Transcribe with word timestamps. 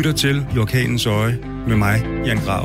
lytter 0.00 0.12
til 0.12 0.46
I 0.54 0.58
Orkanens 0.58 1.06
Øje 1.06 1.38
med 1.68 1.76
mig, 1.76 2.00
Jan 2.26 2.38
Grav. 2.38 2.64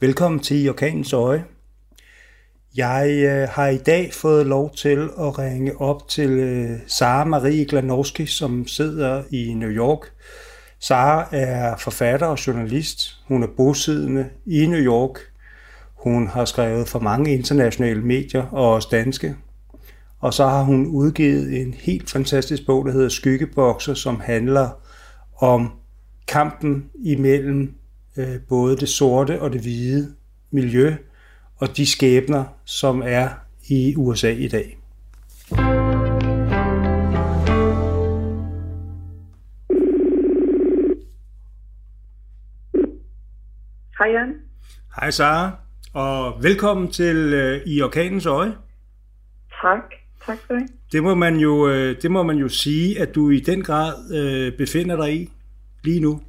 Velkommen 0.00 0.40
til 0.40 0.64
I 0.64 0.68
Orkanens 0.68 1.12
Øje. 1.12 1.44
Jeg 2.76 3.10
øh, 3.10 3.48
har 3.48 3.66
i 3.66 3.76
dag 3.76 4.14
fået 4.14 4.46
lov 4.46 4.74
til 4.76 5.10
at 5.18 5.38
ringe 5.38 5.80
op 5.80 6.08
til 6.08 6.30
øh, 6.30 6.70
Sara 6.86 7.24
Marie 7.24 7.64
Glanowski, 7.64 8.26
som 8.26 8.66
sidder 8.66 9.22
i 9.30 9.54
New 9.54 9.70
York. 9.70 10.12
Sara 10.80 11.28
er 11.32 11.76
forfatter 11.76 12.26
og 12.26 12.46
journalist. 12.46 13.16
Hun 13.28 13.42
er 13.42 13.48
bosiddende 13.56 14.28
i 14.46 14.66
New 14.66 14.80
York. 14.80 15.18
Hun 15.94 16.28
har 16.28 16.44
skrevet 16.44 16.88
for 16.88 16.98
mange 16.98 17.32
internationale 17.32 18.02
medier 18.02 18.46
og 18.52 18.72
også 18.72 18.88
danske. 18.90 19.36
Og 20.24 20.34
så 20.34 20.44
har 20.44 20.62
hun 20.62 20.86
udgivet 20.86 21.60
en 21.60 21.74
helt 21.74 22.10
fantastisk 22.10 22.66
bog, 22.66 22.86
der 22.86 22.92
hedder 22.92 23.08
Skyggebokser, 23.08 23.94
som 23.94 24.20
handler 24.20 24.70
om 25.36 25.72
kampen 26.28 26.90
imellem 27.04 27.74
øh, 28.16 28.40
både 28.48 28.76
det 28.76 28.88
sorte 28.88 29.40
og 29.40 29.52
det 29.52 29.60
hvide 29.60 30.14
miljø, 30.50 30.96
og 31.56 31.76
de 31.76 31.86
skæbner, 31.86 32.44
som 32.64 33.02
er 33.04 33.28
i 33.68 33.94
USA 33.96 34.30
i 34.30 34.48
dag. 34.48 34.78
Hej 43.98 44.10
Jan. 44.12 44.34
Hej 45.00 45.10
Sara, 45.10 45.52
og 45.92 46.42
velkommen 46.42 46.90
til 46.90 47.34
uh, 47.34 47.68
I 47.72 47.82
Orkanens 47.82 48.26
Øje. 48.26 48.52
Tak. 49.62 50.03
Tak 50.26 50.38
for 50.46 50.54
det. 50.54 50.66
Det 50.92 51.02
må 51.02 51.14
man 51.14 51.34
jo, 51.36 51.52
uh, 51.52 51.90
det 52.02 52.10
må 52.10 52.22
man 52.22 52.36
jo 52.36 52.48
sige, 52.48 53.00
at 53.02 53.14
du 53.14 53.30
i 53.30 53.40
den 53.40 53.62
grad 53.62 53.92
uh, 54.18 54.56
befinder 54.58 54.96
dig 54.96 55.10
i 55.20 55.30
lige 55.84 56.00
nu. 56.00 56.20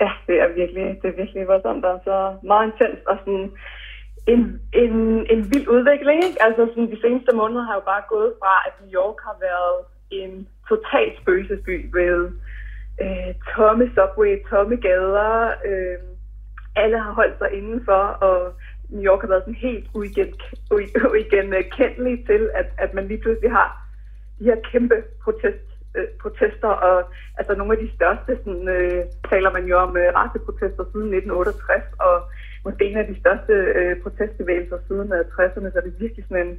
Ja, 0.00 0.10
det 0.26 0.36
er 0.40 0.48
virkelig, 0.60 0.86
det 1.02 1.08
er 1.08 1.16
virkelig 1.16 1.46
voldsomt 1.46 1.84
og 1.84 2.00
så 2.04 2.16
meget 2.42 2.64
intens 2.66 3.00
og 3.06 3.16
sådan 3.20 3.50
en, 4.26 4.60
en, 4.72 4.94
en 5.32 5.40
vild 5.52 5.68
udvikling. 5.68 6.18
Ikke? 6.24 6.42
Altså 6.46 6.62
sådan, 6.66 6.90
de 6.90 7.00
seneste 7.00 7.32
måneder 7.36 7.64
har 7.68 7.74
jo 7.74 7.84
bare 7.92 8.02
gået 8.08 8.32
fra, 8.40 8.54
at 8.66 8.74
New 8.80 8.92
York 9.00 9.18
har 9.28 9.36
været 9.48 9.76
en 10.20 10.48
total 10.68 11.08
spøgelsesby 11.20 11.76
med 11.96 12.16
øh, 13.02 13.30
tomme 13.54 13.90
subway, 13.94 14.32
tomme 14.50 14.76
gader, 14.76 15.30
øh, 15.68 15.98
alle 16.76 16.98
har 16.98 17.12
holdt 17.12 17.38
sig 17.38 17.50
indenfor, 17.58 18.04
og 18.28 18.38
New 18.94 19.04
York 19.10 19.20
har 19.20 19.28
været 19.32 19.44
sådan 19.44 19.64
helt 19.68 19.86
uigenkendelig 21.14 22.16
til, 22.30 22.42
at, 22.60 22.68
at 22.84 22.90
man 22.94 23.04
lige 23.08 23.22
pludselig 23.22 23.50
har 23.50 23.68
de 24.38 24.44
her 24.44 24.58
kæmpe 24.70 24.96
protest, 25.24 25.66
øh, 25.96 26.08
protester, 26.22 26.72
og 26.88 26.96
altså 27.38 27.52
nogle 27.54 27.72
af 27.74 27.80
de 27.84 27.94
største, 27.96 28.30
sådan, 28.44 28.68
øh, 28.76 29.00
taler 29.30 29.50
man 29.56 29.64
jo 29.70 29.76
om 29.86 29.92
øh, 30.02 30.08
raceprotester 30.18 30.84
siden 30.92 31.10
1968, 31.14 31.84
og 32.06 32.14
måske 32.64 32.84
en 32.84 32.98
af 33.02 33.06
de 33.10 33.16
største 33.22 33.52
øh, 33.78 33.92
protestbevægelser 34.02 34.78
siden 34.88 35.08
øh, 35.16 35.24
60'erne, 35.34 35.68
så 35.72 35.78
det 35.84 35.90
er 35.92 36.02
virkelig 36.04 36.24
sådan 36.28 36.46
en, 36.46 36.54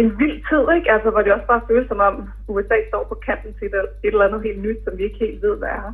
en 0.00 0.08
vild 0.20 0.38
tid, 0.48 0.64
ikke? 0.76 0.88
Altså, 0.94 1.08
hvor 1.10 1.22
det 1.22 1.32
også 1.36 1.50
bare 1.52 1.68
føles 1.70 1.88
som 1.88 2.00
om 2.08 2.14
USA 2.54 2.76
står 2.90 3.04
på 3.10 3.16
kanten 3.26 3.52
til 3.58 3.66
et, 3.66 3.74
et 4.06 4.12
eller 4.14 4.26
andet 4.28 4.42
helt 4.46 4.62
nyt, 4.66 4.80
som 4.84 4.92
vi 4.98 5.02
ikke 5.04 5.24
helt 5.26 5.42
ved, 5.42 5.54
hvad 5.60 5.68
er. 5.68 5.92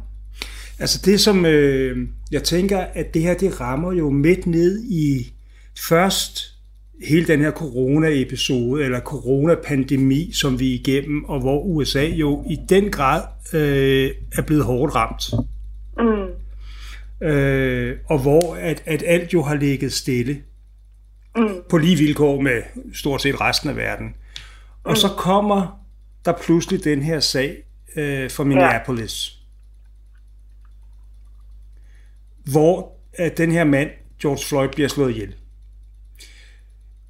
Altså 0.83 0.99
det, 1.07 1.21
som 1.21 1.47
øh, 1.47 1.97
jeg 2.33 2.43
tænker, 2.43 2.81
at 3.01 3.15
det 3.15 3.23
her, 3.23 3.35
det 3.35 3.61
rammer 3.61 3.93
jo 3.93 4.11
midt 4.11 4.47
ned 4.47 4.73
i 5.05 5.36
først 5.79 6.55
hele 7.09 7.27
den 7.27 7.41
her 7.41 7.51
corona-episode, 7.51 8.85
eller 8.85 9.01
coronapandemi, 9.01 10.33
som 10.33 10.61
vi 10.61 10.71
er 10.71 10.75
igennem, 10.75 11.25
og 11.25 11.41
hvor 11.41 11.63
USA 11.63 12.05
jo 12.05 12.45
i 12.51 12.59
den 12.69 12.91
grad 12.91 13.23
øh, 13.53 14.11
er 14.33 14.43
blevet 14.43 14.65
hårdt 14.65 14.95
ramt. 14.95 15.23
Mm. 15.99 17.27
Øh, 17.27 17.97
og 18.05 18.19
hvor 18.19 18.55
at, 18.55 18.83
at 18.87 19.03
alt 19.07 19.33
jo 19.33 19.43
har 19.43 19.55
ligget 19.55 19.93
stille. 19.93 20.43
Mm. 21.37 21.49
På 21.71 21.79
lige 21.79 21.97
vilkår 21.97 22.41
med 22.41 22.63
stort 22.95 23.23
set 23.23 23.41
resten 23.41 23.71
af 23.71 23.77
verden. 23.77 24.15
Og 24.85 24.93
mm. 24.93 24.97
så 24.97 25.09
kommer 25.09 25.87
der 26.25 26.33
pludselig 26.33 26.85
den 26.85 27.03
her 27.03 27.21
sag 27.21 27.57
øh, 27.97 28.31
fra 28.31 28.45
Minneapolis. 28.45 29.31
Ja 29.31 29.37
hvor 32.51 32.93
at 33.13 33.39
den 33.39 33.53
her 33.53 33.65
mand, 33.65 33.91
George 34.23 34.45
Floyd, 34.49 34.69
bliver 34.69 34.89
slået 34.89 35.11
ihjel. 35.11 35.35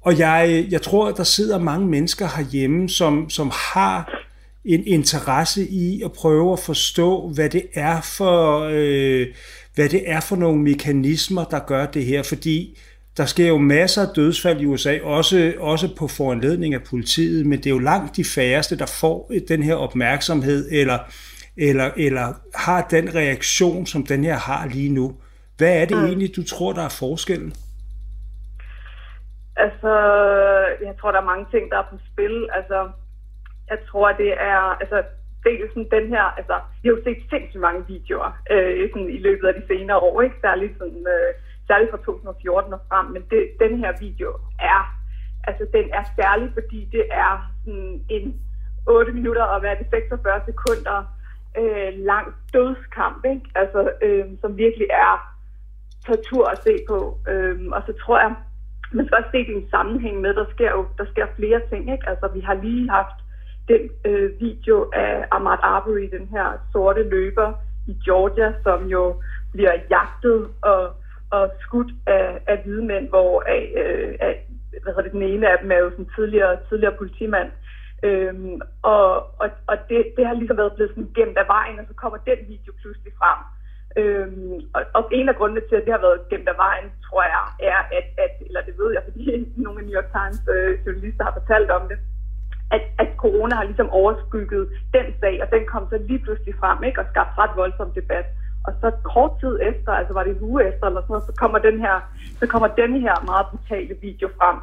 Og 0.07 0.19
jeg, 0.19 0.67
jeg 0.69 0.81
tror, 0.81 1.07
at 1.07 1.17
der 1.17 1.23
sidder 1.23 1.59
mange 1.59 1.87
mennesker 1.87 2.27
herhjemme, 2.37 2.89
som, 2.89 3.29
som 3.29 3.51
har 3.53 4.23
en 4.65 4.83
interesse 4.85 5.67
i 5.67 6.01
at 6.01 6.11
prøve 6.11 6.53
at 6.53 6.59
forstå, 6.59 7.29
hvad 7.29 7.49
det 7.49 7.63
er 7.73 8.01
for, 8.01 8.69
øh, 8.73 9.27
hvad 9.75 9.89
det 9.89 10.09
er 10.09 10.19
for 10.19 10.35
nogle 10.35 10.61
mekanismer, 10.61 11.43
der 11.43 11.59
gør 11.59 11.85
det 11.85 12.05
her. 12.05 12.23
Fordi 12.23 12.77
der 13.17 13.25
sker 13.25 13.47
jo 13.47 13.57
masser 13.57 14.01
af 14.01 14.07
dødsfald 14.15 14.61
i 14.61 14.65
USA, 14.65 14.99
også, 15.03 15.53
også 15.59 15.95
på 15.95 16.07
foranledning 16.07 16.73
af 16.73 16.83
politiet, 16.83 17.45
men 17.45 17.59
det 17.59 17.65
er 17.65 17.71
jo 17.71 17.79
langt 17.79 18.17
de 18.17 18.23
færreste, 18.23 18.77
der 18.77 18.85
får 18.85 19.31
den 19.47 19.63
her 19.63 19.75
opmærksomhed, 19.75 20.67
eller, 20.71 20.99
eller, 21.57 21.91
eller 21.97 22.33
har 22.55 22.87
den 22.91 23.15
reaktion, 23.15 23.85
som 23.85 24.05
den 24.05 24.23
her 24.23 24.37
har 24.37 24.67
lige 24.73 24.89
nu. 24.89 25.13
Hvad 25.57 25.81
er 25.81 25.85
det 25.85 25.97
mm. 25.97 26.05
egentlig, 26.05 26.35
du 26.35 26.43
tror, 26.43 26.73
der 26.73 26.81
er 26.81 26.89
forskellen? 26.89 27.53
Altså, 29.65 29.93
jeg 30.87 30.95
tror, 30.99 31.11
der 31.11 31.21
er 31.21 31.31
mange 31.33 31.47
ting, 31.51 31.71
der 31.71 31.77
er 31.77 31.87
på 31.91 31.97
spil. 32.11 32.49
Altså, 32.53 32.89
jeg 33.69 33.79
tror, 33.89 34.11
det 34.11 34.31
er, 34.53 34.61
altså, 34.81 35.03
dels 35.45 35.69
sådan 35.73 35.89
den 35.97 36.07
her, 36.15 36.25
altså, 36.39 36.53
jeg 36.53 36.89
har 36.89 36.97
jo 36.97 37.03
set 37.03 37.21
sindssygt 37.29 37.65
mange 37.67 37.87
videoer 37.87 38.31
øh, 38.51 38.89
sådan 38.91 39.09
i 39.17 39.19
løbet 39.27 39.47
af 39.47 39.53
de 39.53 39.67
senere 39.67 39.97
år, 39.97 40.21
ikke? 40.21 40.35
Særligt, 40.41 40.77
sådan, 40.77 41.03
øh, 41.15 41.29
særligt 41.67 41.91
fra 41.91 41.97
2014 41.97 42.73
og 42.73 42.79
frem, 42.89 43.05
men 43.05 43.23
det, 43.31 43.41
den 43.59 43.73
her 43.81 43.91
video 43.99 44.29
er, 44.73 44.81
altså, 45.49 45.63
den 45.73 45.85
er 45.93 46.03
særlig, 46.19 46.49
fordi 46.53 46.79
det 46.91 47.05
er 47.11 47.33
sådan 47.65 48.05
en 48.09 48.41
8 48.87 49.11
minutter 49.11 49.43
og 49.43 49.59
hvad 49.59 49.71
er 49.71 49.75
det, 49.75 49.87
46 49.89 50.41
sekunder 50.45 50.97
øh, 51.59 51.91
lang 52.11 52.27
dødskamp, 52.53 53.25
ikke? 53.25 53.45
Altså, 53.55 53.91
øh, 54.01 54.25
som 54.41 54.57
virkelig 54.57 54.87
er 54.89 55.37
tortur 56.05 56.45
at 56.47 56.63
se 56.63 56.77
på. 56.89 57.17
Øh, 57.27 57.59
og 57.71 57.81
så 57.87 57.93
tror 58.01 58.19
jeg, 58.19 58.35
man 58.91 59.05
skal 59.05 59.17
også 59.17 59.29
se 59.31 59.37
det 59.37 59.49
i 59.49 59.61
en 59.63 59.69
sammenhæng 59.69 60.21
med, 60.21 60.33
der 60.33 60.45
sker 60.53 60.71
jo 60.71 60.85
der 60.97 61.05
sker 61.11 61.27
flere 61.35 61.61
ting. 61.69 61.91
Ikke? 61.91 62.09
Altså, 62.09 62.29
vi 62.33 62.39
har 62.39 62.53
lige 62.53 62.89
haft 62.89 63.17
den 63.67 63.89
øh, 64.05 64.39
video 64.39 64.91
af 64.93 65.25
Ahmad 65.31 65.59
Arbery, 65.61 66.09
den 66.17 66.27
her 66.27 66.47
sorte 66.71 67.03
løber 67.09 67.53
i 67.87 67.93
Georgia, 68.05 68.53
som 68.63 68.85
jo 68.85 69.21
bliver 69.53 69.73
jagtet 69.89 70.47
og, 70.61 70.91
og 71.31 71.51
skudt 71.59 71.91
af, 72.05 72.41
af 72.47 72.57
hvide 72.63 72.85
mænd, 72.85 73.09
hvor 73.09 73.43
af, 73.47 73.73
øh, 73.81 74.15
af, 74.19 74.45
hvad 74.83 74.93
hedder 74.93 75.01
det, 75.01 75.11
den 75.11 75.21
ene 75.21 75.51
af 75.51 75.57
dem 75.61 75.71
er 75.71 75.77
jo 75.77 75.89
sådan 75.89 76.09
tidligere, 76.15 76.57
tidligere 76.69 76.95
politimand. 76.97 77.51
Øhm, 78.03 78.61
og 78.81 79.07
og, 79.41 79.49
og 79.67 79.77
det, 79.89 80.13
det 80.17 80.27
har 80.27 80.33
ligesom 80.33 80.57
været 80.57 80.73
blevet 80.73 80.91
sådan 80.91 81.11
gemt 81.15 81.37
af 81.37 81.47
vejen, 81.47 81.79
og 81.79 81.85
så 81.87 81.93
kommer 81.93 82.17
den 82.17 82.37
video 82.47 82.73
pludselig 82.81 83.13
frem. 83.19 83.39
Øhm, 84.01 84.59
og, 84.75 84.81
og 84.97 85.03
en 85.11 85.29
af 85.29 85.35
grundene 85.35 85.61
til, 85.69 85.75
at 85.75 85.85
det 85.85 85.93
har 85.93 86.05
været 86.07 86.29
gemt 86.29 86.49
af 86.53 86.57
vejen, 86.65 86.87
tror 87.05 87.23
jeg, 87.35 87.45
er, 87.71 87.79
at, 87.97 88.07
at 88.25 88.33
eller 88.47 88.61
det 88.67 88.75
ved 88.79 88.89
jeg, 88.93 89.03
fordi 89.07 89.23
nogle 89.63 89.79
af 89.79 89.85
New 89.85 89.97
York 89.99 90.09
Times 90.17 90.41
øh, 90.55 90.71
journalister 90.85 91.23
har 91.23 91.35
fortalt 91.39 91.69
om 91.77 91.83
det, 91.91 91.97
at, 92.75 92.83
at 92.99 93.09
corona 93.17 93.55
har 93.55 93.63
ligesom 93.63 93.89
overskygget 93.89 94.63
den 94.93 95.07
sag, 95.19 95.35
og 95.43 95.47
den 95.51 95.63
kom 95.65 95.83
så 95.89 95.97
lige 95.97 96.23
pludselig 96.25 96.55
frem, 96.61 96.83
ikke, 96.83 96.99
og 97.01 97.07
skabte 97.11 97.37
ret 97.41 97.53
voldsom 97.55 97.91
debat. 97.99 98.25
Og 98.67 98.73
så 98.81 98.91
kort 99.13 99.31
tid 99.41 99.59
efter, 99.71 99.91
altså 99.91 100.13
var 100.13 100.23
det 100.23 100.31
en 100.31 100.47
uge 100.49 100.67
efter, 100.69 100.85
eller 100.87 101.01
sådan 101.01 101.13
noget, 101.13 101.29
så 101.29 101.35
kommer 101.41 101.59
den 101.59 101.79
her, 101.79 101.95
så 102.39 102.47
kommer 102.47 102.67
den 102.67 103.01
her 103.01 103.15
meget 103.25 103.45
brutale 103.51 103.95
video 104.01 104.27
frem. 104.39 104.57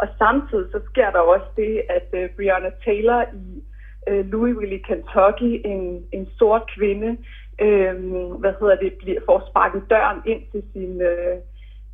Og 0.00 0.08
samtidig 0.18 0.66
så 0.72 0.80
sker 0.90 1.10
der 1.10 1.18
også 1.18 1.48
det, 1.56 1.82
at 1.88 2.08
øh, 2.12 2.30
Breonna 2.36 2.70
Taylor 2.84 3.20
i 3.44 3.62
øh, 4.08 4.26
Louisville, 4.32 4.78
Kentucky, 4.78 5.50
en, 5.64 6.04
en 6.12 6.28
sort 6.38 6.62
kvinde, 6.76 7.16
øh, 7.64 7.94
hvad 8.42 8.54
hedder 8.60 8.76
det, 8.76 8.92
bliver, 9.00 9.20
får 9.26 9.48
sparket 9.50 9.82
døren 9.90 10.20
ind 10.26 10.42
til 10.52 10.62
sin, 10.72 11.00
øh, 11.00 11.36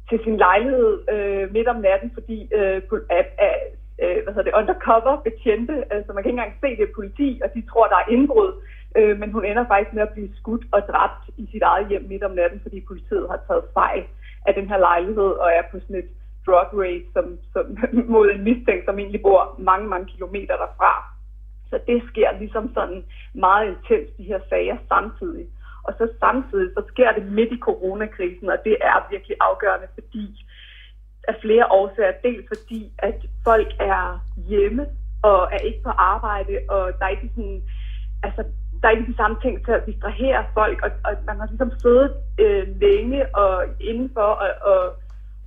til 0.08 0.20
sin 0.24 0.36
lejlighed 0.36 0.92
øh, 1.14 1.52
midt 1.52 1.68
om 1.68 1.76
natten, 1.76 2.10
fordi 2.14 2.38
øh, 2.54 2.82
at, 3.10 3.26
at, 3.38 3.56
øh, 4.02 4.18
hvad 4.22 4.32
hedder 4.34 4.48
det, 4.48 4.58
undercover 4.60 5.22
betjente, 5.26 5.74
altså 5.94 6.12
man 6.12 6.22
kan 6.22 6.30
ikke 6.30 6.40
engang 6.40 6.60
se 6.60 6.70
det 6.80 6.94
politi, 6.94 7.40
og 7.44 7.48
de 7.54 7.62
tror, 7.70 7.86
der 7.86 7.96
er 7.96 8.10
indbrud, 8.14 8.50
øh, 8.98 9.18
men 9.20 9.32
hun 9.32 9.44
ender 9.44 9.64
faktisk 9.66 9.94
med 9.94 10.02
at 10.02 10.14
blive 10.14 10.30
skudt 10.40 10.64
og 10.72 10.80
dræbt 10.90 11.22
i 11.36 11.48
sit 11.52 11.62
eget 11.62 11.88
hjem 11.88 12.04
midt 12.08 12.24
om 12.24 12.34
natten, 12.40 12.60
fordi 12.62 12.80
politiet 12.80 13.26
har 13.30 13.40
taget 13.48 13.64
fejl 13.74 14.04
af 14.46 14.54
den 14.54 14.68
her 14.68 14.78
lejlighed 14.78 15.30
og 15.42 15.48
er 15.58 15.62
på 15.70 15.80
sådan 15.80 15.96
et 15.96 16.10
drug 16.46 16.70
raid 16.80 17.02
som, 17.12 17.38
som, 17.52 17.64
mod 18.14 18.30
en 18.30 18.44
mistænkt, 18.44 18.84
som 18.84 18.98
egentlig 18.98 19.22
bor 19.22 19.54
mange, 19.58 19.88
mange 19.88 20.06
kilometer 20.06 20.56
derfra. 20.56 21.13
Så 21.74 21.80
det 21.86 22.02
sker 22.10 22.38
ligesom 22.42 22.64
sådan 22.74 23.04
meget 23.34 23.64
intens, 23.68 24.08
de 24.18 24.24
her 24.30 24.40
sager 24.50 24.76
samtidig. 24.88 25.46
Og 25.86 25.92
så 25.98 26.04
samtidig, 26.20 26.68
så 26.76 26.82
sker 26.92 27.12
det 27.12 27.32
midt 27.38 27.52
i 27.52 27.58
coronakrisen, 27.68 28.48
og 28.54 28.58
det 28.64 28.76
er 28.80 29.06
virkelig 29.10 29.36
afgørende, 29.40 29.88
fordi 29.94 30.26
af 31.28 31.34
flere 31.44 31.66
årsager. 31.78 32.12
Dels 32.26 32.46
fordi, 32.54 32.92
at 32.98 33.18
folk 33.44 33.70
er 33.80 34.20
hjemme 34.48 34.86
og 35.22 35.40
er 35.52 35.62
ikke 35.68 35.82
på 35.82 35.92
arbejde, 36.14 36.54
og 36.68 36.82
der 36.98 37.04
er 37.04 37.14
ikke 37.16 37.30
sådan, 37.36 37.62
altså, 38.22 38.42
der 38.80 38.88
er 38.88 38.96
ikke 38.96 39.12
de 39.12 39.16
samme 39.16 39.36
ting 39.42 39.64
til 39.64 39.72
at 39.72 39.86
distrahere 39.86 40.44
folk, 40.54 40.78
og, 40.84 40.90
og 41.04 41.12
man 41.26 41.36
har 41.40 41.46
ligesom 41.46 41.72
siddet 41.82 42.10
øh, 42.38 42.66
længe 42.80 43.36
og 43.36 43.64
indenfor 43.80 44.30
og, 44.44 44.50
og, 44.72 44.80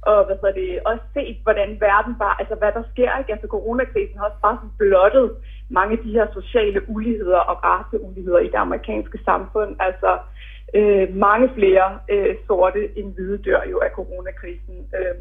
og 0.10 0.26
hvad 0.26 0.36
hedder 0.36 0.60
det, 0.62 0.80
også 0.92 1.06
set, 1.14 1.38
hvordan 1.44 1.70
verden 1.88 2.14
var, 2.24 2.34
altså 2.42 2.56
hvad 2.56 2.72
der 2.78 2.84
sker, 2.92 3.18
ikke? 3.18 3.32
Altså 3.32 3.48
coronakrisen 3.48 4.18
har 4.18 4.26
også 4.30 4.42
bare 4.42 4.60
blottet 4.78 5.28
mange 5.70 5.92
af 5.98 6.04
de 6.06 6.12
her 6.18 6.28
sociale 6.34 6.90
uligheder 6.90 7.42
og 7.52 7.56
raceuligheder 7.64 8.40
i 8.40 8.52
det 8.54 8.62
amerikanske 8.68 9.20
samfund. 9.30 9.76
Altså 9.80 10.12
øh, 10.78 11.16
mange 11.16 11.48
flere 11.58 12.00
øh, 12.10 12.36
sorte 12.48 13.00
end 13.00 13.14
hvide 13.14 13.38
dør 13.38 13.64
jo 13.72 13.78
af 13.80 13.92
coronakrisen. 14.00 14.76
Øh, 14.98 15.16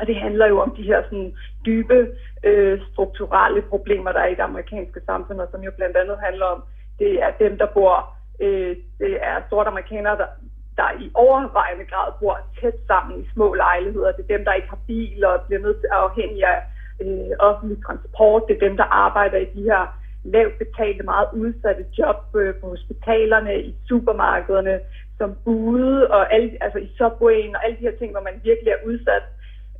og 0.00 0.06
det 0.06 0.16
handler 0.16 0.46
jo 0.46 0.60
om 0.60 0.70
de 0.76 0.82
her 0.82 1.02
sådan, 1.02 1.32
dybe 1.66 1.98
øh, 2.44 2.80
strukturelle 2.92 3.62
problemer, 3.62 4.12
der 4.12 4.20
er 4.20 4.26
i 4.26 4.38
det 4.40 4.48
amerikanske 4.50 5.00
samfund, 5.06 5.40
og 5.40 5.48
som 5.50 5.62
jo 5.62 5.70
blandt 5.76 5.96
andet 5.96 6.18
handler 6.26 6.46
om, 6.46 6.62
det 6.98 7.22
er 7.22 7.30
dem, 7.38 7.58
der 7.58 7.66
bor, 7.66 8.16
øh, 8.40 8.76
det 8.98 9.12
er 9.20 9.36
sorte 9.48 9.68
amerikanere, 9.68 10.16
der, 10.16 10.26
der 10.76 10.88
i 11.04 11.10
overvejende 11.14 11.84
grad 11.92 12.12
bor 12.20 12.38
tæt 12.60 12.78
sammen 12.86 13.20
i 13.22 13.28
små 13.34 13.54
lejligheder. 13.54 14.12
Det 14.12 14.22
er 14.22 14.36
dem, 14.36 14.44
der 14.44 14.52
ikke 14.52 14.68
har 14.68 14.78
bil 14.86 15.24
og 15.24 15.40
bliver 15.46 15.62
nødt 15.62 15.80
til 15.80 15.88
at 15.92 16.02
afhængige 16.08 16.46
af 16.46 16.60
øh, 17.02 17.32
offentlig 17.38 17.84
transport. 17.86 18.42
Det 18.48 18.54
er 18.56 18.66
dem, 18.68 18.76
der 18.76 18.88
arbejder 19.04 19.38
i 19.38 19.48
de 19.56 19.62
her 19.62 19.82
lavt 20.24 20.58
betalte, 20.58 21.02
meget 21.02 21.28
udsatte 21.32 21.84
job 21.98 22.20
øh, 22.36 22.54
på 22.54 22.68
hospitalerne, 22.68 23.62
i 23.62 23.74
supermarkederne, 23.88 24.80
som 25.18 25.36
bude, 25.44 26.10
og 26.10 26.34
alle, 26.34 26.50
altså 26.60 26.78
i 26.78 26.88
subwayen 26.98 27.56
og 27.56 27.64
alle 27.64 27.76
de 27.76 27.86
her 27.88 27.96
ting, 27.98 28.10
hvor 28.12 28.20
man 28.20 28.40
virkelig 28.44 28.70
er 28.72 28.86
udsat. 28.86 29.24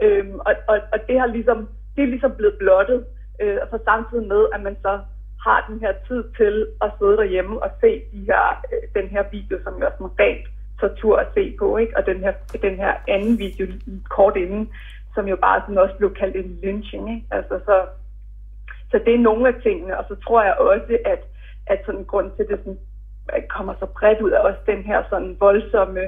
Øhm, 0.03 0.39
og, 0.49 0.55
og, 0.69 0.77
og 0.93 0.99
det 1.09 1.21
har 1.21 1.27
ligesom, 1.27 1.69
det 1.97 2.03
er 2.03 2.13
ligesom 2.15 2.33
blevet 2.37 2.59
blottet, 2.59 3.05
øh, 3.41 3.59
og 3.63 3.67
så 3.71 3.79
samtidig 3.85 4.29
med, 4.29 4.47
at 4.55 4.61
man 4.63 4.77
så 4.83 5.01
har 5.45 5.67
den 5.69 5.81
her 5.81 5.93
tid 6.09 6.25
til 6.37 6.67
at 6.85 6.91
sidde 6.99 7.17
derhjemme 7.17 7.63
og 7.63 7.71
se 7.81 8.03
de 8.13 8.21
her, 8.31 8.45
øh, 8.73 9.03
den 9.03 9.09
her 9.09 9.25
video, 9.33 9.57
som 9.65 9.73
jo 9.81 9.87
er 9.87 9.91
sådan 9.91 10.19
rent 10.21 10.47
tortur 10.83 11.17
at 11.19 11.29
se 11.35 11.45
på, 11.59 11.77
ikke? 11.77 11.97
og 11.97 12.03
den 12.07 12.19
her, 12.25 12.33
den 12.67 12.77
her 12.83 12.93
anden 13.09 13.39
video 13.39 13.65
kort 14.17 14.37
inden, 14.37 14.65
som 15.15 15.25
jo 15.29 15.37
bare 15.37 15.61
sådan 15.61 15.83
også 15.85 15.97
blev 15.99 16.15
kaldt 16.15 16.37
en 16.37 16.59
lynching. 16.63 17.05
Ikke? 17.15 17.27
Altså, 17.31 17.55
så, 17.67 17.77
så 18.91 18.97
det 19.07 19.15
er 19.15 19.27
nogle 19.29 19.49
af 19.49 19.55
tingene, 19.63 19.99
og 19.99 20.05
så 20.09 20.15
tror 20.25 20.43
jeg 20.43 20.55
også, 20.55 20.99
at, 21.05 21.23
at 21.67 21.81
sådan 21.87 22.05
grund 22.05 22.31
til, 22.31 22.43
at 22.43 22.49
det 22.49 22.59
sådan, 22.59 22.79
kommer 23.49 23.75
så 23.81 23.87
bredt 23.87 24.21
ud 24.21 24.31
af 24.31 24.41
også 24.41 24.61
den 24.67 24.83
her 24.83 25.03
sådan 25.11 25.37
voldsomme 25.41 26.05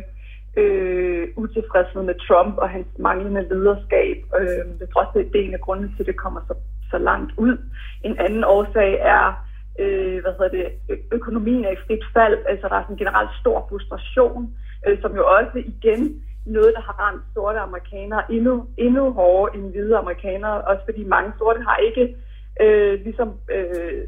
øh, 0.56 1.28
utilfredshed 1.36 2.02
med 2.02 2.14
Trump 2.28 2.54
og 2.58 2.68
hans 2.70 2.86
manglende 2.98 3.48
lederskab. 3.48 4.16
Øh, 4.40 4.64
det 4.80 4.88
tror 4.88 5.04
også, 5.04 5.18
det 5.32 5.40
er 5.40 5.44
en 5.44 5.54
af 5.54 5.60
grundene 5.60 5.88
til, 5.96 6.02
at 6.02 6.06
det 6.06 6.16
kommer 6.16 6.40
så, 6.48 6.54
så 6.90 6.98
langt 6.98 7.32
ud. 7.36 7.56
En 8.04 8.18
anden 8.18 8.44
årsag 8.44 8.98
er, 9.00 9.46
øh, 9.78 10.22
hvad 10.22 10.32
hedder 10.32 10.48
det, 10.48 10.66
økonomien 11.12 11.64
er 11.64 11.70
i 11.70 11.82
frit 11.86 12.04
fald. 12.14 12.38
Altså, 12.48 12.68
der 12.68 12.74
er 12.74 12.82
sådan 12.82 12.94
en 12.94 13.02
generelt 13.04 13.30
stor 13.40 13.66
frustration, 13.68 14.54
øh, 14.86 15.00
som 15.02 15.16
jo 15.16 15.24
også 15.26 15.58
igen 15.74 16.22
noget, 16.46 16.72
der 16.76 16.80
har 16.80 16.96
ramt 17.04 17.22
sorte 17.34 17.58
amerikanere 17.58 18.32
endnu, 18.32 18.66
endnu 18.78 19.12
hårdere 19.12 19.56
end 19.56 19.70
hvide 19.70 19.96
amerikanere, 19.96 20.60
også 20.60 20.82
fordi 20.84 21.04
mange 21.04 21.32
sorte 21.38 21.60
har 21.68 21.76
ikke 21.76 22.16
øh, 22.60 23.00
ligesom 23.04 23.28
øh, 23.54 24.02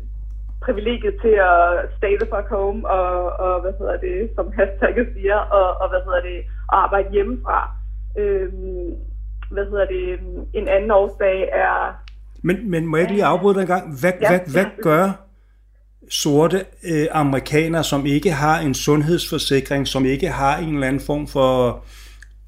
privilegiet 0.64 1.14
til 1.22 1.34
at 1.52 1.62
stay 1.96 2.14
the 2.20 2.28
fuck 2.34 2.48
home 2.48 2.88
og, 2.88 3.12
og 3.44 3.60
hvad 3.60 3.72
hedder 3.78 3.96
det, 3.96 4.30
som 4.34 4.52
hashtagget 4.58 5.08
siger, 5.14 5.36
og, 5.36 5.66
og 5.80 5.88
hvad 5.88 6.00
hedder 6.06 6.22
det, 6.30 6.38
at 6.38 6.44
arbejde 6.84 7.10
hjemmefra. 7.10 7.70
Øh, 8.18 8.52
hvad 9.50 9.64
hedder 9.70 9.86
det, 9.86 10.20
en 10.54 10.68
anden 10.68 10.90
årsag 10.90 11.48
er... 11.52 12.02
Men, 12.42 12.70
men 12.70 12.86
må 12.86 12.96
jeg 12.96 13.04
ikke 13.04 13.12
lige 13.12 13.24
afbryde 13.24 13.54
dig 13.54 13.60
en 13.60 13.66
gang? 13.66 13.84
Hvad, 14.00 14.12
ja, 14.20 14.28
hvad, 14.28 14.40
hvad 14.54 14.66
gør 14.82 15.25
sorte 16.10 16.64
øh, 16.84 17.06
amerikanere, 17.10 17.84
som 17.84 18.06
ikke 18.06 18.30
har 18.30 18.60
en 18.60 18.74
sundhedsforsikring, 18.74 19.88
som 19.88 20.04
ikke 20.04 20.28
har 20.28 20.58
en 20.58 20.74
eller 20.74 20.86
anden 20.86 21.02
form 21.06 21.26
for 21.26 21.84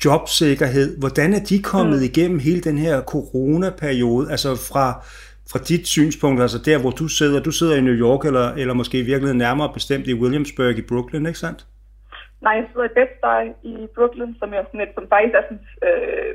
jobsikkerhed, 0.04 0.98
hvordan 0.98 1.34
er 1.34 1.44
de 1.48 1.62
kommet 1.62 1.98
mm. 1.98 2.04
igennem 2.04 2.38
hele 2.38 2.60
den 2.60 2.78
her 2.78 3.02
coronaperiode, 3.02 4.30
altså 4.30 4.48
fra, 4.48 4.86
fra 5.50 5.58
dit 5.58 5.86
synspunkt, 5.86 6.42
altså 6.42 6.58
der, 6.64 6.80
hvor 6.80 6.90
du 6.90 7.08
sidder, 7.08 7.42
du 7.42 7.50
sidder 7.50 7.76
i 7.76 7.80
New 7.80 7.94
York, 7.94 8.24
eller, 8.24 8.48
eller 8.52 8.74
måske 8.74 8.98
i 8.98 9.02
virkeligheden 9.02 9.38
nærmere 9.38 9.72
bestemt 9.74 10.06
i 10.06 10.14
Williamsburg 10.14 10.78
i 10.78 10.82
Brooklyn, 10.82 11.26
ikke 11.26 11.38
sandt? 11.38 11.66
Nej, 12.40 12.52
jeg 12.52 12.66
sidder 12.72 12.86
i 12.86 12.96
Bed-Stuy 12.98 13.44
i 13.72 13.86
Brooklyn, 13.94 14.34
som 14.38 14.48
er 14.54 14.62
sådan 14.66 14.80
et, 14.80 14.88
som 14.94 15.06
faktisk 15.08 15.34
er 15.34 15.44
sådan 15.48 15.64
øh, 15.88 16.34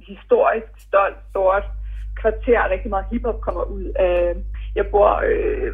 historisk 0.00 0.70
stolt, 0.86 1.16
stort 1.30 1.64
kvarter, 2.20 2.70
rigtig 2.70 2.90
meget 2.90 3.06
hiphop 3.12 3.40
kommer 3.40 3.64
ud 3.64 3.86
af. 3.96 4.34
Jeg 4.74 4.86
bor 4.86 5.10
øh, 5.30 5.72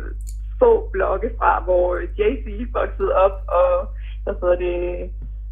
få 0.62 0.70
blokke 0.92 1.30
fra, 1.38 1.52
hvor 1.66 1.86
Jay-Z 2.18 2.48
voksede 2.72 3.12
op, 3.14 3.36
og 3.58 3.70
så 4.24 4.30
hedder 4.40 4.58
det 4.66 4.78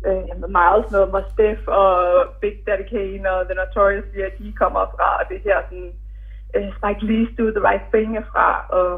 øh, 0.06 0.22
Miles 0.56 0.84
sådan 0.84 0.96
noget, 0.96 1.12
hvor 1.12 1.24
Steph 1.32 1.64
og 1.66 1.92
Big 2.40 2.56
Daddy 2.66 2.86
Kane 2.92 3.30
og 3.32 3.46
The 3.48 3.54
Notorious 3.54 4.06
B.I.G. 4.12 4.54
kommer 4.62 4.82
fra, 4.94 5.08
og 5.20 5.24
det 5.30 5.40
her 5.46 5.58
sådan, 5.68 5.92
øh, 6.54 6.68
Spike 6.76 7.02
Lee's 7.08 7.32
Do 7.38 7.44
The 7.56 7.66
Right 7.68 7.86
Thing 7.92 8.10
er 8.16 8.26
fra, 8.32 8.48
og, 8.78 8.88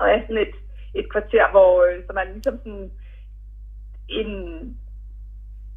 og 0.00 0.04
er 0.12 0.20
sådan 0.20 0.44
et, 0.46 0.54
et 0.94 1.06
kvarter, 1.12 1.50
hvor 1.50 1.70
øh, 1.86 1.96
så 2.06 2.12
man 2.12 2.32
ligesom 2.32 2.56
sådan 2.58 2.90
en, 4.08 4.30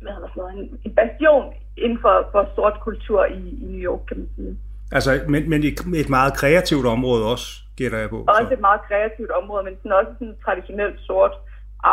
hvad 0.02 0.12
hedder 0.14 0.28
sådan 0.28 0.42
noget, 0.42 0.58
en, 0.58 0.80
en 0.86 0.96
bastion 0.96 1.54
inden 1.78 2.00
for, 2.02 2.30
for 2.32 2.50
sort 2.56 2.78
kultur 2.88 3.26
i, 3.26 3.42
i 3.64 3.66
New 3.72 3.82
York, 3.90 4.02
kan 4.08 4.18
man 4.18 4.30
sige. 4.36 4.58
Altså, 4.92 5.12
men, 5.28 5.50
men 5.50 5.60
et 6.02 6.10
meget 6.10 6.34
kreativt 6.42 6.86
område 6.86 7.32
også, 7.34 7.48
gætter 7.78 7.98
jeg 7.98 8.10
på. 8.10 8.20
Også 8.28 8.48
så. 8.48 8.54
et 8.54 8.60
meget 8.70 8.82
kreativt 8.90 9.32
område, 9.32 9.64
men 9.64 9.76
sådan 9.78 9.98
også 10.00 10.12
sådan 10.20 10.36
traditionelt 10.46 11.00
sort 11.08 11.34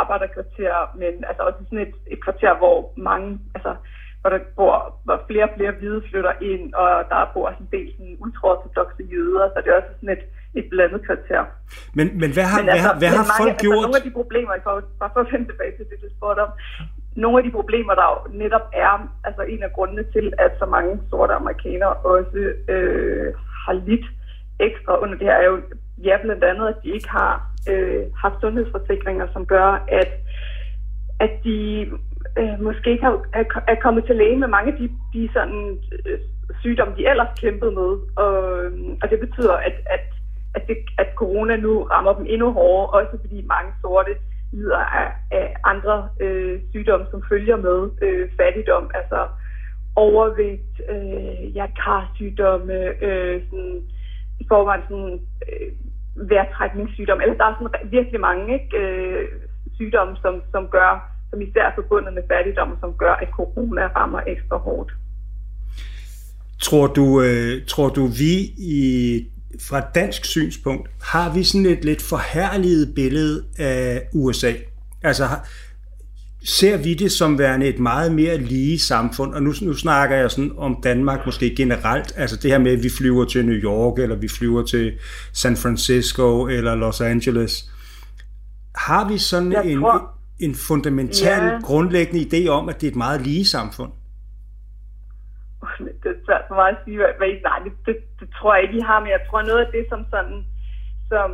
arbejderkvarter, 0.00 0.76
men 1.02 1.12
altså 1.28 1.42
også 1.48 1.60
sådan 1.68 1.84
et, 1.86 1.94
et 2.12 2.20
kvarter, 2.24 2.52
hvor 2.62 2.76
mange, 3.10 3.28
altså 3.54 3.72
hvor 4.20 4.30
der 4.34 4.40
bor, 4.60 4.76
hvor 5.06 5.18
flere 5.28 5.44
og 5.48 5.52
flere 5.56 5.72
hvide 5.78 6.00
flytter 6.10 6.34
ind, 6.52 6.64
og 6.82 6.90
der 7.10 7.30
bor 7.34 7.46
sådan 7.50 7.66
en 7.66 7.72
del 7.76 7.88
sådan 7.96 8.16
ultraortodoxe 8.24 9.02
jøder, 9.12 9.46
så 9.52 9.56
det 9.62 9.70
er 9.70 9.76
også 9.80 9.92
sådan 10.00 10.14
et, 10.16 10.24
et 10.58 10.66
blandet 10.72 11.00
kvarter. 11.06 11.42
Men, 11.98 12.06
men 12.20 12.30
hvad 12.36 12.46
har, 12.52 12.58
men 12.60 12.68
altså, 12.68 12.82
hvad 12.82 12.82
har, 12.86 12.94
hvad 13.02 13.12
har 13.18 13.24
mange, 13.32 13.40
folk 13.42 13.52
altså, 13.52 13.64
gjort? 13.64 13.84
Nogle 13.86 14.00
af 14.00 14.06
de 14.08 14.14
problemer, 14.20 14.52
for, 14.66 14.72
bare 15.00 15.10
for 15.14 15.20
at 15.24 15.28
vende 15.32 15.46
tilbage 15.50 15.72
til 15.76 15.84
det, 15.90 15.96
du 16.04 16.08
spurgte 16.16 16.40
om, 16.46 16.52
nogle 17.16 17.38
af 17.38 17.44
de 17.44 17.50
problemer, 17.50 17.94
der 17.94 18.06
jo 18.12 18.38
netop 18.38 18.66
er 18.72 19.08
altså 19.24 19.42
en 19.42 19.62
af 19.62 19.72
grundene 19.72 20.04
til, 20.12 20.32
at 20.38 20.52
så 20.58 20.66
mange 20.66 21.00
sorte 21.10 21.34
amerikanere 21.34 21.92
også 21.92 22.52
øh, 22.68 23.34
har 23.64 23.72
lidt 23.72 24.06
ekstra 24.60 25.00
under 25.02 25.16
det 25.18 25.26
her, 25.26 25.34
er 25.34 25.46
jo 25.46 25.60
ja, 26.04 26.16
blandt 26.22 26.44
andet, 26.44 26.68
at 26.68 26.82
de 26.84 26.88
ikke 26.88 27.08
har 27.08 27.50
øh, 27.70 28.04
haft 28.16 28.40
sundhedsforsikringer, 28.40 29.26
som 29.32 29.46
gør, 29.46 29.84
at, 29.88 30.12
at 31.20 31.30
de 31.44 31.86
øh, 32.38 32.60
måske 32.60 32.90
ikke 32.90 33.04
har, 33.04 33.24
er, 33.32 33.44
er 33.68 33.74
kommet 33.82 34.04
til 34.04 34.16
læge 34.16 34.36
med 34.36 34.48
mange 34.48 34.72
af 34.72 34.78
de, 34.78 34.90
de 35.12 35.28
sådan, 35.32 35.78
øh, 36.06 36.18
sygdomme, 36.60 36.94
de 36.96 37.08
ellers 37.10 37.40
kæmpede 37.40 37.70
med. 37.70 37.90
Og, 38.16 38.64
øh, 38.64 38.72
og 39.02 39.10
det 39.10 39.20
betyder, 39.20 39.52
at, 39.52 39.76
at, 39.86 40.04
at, 40.54 40.68
det, 40.68 40.76
at 40.98 41.08
corona 41.16 41.56
nu 41.56 41.82
rammer 41.82 42.12
dem 42.12 42.26
endnu 42.28 42.52
hårdere, 42.52 42.90
også 42.90 43.18
fordi 43.20 43.46
mange 43.46 43.72
sorte 43.80 44.12
lider 44.56 44.84
af, 45.00 45.08
af 45.30 45.46
andre 45.64 46.08
øh, 46.20 46.60
sygdomme, 46.70 47.06
som 47.10 47.22
følger 47.30 47.56
med 47.56 47.78
øh, 48.06 48.28
fattigdom, 48.38 48.90
altså 48.94 49.20
overvægt, 49.96 50.74
øh, 50.92 51.52
hjertekarsygdomme, 51.54 52.74
øh, 53.06 53.42
sådan, 53.50 53.82
i 54.40 54.44
forvejen 54.48 54.82
sådan, 54.88 55.20
øh, 55.48 55.68
vejrtrækningssygdomme. 56.30 57.22
Altså, 57.24 57.38
der 57.38 57.44
er 57.44 57.54
sådan 57.58 57.90
virkelig 57.90 58.20
mange 58.20 58.44
ikke, 58.54 58.76
øh, 58.82 59.28
sygdomme, 59.74 60.16
som, 60.22 60.34
som 60.52 60.68
gør, 60.76 60.90
som 61.30 61.40
især 61.42 61.64
er 61.70 61.74
forbundet 61.74 62.14
med 62.14 62.22
fattigdom, 62.32 62.76
som 62.80 62.94
gør, 63.02 63.12
at 63.12 63.28
corona 63.38 63.86
rammer 63.96 64.20
ekstra 64.26 64.56
hårdt. 64.56 64.92
Tror 66.62 66.86
du, 66.86 67.22
øh, 67.22 67.66
tror 67.66 67.88
du 67.88 68.04
vi 68.06 68.34
i 68.76 68.82
fra 69.60 69.78
et 69.78 69.84
dansk 69.94 70.24
synspunkt, 70.24 70.90
har 71.02 71.34
vi 71.34 71.44
sådan 71.44 71.66
et 71.66 71.84
lidt 71.84 72.02
forhærliget 72.02 72.94
billede 72.94 73.44
af 73.58 74.02
USA? 74.12 74.52
Altså, 75.02 75.28
ser 76.44 76.76
vi 76.76 76.94
det 76.94 77.12
som 77.12 77.38
værende 77.38 77.66
et 77.66 77.78
meget 77.78 78.12
mere 78.12 78.38
lige 78.38 78.78
samfund? 78.78 79.34
Og 79.34 79.42
nu, 79.42 79.52
nu 79.62 79.72
snakker 79.72 80.16
jeg 80.16 80.30
sådan 80.30 80.52
om 80.56 80.80
Danmark 80.82 81.26
måske 81.26 81.54
generelt, 81.56 82.12
altså 82.16 82.36
det 82.36 82.50
her 82.50 82.58
med, 82.58 82.72
at 82.72 82.82
vi 82.82 82.90
flyver 82.98 83.24
til 83.24 83.46
New 83.46 83.54
York, 83.54 83.98
eller 83.98 84.16
vi 84.16 84.28
flyver 84.28 84.62
til 84.62 84.98
San 85.32 85.56
Francisco, 85.56 86.46
eller 86.46 86.74
Los 86.74 87.00
Angeles. 87.00 87.72
Har 88.74 89.08
vi 89.08 89.18
sådan 89.18 89.66
en, 89.66 89.80
tror, 89.80 90.10
en 90.40 90.54
fundamental, 90.54 91.44
ja. 91.44 91.60
grundlæggende 91.60 92.20
idé 92.20 92.48
om, 92.48 92.68
at 92.68 92.80
det 92.80 92.86
er 92.86 92.90
et 92.90 92.96
meget 92.96 93.20
lige 93.20 93.44
samfund? 93.44 93.92
Det 95.78 96.10
er 96.14 96.20
svært 96.26 96.44
for 96.48 96.54
mig 96.54 96.68
at 96.68 96.76
sige, 96.84 96.96
hvad 96.96 97.28
nej, 97.42 97.58
det, 97.64 97.72
det, 97.86 97.96
det, 98.26 98.34
tror 98.34 98.54
jeg 98.54 98.62
ikke, 98.62 98.78
I 98.78 98.80
har, 98.80 99.00
men 99.00 99.10
jeg 99.10 99.20
tror 99.28 99.42
noget 99.42 99.64
af 99.64 99.72
det, 99.72 99.84
som 99.88 100.06
sådan, 100.10 100.44
som, 101.08 101.30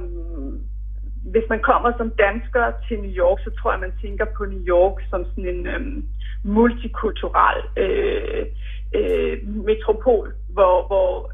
hvis 1.33 1.47
man 1.49 1.61
kommer 1.61 1.93
som 1.97 2.11
dansker 2.11 2.73
til 2.89 2.99
New 2.99 3.15
York, 3.23 3.39
så 3.45 3.51
tror 3.51 3.73
jeg, 3.73 3.81
man 3.81 3.95
tænker 4.03 4.27
på 4.37 4.45
New 4.45 4.65
York 4.75 4.97
som 5.11 5.25
sådan 5.25 5.47
en 5.55 5.67
øhm, 5.67 6.05
multikulturel 6.45 7.61
øh, 7.77 8.47
øh, 8.95 9.49
metropol, 9.69 10.35
hvor, 10.49 10.87
hvor 10.87 11.33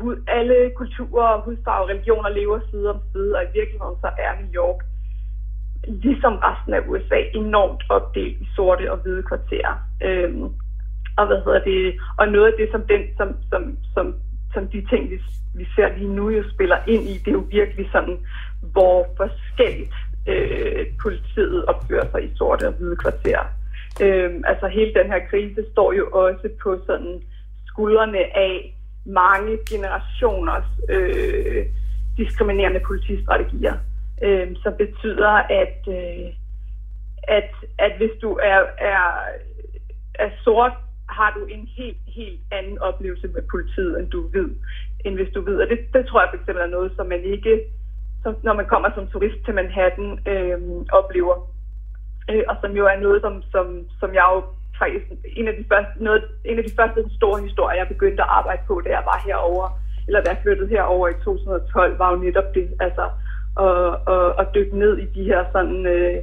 øh, 0.00 0.16
alle 0.28 0.70
kulturer, 0.76 1.42
hudfarver 1.44 1.82
og 1.82 1.88
religioner 1.88 2.28
lever 2.28 2.60
side 2.70 2.90
om 2.90 3.00
side, 3.12 3.36
og 3.36 3.42
i 3.42 3.52
virkeligheden 3.58 3.96
så 4.00 4.10
er 4.18 4.32
New 4.40 4.52
York 4.62 4.80
ligesom 5.88 6.34
resten 6.36 6.74
af 6.74 6.82
USA, 6.88 7.18
enormt 7.34 7.82
opdelt 7.88 8.40
i 8.40 8.48
sorte 8.56 8.92
og 8.92 8.98
hvide 8.98 9.22
kvarterer. 9.22 9.74
Øhm, 10.02 10.44
og 11.18 11.26
hvad 11.26 11.40
hedder 11.44 11.62
det, 11.70 12.00
og 12.18 12.28
noget 12.28 12.46
af 12.52 12.56
det, 12.58 12.68
som, 12.72 12.82
den, 12.92 13.02
som, 13.16 13.28
som, 13.50 13.62
som, 13.94 14.14
som 14.54 14.68
de 14.68 14.86
ting, 14.90 15.10
vi, 15.10 15.20
vi 15.54 15.66
ser 15.76 15.96
lige 15.96 16.14
nu 16.14 16.30
jo 16.30 16.50
spiller 16.50 16.78
ind 16.86 17.02
i, 17.02 17.18
det 17.18 17.28
er 17.28 17.32
jo 17.32 17.46
virkelig 17.50 17.88
sådan, 17.92 18.18
hvor 18.72 19.06
forskelligt 19.16 19.94
øh, 20.26 20.86
politiet 21.02 21.64
opfører 21.64 22.10
sig 22.10 22.24
i 22.24 22.36
sorte 22.36 22.68
og 22.68 22.72
hvide 22.72 22.96
kvarterer. 22.96 23.44
Øh, 24.02 24.30
altså 24.44 24.66
hele 24.68 24.94
den 24.94 25.06
her 25.12 25.20
krise 25.30 25.64
står 25.72 25.92
jo 25.92 26.10
også 26.10 26.48
på 26.62 26.78
sådan 26.86 27.22
skuldrene 27.66 28.36
af 28.36 28.76
mange 29.06 29.58
generationers 29.70 30.70
øh, 30.88 31.66
diskriminerende 32.16 32.80
politistrategier, 32.80 33.74
øh, 34.22 34.56
som 34.62 34.72
betyder, 34.78 35.34
at, 35.62 35.78
øh, 35.88 36.26
at, 37.22 37.50
at 37.78 37.92
hvis 37.96 38.14
du 38.22 38.32
er, 38.32 38.60
er, 38.78 39.00
er 40.14 40.30
sort, 40.44 40.72
har 41.18 41.30
du 41.36 41.44
en 41.44 41.64
helt, 41.78 42.02
helt 42.06 42.40
anden 42.52 42.78
oplevelse 42.78 43.28
med 43.28 43.42
politiet, 43.50 43.98
end 43.98 44.08
du 44.10 44.20
ved, 44.36 44.50
end 45.04 45.14
hvis 45.14 45.32
du 45.34 45.40
ved. 45.40 45.56
Og 45.62 45.68
det, 45.68 45.78
det 45.94 46.06
tror 46.06 46.20
jeg 46.20 46.30
fx 46.32 46.48
er 46.48 46.66
noget, 46.66 46.92
som 46.96 47.06
man 47.06 47.22
ikke, 47.24 47.60
som, 48.22 48.36
når 48.42 48.54
man 48.54 48.66
kommer 48.66 48.88
som 48.94 49.06
turist 49.06 49.44
til 49.44 49.54
Manhattan, 49.54 50.18
øh, 50.32 50.58
oplever. 50.92 51.36
Øh, 52.30 52.42
og 52.48 52.56
som 52.60 52.72
jo 52.72 52.84
er 52.86 53.00
noget, 53.00 53.20
som, 53.22 53.42
som, 53.52 53.66
som 54.00 54.14
jeg 54.14 54.26
jo 54.34 54.42
faktisk 54.78 55.06
en 55.24 55.48
af 55.48 55.54
de 55.60 55.64
første, 55.72 56.04
noget, 56.04 56.22
en 56.44 56.58
af 56.58 56.64
de 56.64 56.76
første 56.78 57.00
store 57.16 57.42
historier, 57.42 57.78
jeg 57.78 57.88
begyndte 57.88 58.22
at 58.22 58.28
arbejde 58.38 58.62
på, 58.66 58.80
da 58.84 58.90
jeg 58.90 59.02
var 59.10 59.22
herover 59.26 59.80
eller 60.06 60.22
da 60.22 60.30
jeg 60.30 60.42
flyttede 60.42 60.68
herover 60.68 61.08
i 61.08 61.20
2012, 61.24 61.98
var 61.98 62.10
jo 62.12 62.18
netop 62.18 62.54
det, 62.54 62.66
altså 62.80 63.04
at, 63.66 63.90
at, 64.14 64.26
at 64.40 64.46
dykke 64.54 64.78
ned 64.78 64.98
i 64.98 65.06
de 65.16 65.24
her 65.24 65.44
sådan 65.52 65.86
øh, 65.86 66.16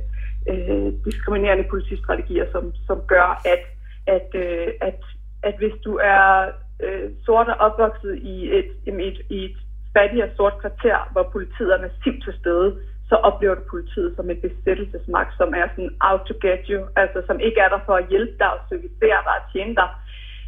øh, 0.51 0.88
diskriminerende 1.06 1.65
politistrategier, 1.70 2.46
som, 2.51 2.74
som 2.88 2.98
gør, 3.08 3.41
at, 3.46 3.63
at, 4.07 4.29
øh, 4.35 4.67
at, 4.81 4.99
at 5.43 5.55
hvis 5.57 5.75
du 5.85 5.93
er 6.03 6.51
øh, 6.83 7.09
sort 7.25 7.47
og 7.47 7.57
opvokset 7.67 8.15
i 8.33 8.35
et, 8.57 8.71
i 8.87 8.91
et, 9.09 9.19
i 9.29 9.45
et 9.45 9.57
fattigere 9.95 10.29
sort 10.35 10.55
kvarter, 10.61 11.09
hvor 11.11 11.23
politiet 11.35 11.71
er 11.73 11.81
massivt 11.81 12.23
til 12.23 12.33
stede, 12.41 12.69
så 13.09 13.15
oplever 13.15 13.55
du 13.55 13.63
politiet 13.69 14.15
som 14.15 14.29
en 14.29 14.41
besættelsesmagt, 14.41 15.37
som 15.37 15.49
er 15.59 15.67
sådan 15.69 15.95
out 16.09 16.21
to 16.27 16.33
get 16.45 16.63
you, 16.71 16.79
altså 16.95 17.19
som 17.27 17.39
ikke 17.39 17.59
er 17.65 17.69
der 17.69 17.81
for 17.85 17.95
at 18.01 18.09
hjælpe 18.09 18.35
dig 18.39 18.49
og 18.55 18.59
servicere 18.69 19.19
dig 19.27 19.35
og 19.39 19.45
tjene 19.53 19.75
dig, 19.75 19.89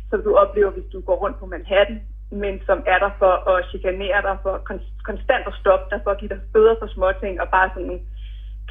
som 0.09 0.19
du 0.25 0.31
oplever, 0.43 0.71
hvis 0.71 0.91
du 0.93 0.99
går 1.01 1.17
rundt 1.23 1.39
på 1.39 1.45
Manhattan, 1.45 2.01
men 2.31 2.61
som 2.65 2.79
er 2.93 2.99
der 3.05 3.11
for 3.21 3.33
at 3.51 3.65
chikanere 3.69 4.21
dig, 4.21 4.37
for 4.43 4.53
konstant 5.09 5.45
at 5.47 5.57
stoppe 5.61 5.85
dig, 5.91 5.99
for 6.03 6.11
at 6.11 6.19
give 6.19 6.29
dig 6.29 6.41
bøder 6.53 6.75
for 6.79 6.87
småting 6.87 7.41
og 7.41 7.47
bare 7.49 7.69
sådan 7.73 7.99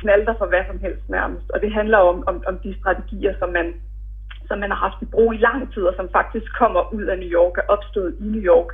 knalde 0.00 0.26
dig 0.26 0.36
for 0.38 0.46
hvad 0.46 0.64
som 0.66 0.78
helst 0.78 1.08
nærmest. 1.08 1.50
Og 1.50 1.60
det 1.62 1.72
handler 1.72 1.98
om, 1.98 2.24
om, 2.30 2.36
om 2.46 2.58
de 2.58 2.78
strategier, 2.80 3.34
som 3.38 3.48
man, 3.58 3.66
som 4.48 4.58
man 4.58 4.70
har 4.70 4.80
haft 4.86 5.02
i 5.02 5.12
brug 5.14 5.34
i 5.34 5.44
lang 5.48 5.74
tid, 5.74 5.82
og 5.90 5.94
som 5.96 6.08
faktisk 6.18 6.48
kommer 6.58 6.94
ud 6.94 7.04
af 7.12 7.18
New 7.18 7.32
York, 7.38 7.54
er 7.58 7.66
opstået 7.74 8.12
i 8.20 8.24
New 8.34 8.44
York, 8.52 8.70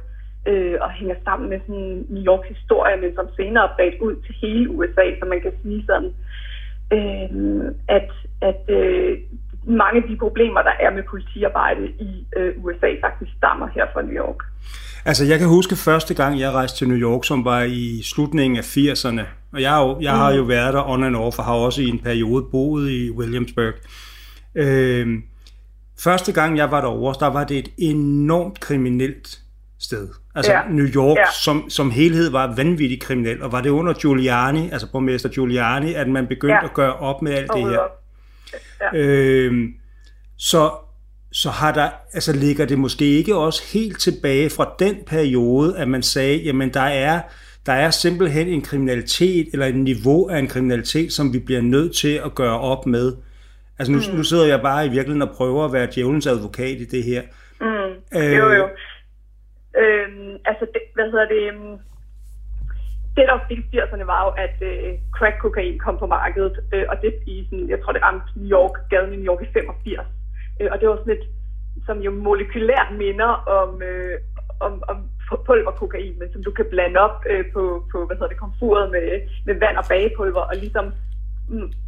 øh, 0.51 0.77
og 0.81 0.91
hænger 0.91 1.17
sammen 1.25 1.47
med 1.53 1.61
sådan 1.67 2.07
New 2.09 2.25
Yorks 2.31 2.49
historie, 2.49 2.97
men 3.03 3.15
som 3.15 3.27
senere 3.37 3.65
er 3.65 3.75
bredt 3.77 4.01
ud 4.07 4.15
til 4.25 4.35
hele 4.43 4.71
USA, 4.71 5.07
så 5.19 5.25
man 5.33 5.41
kan 5.41 5.53
sige 5.63 5.85
sådan, 5.91 6.11
øh, 6.97 7.65
at, 7.89 8.11
at 8.51 8.63
øh, 8.69 9.19
mange 9.67 10.03
af 10.03 10.09
de 10.09 10.17
problemer, 10.17 10.63
der 10.63 10.75
er 10.81 10.91
med 10.91 11.03
politiarbejde 11.11 11.85
i 12.09 12.27
øh, 12.37 12.65
USA, 12.65 12.89
faktisk 13.05 13.33
stammer 13.39 13.69
her 13.75 13.87
fra 13.93 14.03
New 14.03 14.17
York. 14.25 14.41
Altså, 15.05 15.25
jeg 15.25 15.39
kan 15.39 15.49
huske 15.49 15.77
første 15.77 16.15
gang, 16.15 16.41
jeg 16.41 16.53
rejste 16.53 16.79
til 16.79 16.89
New 16.89 16.99
York, 16.99 17.25
som 17.25 17.45
var 17.45 17.63
i 17.63 18.03
slutningen 18.03 18.57
af 18.59 18.77
80'erne. 18.77 19.25
Og 19.53 19.63
jeg, 19.63 19.71
har 19.71 19.83
jo, 19.83 19.99
jeg 20.01 20.13
mm. 20.13 20.19
har 20.19 20.33
jo 20.35 20.43
været 20.43 20.75
der 20.75 20.89
on 20.89 21.05
and 21.05 21.17
off, 21.17 21.39
og 21.39 21.45
har 21.45 21.55
også 21.55 21.83
i 21.83 21.89
en 21.89 21.99
periode 21.99 22.45
boet 22.53 22.91
i 22.91 23.11
Williamsburg. 23.11 23.75
Øh, 24.55 25.07
første 26.01 26.33
gang, 26.33 26.57
jeg 26.57 26.71
var 26.71 26.81
derovre, 26.81 27.27
der 27.27 27.33
var 27.33 27.45
det 27.45 27.59
et 27.59 27.69
enormt 27.79 28.61
kriminelt 28.61 29.41
sted. 29.81 30.09
Altså 30.35 30.53
ja. 30.53 30.61
New 30.71 30.87
York 30.87 31.19
ja. 31.19 31.25
som, 31.43 31.71
som 31.71 31.91
helhed 31.91 32.31
var 32.31 32.55
vanvittigt 32.57 33.03
kriminel, 33.03 33.43
og 33.43 33.53
var 33.53 33.61
det 33.61 33.71
under 33.71 33.93
Giuliani, 33.93 34.71
altså 34.71 34.93
borgmester 34.93 35.29
Giuliani, 35.29 35.95
at 35.95 36.09
man 36.09 36.27
begyndte 36.27 36.55
ja. 36.55 36.65
at 36.65 36.75
gøre 36.75 36.97
op 36.97 37.23
med 37.23 37.33
alt 37.33 37.51
det 37.55 37.63
her. 37.63 37.81
Ja. 38.81 38.99
Øh, 38.99 39.69
så 40.39 40.71
så 41.35 41.51
har 41.51 41.73
der, 41.73 41.91
altså 42.13 42.33
ligger 42.33 42.65
det 42.65 42.79
måske 42.79 43.05
ikke 43.05 43.37
også 43.37 43.63
helt 43.73 44.01
tilbage 44.01 44.51
fra 44.51 44.75
den 44.79 44.97
periode, 45.07 45.79
at 45.79 45.89
man 45.89 46.03
sagde, 46.03 46.37
jamen 46.37 46.75
der 46.75 46.81
er, 46.81 47.21
der 47.67 47.73
er 47.73 47.91
simpelthen 47.91 48.49
en 48.49 48.63
kriminalitet, 48.63 49.49
eller 49.53 49.67
et 49.67 49.77
niveau 49.77 50.29
af 50.29 50.39
en 50.39 50.49
kriminalitet, 50.49 51.13
som 51.13 51.33
vi 51.33 51.39
bliver 51.39 51.61
nødt 51.61 51.97
til 51.97 52.21
at 52.25 52.35
gøre 52.35 52.61
op 52.61 52.87
med. 52.87 53.13
Altså 53.79 53.93
nu, 53.93 53.99
mm. 53.99 54.17
nu 54.17 54.23
sidder 54.23 54.47
jeg 54.47 54.61
bare 54.63 54.87
i 54.87 54.89
virkeligheden 54.89 55.29
og 55.29 55.35
prøver 55.37 55.65
at 55.65 55.73
være 55.73 55.89
djævelens 55.95 56.27
advokat 56.27 56.77
i 56.85 56.87
det 56.95 57.03
her. 57.05 57.23
Mm. 57.61 58.19
Øh, 58.19 58.37
jo, 58.41 58.47
jo. 58.61 58.67
Øhm, 59.83 60.37
altså, 60.45 60.65
det, 60.75 60.83
hvad 60.95 61.05
hedder 61.13 61.29
det? 61.35 61.43
Øhm, 61.53 61.79
det, 63.17 63.25
der 63.29 63.47
fik 63.49 63.59
i 63.59 63.79
80'erne, 63.79 64.05
var 64.13 64.21
jo, 64.27 64.31
at 64.45 64.57
øh, 64.71 64.93
crack-kokain 65.17 65.79
kom 65.79 65.99
på 65.99 66.07
markedet, 66.07 66.57
øh, 66.75 66.85
og 66.89 66.97
det 67.03 67.15
i 67.27 67.47
sådan, 67.51 67.69
jeg 67.69 67.79
tror, 67.83 67.93
det 67.93 68.03
ramte 68.03 68.27
New 68.37 68.51
York, 68.59 68.75
gaden 68.91 69.13
i 69.13 69.17
New 69.17 69.29
York 69.33 69.43
i 69.43 69.53
85. 69.53 70.07
Øh, 70.61 70.69
og 70.73 70.81
det 70.81 70.89
var 70.89 70.97
sådan 70.97 71.17
et, 71.19 71.27
som 71.87 71.99
jo 71.99 72.11
molekylært 72.11 72.91
minder 72.99 73.31
om, 73.59 73.83
øh, 73.83 74.19
om, 74.61 74.83
om 74.89 74.97
pulverkokain, 75.47 76.19
men 76.19 76.33
som 76.33 76.45
du 76.45 76.51
kan 76.51 76.67
blande 76.71 77.01
op 77.01 77.17
øh, 77.31 77.45
på, 77.55 77.63
på 77.93 78.07
hvad 78.07 78.17
hedder 78.17 78.33
det, 78.33 78.45
komfuret 78.45 78.91
med, 78.91 79.07
med 79.47 79.55
vand 79.63 79.77
og 79.77 79.85
bagepulver, 79.89 80.41
og 80.41 80.57
ligesom 80.57 80.87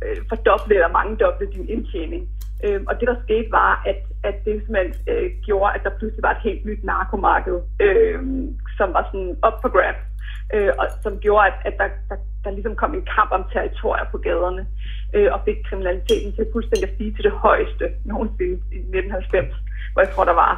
øh, 0.05 0.17
fordoble 0.29 0.75
eller 0.75 0.93
mangedoble 0.99 1.47
din 1.55 1.69
indtjening. 1.69 2.29
Øh, 2.65 2.81
og 2.89 3.01
det 3.01 3.09
der 3.09 3.17
skete 3.27 3.51
var, 3.51 3.83
at, 3.91 4.01
at 4.29 4.35
det 4.45 4.63
simpelthen 4.65 4.95
øh, 5.11 5.31
gjorde, 5.47 5.75
at 5.75 5.85
der 5.85 5.99
pludselig 5.99 6.23
var 6.23 6.35
et 6.35 6.47
helt 6.49 6.65
nyt 6.65 6.85
narkomarked, 6.85 7.59
øh, 7.81 8.21
som 8.79 8.89
var 8.97 9.05
sådan 9.11 9.37
op 9.43 9.57
for 9.63 9.71
grab, 9.77 9.99
øh, 10.55 10.73
og 10.79 10.87
som 11.05 11.19
gjorde, 11.25 11.47
at, 11.47 11.57
at 11.69 11.75
der, 11.81 11.89
der, 12.11 12.17
der 12.45 12.51
ligesom 12.51 12.77
kom 12.77 12.95
en 12.95 13.09
kamp 13.17 13.31
om 13.33 13.45
territorier 13.53 14.07
på 14.13 14.19
gaderne 14.19 14.67
øh, 15.15 15.29
og 15.35 15.41
fik 15.45 15.59
kriminaliteten 15.69 16.33
til 16.33 16.53
fuldstændig 16.53 16.89
at 16.89 16.95
stige 16.95 17.15
til 17.15 17.25
det 17.25 17.33
højeste 17.47 17.85
nogensinde 18.05 18.57
i 18.77 18.79
1990, 18.79 19.55
hvor 19.93 20.03
jeg 20.03 20.11
tror, 20.11 20.25
der 20.25 20.39
var, 20.45 20.53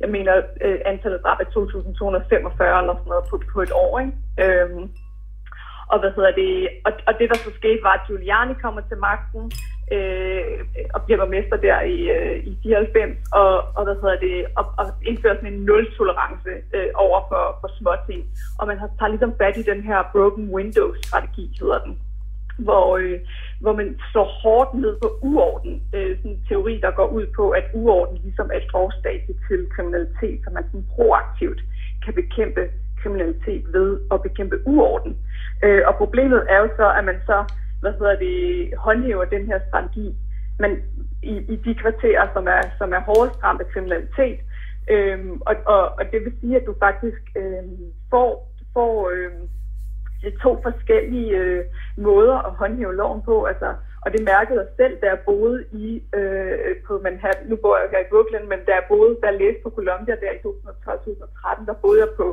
jeg 0.00 0.10
mener, 0.16 0.32
øh, 0.64 0.78
antallet 0.84 1.22
drab 1.24 1.38
er 1.40 1.44
2.245 1.44 2.80
eller 2.80 2.96
sådan 2.98 3.12
noget 3.12 3.24
på, 3.30 3.36
på 3.52 3.60
et 3.66 3.72
år. 3.84 3.92
Ikke? 4.02 4.12
Øh, 4.42 4.70
og 5.92 5.98
hvad 6.00 6.12
hedder 6.16 6.32
det, 6.42 6.52
og, 6.86 6.92
og 7.08 7.12
det 7.18 7.26
der 7.30 7.38
så 7.38 7.50
skete 7.60 7.80
var, 7.82 7.94
at 7.96 8.06
Giuliani 8.06 8.54
kommer 8.64 8.82
til 8.88 8.98
magten, 9.08 9.44
øh, 9.94 10.42
og 10.94 11.00
bliver 11.04 11.18
borgmester 11.20 11.56
der 11.66 11.78
i, 11.94 11.98
øh, 12.16 12.36
i 12.50 12.52
94, 12.62 13.18
og, 13.40 13.52
og, 13.76 13.82
hvad 13.84 13.96
hedder 14.02 14.18
det, 14.26 14.36
og, 14.58 14.64
og 14.78 14.86
indfører 15.08 15.36
sådan 15.36 15.52
en 15.52 15.64
nul-tolerance 15.68 16.52
øh, 16.76 16.90
over 17.04 17.20
for, 17.30 17.44
for 17.60 17.68
småting. 17.78 18.22
Og 18.58 18.64
man 18.70 18.78
har, 18.78 18.88
tager 18.98 19.12
ligesom 19.14 19.34
fat 19.40 19.56
i 19.56 19.68
den 19.72 19.80
her 19.88 19.98
broken 20.12 20.44
window-strategi, 20.56 21.44
hedder 21.60 21.80
den, 21.86 21.94
hvor, 22.66 22.86
øh, 23.02 23.18
hvor 23.60 23.74
man 23.80 23.88
slår 24.10 24.28
hårdt 24.42 24.74
ned 24.74 24.94
på 25.02 25.08
uorden. 25.22 25.74
Øh, 25.94 26.16
sådan 26.18 26.30
en 26.30 26.44
teori, 26.48 26.74
der 26.84 26.90
går 26.90 27.08
ud 27.18 27.26
på, 27.36 27.44
at 27.50 27.66
uorden 27.72 28.16
ligesom 28.26 28.46
er 28.52 28.58
et 28.62 28.70
forstadie 28.70 29.34
til 29.48 29.60
kriminalitet, 29.74 30.38
så 30.44 30.50
man 30.56 30.64
sådan 30.64 30.86
proaktivt 30.96 31.60
kan 32.04 32.14
bekæmpe 32.14 32.62
kriminalitet 33.02 33.64
ved 33.72 34.00
at 34.12 34.22
bekæmpe 34.22 34.56
uorden. 34.66 35.16
Øh, 35.64 35.82
og 35.86 35.94
problemet 35.94 36.46
er 36.48 36.58
jo 36.58 36.68
så, 36.76 36.92
at 36.98 37.04
man 37.04 37.18
så 37.26 37.44
hvad 37.80 37.92
hedder 37.92 38.16
det, 38.16 38.72
håndhæver 38.78 39.24
den 39.24 39.46
her 39.46 39.58
strategi 39.68 40.16
men 40.58 40.72
i, 41.22 41.34
i 41.52 41.56
de 41.56 41.74
kvarterer, 41.74 42.24
som 42.34 42.44
er, 42.46 42.62
som 42.78 42.92
er 42.92 43.00
hårdest 43.00 43.42
ramt 43.42 43.60
af 43.60 43.68
kriminalitet. 43.72 44.40
Øhm, 44.90 45.40
og, 45.48 45.54
og, 45.66 45.82
og 45.98 46.04
det 46.12 46.24
vil 46.24 46.32
sige, 46.40 46.56
at 46.56 46.66
du 46.66 46.74
faktisk 46.78 47.22
øhm, 47.36 47.78
får, 48.10 48.30
får 48.74 49.10
øhm, 49.14 49.48
to 50.42 50.52
forskellige 50.62 51.30
øh, 51.42 51.64
måder 51.96 52.36
at 52.46 52.52
håndhæve 52.60 52.96
loven 52.96 53.22
på. 53.22 53.44
Altså, 53.44 53.74
og 54.04 54.12
det 54.12 54.22
mærkede 54.32 54.58
jeg 54.60 54.68
selv, 54.76 54.94
da 55.02 55.06
jeg 55.06 55.18
boede 55.30 55.64
i 55.72 56.02
øh, 56.14 56.76
på 56.86 57.00
Manhattan. 57.04 57.46
Nu 57.46 57.56
bor 57.56 57.76
jeg 57.78 57.88
her 57.90 58.00
i 58.06 58.10
Brooklyn, 58.10 58.48
men 58.48 58.58
da 58.66 58.72
jeg 58.78 58.84
boede, 58.88 59.16
da 59.22 59.26
jeg 59.26 59.38
læste 59.40 59.62
på 59.62 59.70
Columbia 59.70 60.14
der 60.22 60.32
i 60.32 60.42
2012-2013, 60.46 61.66
der 61.66 61.74
boede 61.82 62.00
jeg 62.00 62.10
på 62.16 62.26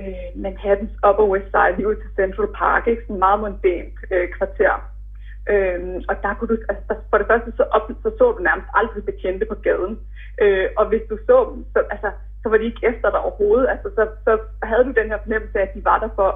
øh, 0.00 0.28
Manhattans 0.44 0.94
Upper 1.08 1.26
West 1.32 1.50
Side, 1.54 1.76
lige 1.76 1.88
ud 1.88 1.98
til 2.00 2.10
Central 2.20 2.48
Park, 2.60 2.82
ikke? 2.86 3.02
sådan 3.02 3.16
en 3.16 3.24
meget 3.26 3.40
mondænt 3.40 3.96
øh, 4.14 4.28
kvarter. 4.36 4.74
Øhm, 5.52 5.98
og 6.10 6.14
der 6.24 6.32
kunne 6.34 6.50
du, 6.52 6.56
altså, 6.72 6.92
for 7.10 7.18
det 7.18 7.26
første 7.30 7.52
så, 7.56 7.64
op, 7.76 7.86
så 8.02 8.10
så 8.18 8.24
du 8.36 8.42
nærmest 8.48 8.68
aldrig 8.80 9.04
betjente 9.04 9.44
på 9.46 9.56
gaden. 9.66 9.94
Øh, 10.42 10.68
og 10.78 10.84
hvis 10.90 11.04
du 11.10 11.16
så 11.28 11.36
dem, 11.50 11.64
så, 11.72 11.78
altså, 11.94 12.10
så 12.42 12.46
var 12.48 12.56
de 12.58 12.64
ikke 12.64 12.86
efter 12.90 13.08
dig 13.10 13.20
overhovedet. 13.20 13.68
Altså, 13.74 13.88
så, 13.96 14.02
så 14.24 14.32
havde 14.62 14.84
du 14.84 14.92
den 15.00 15.08
her 15.10 15.18
fornemmelse 15.24 15.58
af, 15.58 15.62
at 15.62 15.74
de 15.74 15.84
var 15.84 15.98
der 15.98 16.10
for 16.14 16.30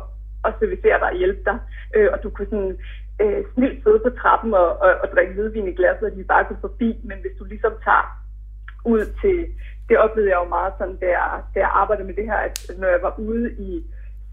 at 0.46 0.54
servicere 0.60 0.98
dig 1.00 1.08
og 1.12 1.16
hjælpe 1.16 1.42
dig. 1.50 1.58
Øh, 1.94 2.08
og 2.12 2.22
du 2.22 2.30
kunne 2.30 2.50
sådan 2.52 2.78
øh, 3.22 3.40
snilt 3.54 3.82
sidde 3.82 4.00
på 4.04 4.10
trappen 4.20 4.54
og, 4.54 4.68
og, 4.84 4.90
og 5.02 5.08
drikke 5.14 5.32
hvidvin 5.34 5.68
i 5.68 5.74
glasset, 5.78 6.10
og 6.10 6.16
de 6.16 6.24
bare 6.24 6.44
kunne 6.44 6.66
forbi. 6.68 6.88
Men 7.08 7.18
hvis 7.20 7.36
du 7.38 7.44
ligesom 7.44 7.72
tager 7.84 8.06
ud 8.84 9.04
til, 9.22 9.38
det 9.88 9.96
oplevede 10.04 10.30
jeg 10.32 10.40
jo 10.44 10.48
meget 10.56 10.72
sådan, 10.78 10.96
da 10.96 11.08
jeg, 11.18 11.28
da 11.54 11.58
jeg 11.60 11.70
arbejdede 11.72 12.06
med 12.06 12.16
det 12.20 12.26
her, 12.30 12.40
at 12.48 12.56
når 12.78 12.88
jeg 12.88 13.02
var 13.02 13.14
ude 13.18 13.52
i 13.68 13.70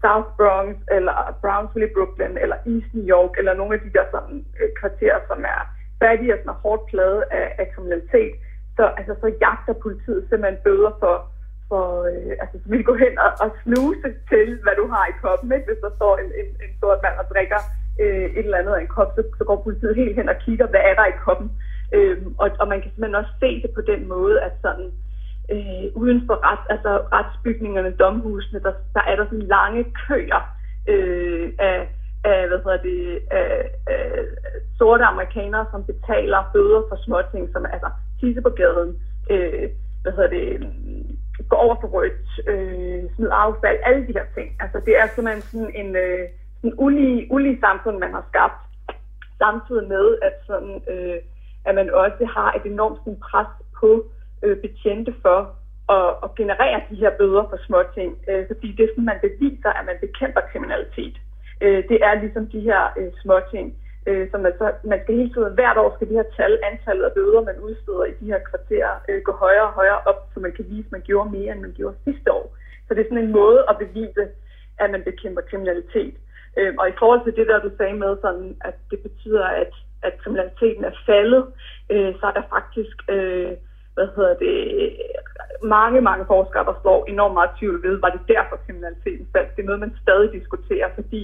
South 0.02 0.30
Bronx, 0.38 0.76
eller 0.96 1.16
Brownsville 1.42 1.88
i 1.88 1.94
Brooklyn, 1.96 2.36
eller 2.44 2.56
East 2.72 2.90
New 2.94 3.06
York, 3.14 3.32
eller 3.38 3.54
nogle 3.54 3.74
af 3.74 3.80
de 3.80 3.94
der 3.96 4.06
sådan, 4.14 4.38
øh, 4.60 4.68
kvarterer, 4.80 5.18
som 5.30 5.40
er 5.54 5.60
fattige 6.02 6.32
og 6.34 6.38
sådan 6.38 6.54
er 6.54 6.62
hårdt 6.64 6.84
pladet 6.92 7.22
af, 7.38 7.46
af 7.60 7.66
kriminalitet, 7.74 8.34
så, 8.76 8.84
altså, 8.98 9.14
så 9.22 9.28
jagter 9.44 9.74
politiet 9.86 10.22
simpelthen 10.28 10.64
bøder 10.66 10.92
for, 11.02 11.16
for 11.68 11.84
øh, 12.10 12.32
altså, 12.42 12.56
så 12.62 12.66
vil 12.72 12.84
gå 12.90 12.94
hen 13.04 13.14
og, 13.24 13.30
og 13.44 13.50
snuse 13.62 14.08
til, 14.30 14.48
hvad 14.64 14.74
du 14.80 14.86
har 14.94 15.04
i 15.06 15.18
koppen, 15.22 15.52
ikke? 15.52 15.66
hvis 15.68 15.84
der 15.84 15.92
står 15.98 16.12
en, 16.22 16.30
en, 16.40 16.48
en 16.64 16.72
sort 16.80 17.00
mand 17.04 17.16
og 17.22 17.26
drikker 17.32 17.60
øh, 18.02 18.26
et 18.38 18.44
eller 18.46 18.60
andet 18.60 18.74
af 18.74 18.80
en 18.80 18.94
kop, 18.96 19.10
så, 19.16 19.22
så 19.38 19.44
går 19.48 19.64
politiet 19.66 20.00
helt 20.00 20.16
hen 20.18 20.28
og 20.28 20.38
kigger, 20.44 20.66
hvad 20.66 20.82
er 20.90 20.94
der 21.00 21.06
i 21.06 21.20
koppen. 21.24 21.48
Øh, 21.96 22.16
og, 22.42 22.48
og 22.60 22.66
man 22.72 22.80
kan 22.80 22.90
simpelthen 22.90 23.20
også 23.22 23.34
se 23.42 23.50
det 23.62 23.70
på 23.74 23.82
den 23.90 24.08
måde, 24.14 24.36
at 24.46 24.52
sådan, 24.64 24.86
øh, 24.86 25.03
Øh, 25.52 25.86
uden 25.94 26.26
for 26.26 26.36
ret, 26.52 26.64
altså 26.70 26.92
retsbygningerne, 27.12 27.90
domhusene, 27.90 28.60
der, 28.60 28.72
der 28.94 29.00
er 29.00 29.16
der 29.16 29.24
sådan 29.24 29.52
lange 29.56 29.84
køer 30.08 30.42
øh, 30.88 31.52
af, 31.58 31.88
af, 32.24 32.48
hvad 32.48 32.58
hedder 32.64 32.82
det, 32.82 33.20
af, 33.30 33.70
af 33.86 34.10
sorte 34.78 35.04
amerikanere, 35.04 35.66
som 35.70 35.84
betaler 35.84 36.50
bøder 36.52 36.82
for 36.88 36.96
småting, 37.04 37.52
som 37.52 37.66
altså 37.66 37.90
tisse 38.20 38.40
på 38.42 38.48
gaden, 38.48 38.98
øh, 39.30 39.68
hvad 40.02 40.12
hedder 40.12 40.28
det, 40.28 40.72
går 41.48 41.56
over 41.56 41.76
for 41.80 41.88
rødt, 41.88 42.48
øh, 42.48 43.02
smid 43.16 43.28
affald, 43.32 43.78
alle 43.82 44.06
de 44.06 44.12
her 44.12 44.26
ting. 44.34 44.56
Altså 44.60 44.80
det 44.86 44.98
er 44.98 45.06
simpelthen 45.06 45.42
sådan 45.42 45.72
en 45.74 45.96
øh, 45.96 46.28
sådan 46.56 46.74
ulige, 46.78 47.26
ulige 47.30 47.60
samfund, 47.60 47.98
man 47.98 48.12
har 48.12 48.24
skabt, 48.28 48.60
samtidig 49.38 49.88
med, 49.88 50.18
at, 50.22 50.34
sådan, 50.46 50.82
øh, 50.92 51.16
at 51.64 51.74
man 51.74 51.90
også 51.90 52.24
har 52.36 52.52
et 52.52 52.72
enormt 52.72 52.98
sådan, 52.98 53.20
pres 53.20 53.46
på 53.80 53.90
øh, 53.94 54.13
Øh, 54.44 54.56
betjente 54.66 55.14
for 55.22 55.38
at, 55.96 56.10
at 56.24 56.30
generere 56.40 56.80
de 56.90 56.96
her 57.02 57.12
bøder 57.18 57.44
for 57.50 57.58
småting, 57.66 58.10
øh, 58.30 58.46
fordi 58.50 58.68
det 58.76 58.82
er 58.84 58.90
sådan, 58.92 59.10
man 59.12 59.24
beviser, 59.28 59.70
at 59.78 59.84
man 59.86 59.98
bekæmper 60.00 60.40
kriminalitet. 60.52 61.16
Øh, 61.64 61.80
det 61.90 61.98
er 62.08 62.14
ligesom 62.22 62.46
de 62.46 62.60
her 62.60 62.82
øh, 62.98 63.10
småting, 63.22 63.66
øh, 64.08 64.30
som 64.30 64.40
man, 64.40 64.52
så, 64.58 64.66
man 64.84 65.00
skal 65.02 65.14
hele 65.14 65.32
tiden, 65.34 65.54
hvert 65.54 65.78
år 65.82 65.90
skal 65.94 66.08
de 66.08 66.18
her 66.20 66.28
tal, 66.36 66.52
antallet 66.70 67.04
af 67.04 67.12
bøder, 67.12 67.40
man 67.50 67.58
udsteder 67.66 68.04
i 68.04 68.14
de 68.20 68.26
her 68.32 68.40
kvarterer, 68.50 68.92
øh, 69.08 69.22
gå 69.22 69.32
højere 69.32 69.66
og 69.68 69.76
højere 69.80 70.00
op, 70.10 70.20
så 70.34 70.40
man 70.40 70.52
kan 70.52 70.64
vise, 70.68 70.86
at 70.88 70.92
man 70.92 71.06
gjorde 71.08 71.30
mere, 71.36 71.52
end 71.52 71.60
man 71.60 71.74
gjorde 71.78 71.96
sidste 72.04 72.32
år. 72.32 72.46
Så 72.86 72.94
det 72.94 73.00
er 73.00 73.10
sådan 73.10 73.24
en 73.24 73.38
måde 73.42 73.60
at 73.70 73.78
bevise, 73.78 74.24
at 74.78 74.90
man 74.90 75.02
bekæmper 75.10 75.42
kriminalitet. 75.50 76.14
Øh, 76.58 76.74
og 76.78 76.88
i 76.88 76.98
forhold 76.98 77.24
til 77.24 77.36
det 77.36 77.46
der, 77.46 77.58
du 77.60 77.70
sagde 77.76 77.96
med, 78.04 78.16
sådan, 78.20 78.56
at 78.60 78.76
det 78.90 78.98
betyder, 79.06 79.44
at, 79.44 79.72
at 80.02 80.18
kriminaliteten 80.22 80.84
er 80.84 80.94
faldet, 81.06 81.44
øh, 81.90 82.14
så 82.20 82.26
er 82.26 82.34
der 82.38 82.52
faktisk 82.56 82.96
øh, 83.08 83.52
hvad 83.94 84.08
hedder 84.16 84.34
det, 84.34 84.56
mange, 85.62 86.00
mange 86.00 86.24
forskere, 86.26 86.64
der 86.64 86.74
slår 86.82 87.04
enormt 87.08 87.34
meget 87.34 87.50
tvivl 87.58 87.82
ved, 87.82 87.96
var 88.04 88.10
det 88.10 88.28
derfor 88.28 88.56
kriminaliteten 88.66 89.26
faldt. 89.32 89.56
Det 89.56 89.62
er 89.62 89.66
noget, 89.66 89.80
man 89.80 89.96
stadig 90.02 90.32
diskuterer, 90.32 90.88
fordi 90.94 91.22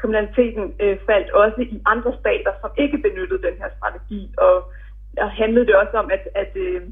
kriminaliteten 0.00 0.74
øh, 0.80 0.98
faldt 1.06 1.30
også 1.30 1.60
i 1.60 1.82
andre 1.86 2.12
stater, 2.20 2.52
som 2.60 2.70
ikke 2.76 2.98
benyttede 2.98 3.42
den 3.48 3.56
her 3.62 3.70
strategi, 3.76 4.20
og, 4.38 4.56
og 5.24 5.30
handlede 5.30 5.66
det 5.66 5.76
også 5.76 5.96
om, 6.02 6.10
at, 6.16 6.28
at, 6.34 6.52
øh, 6.56 6.82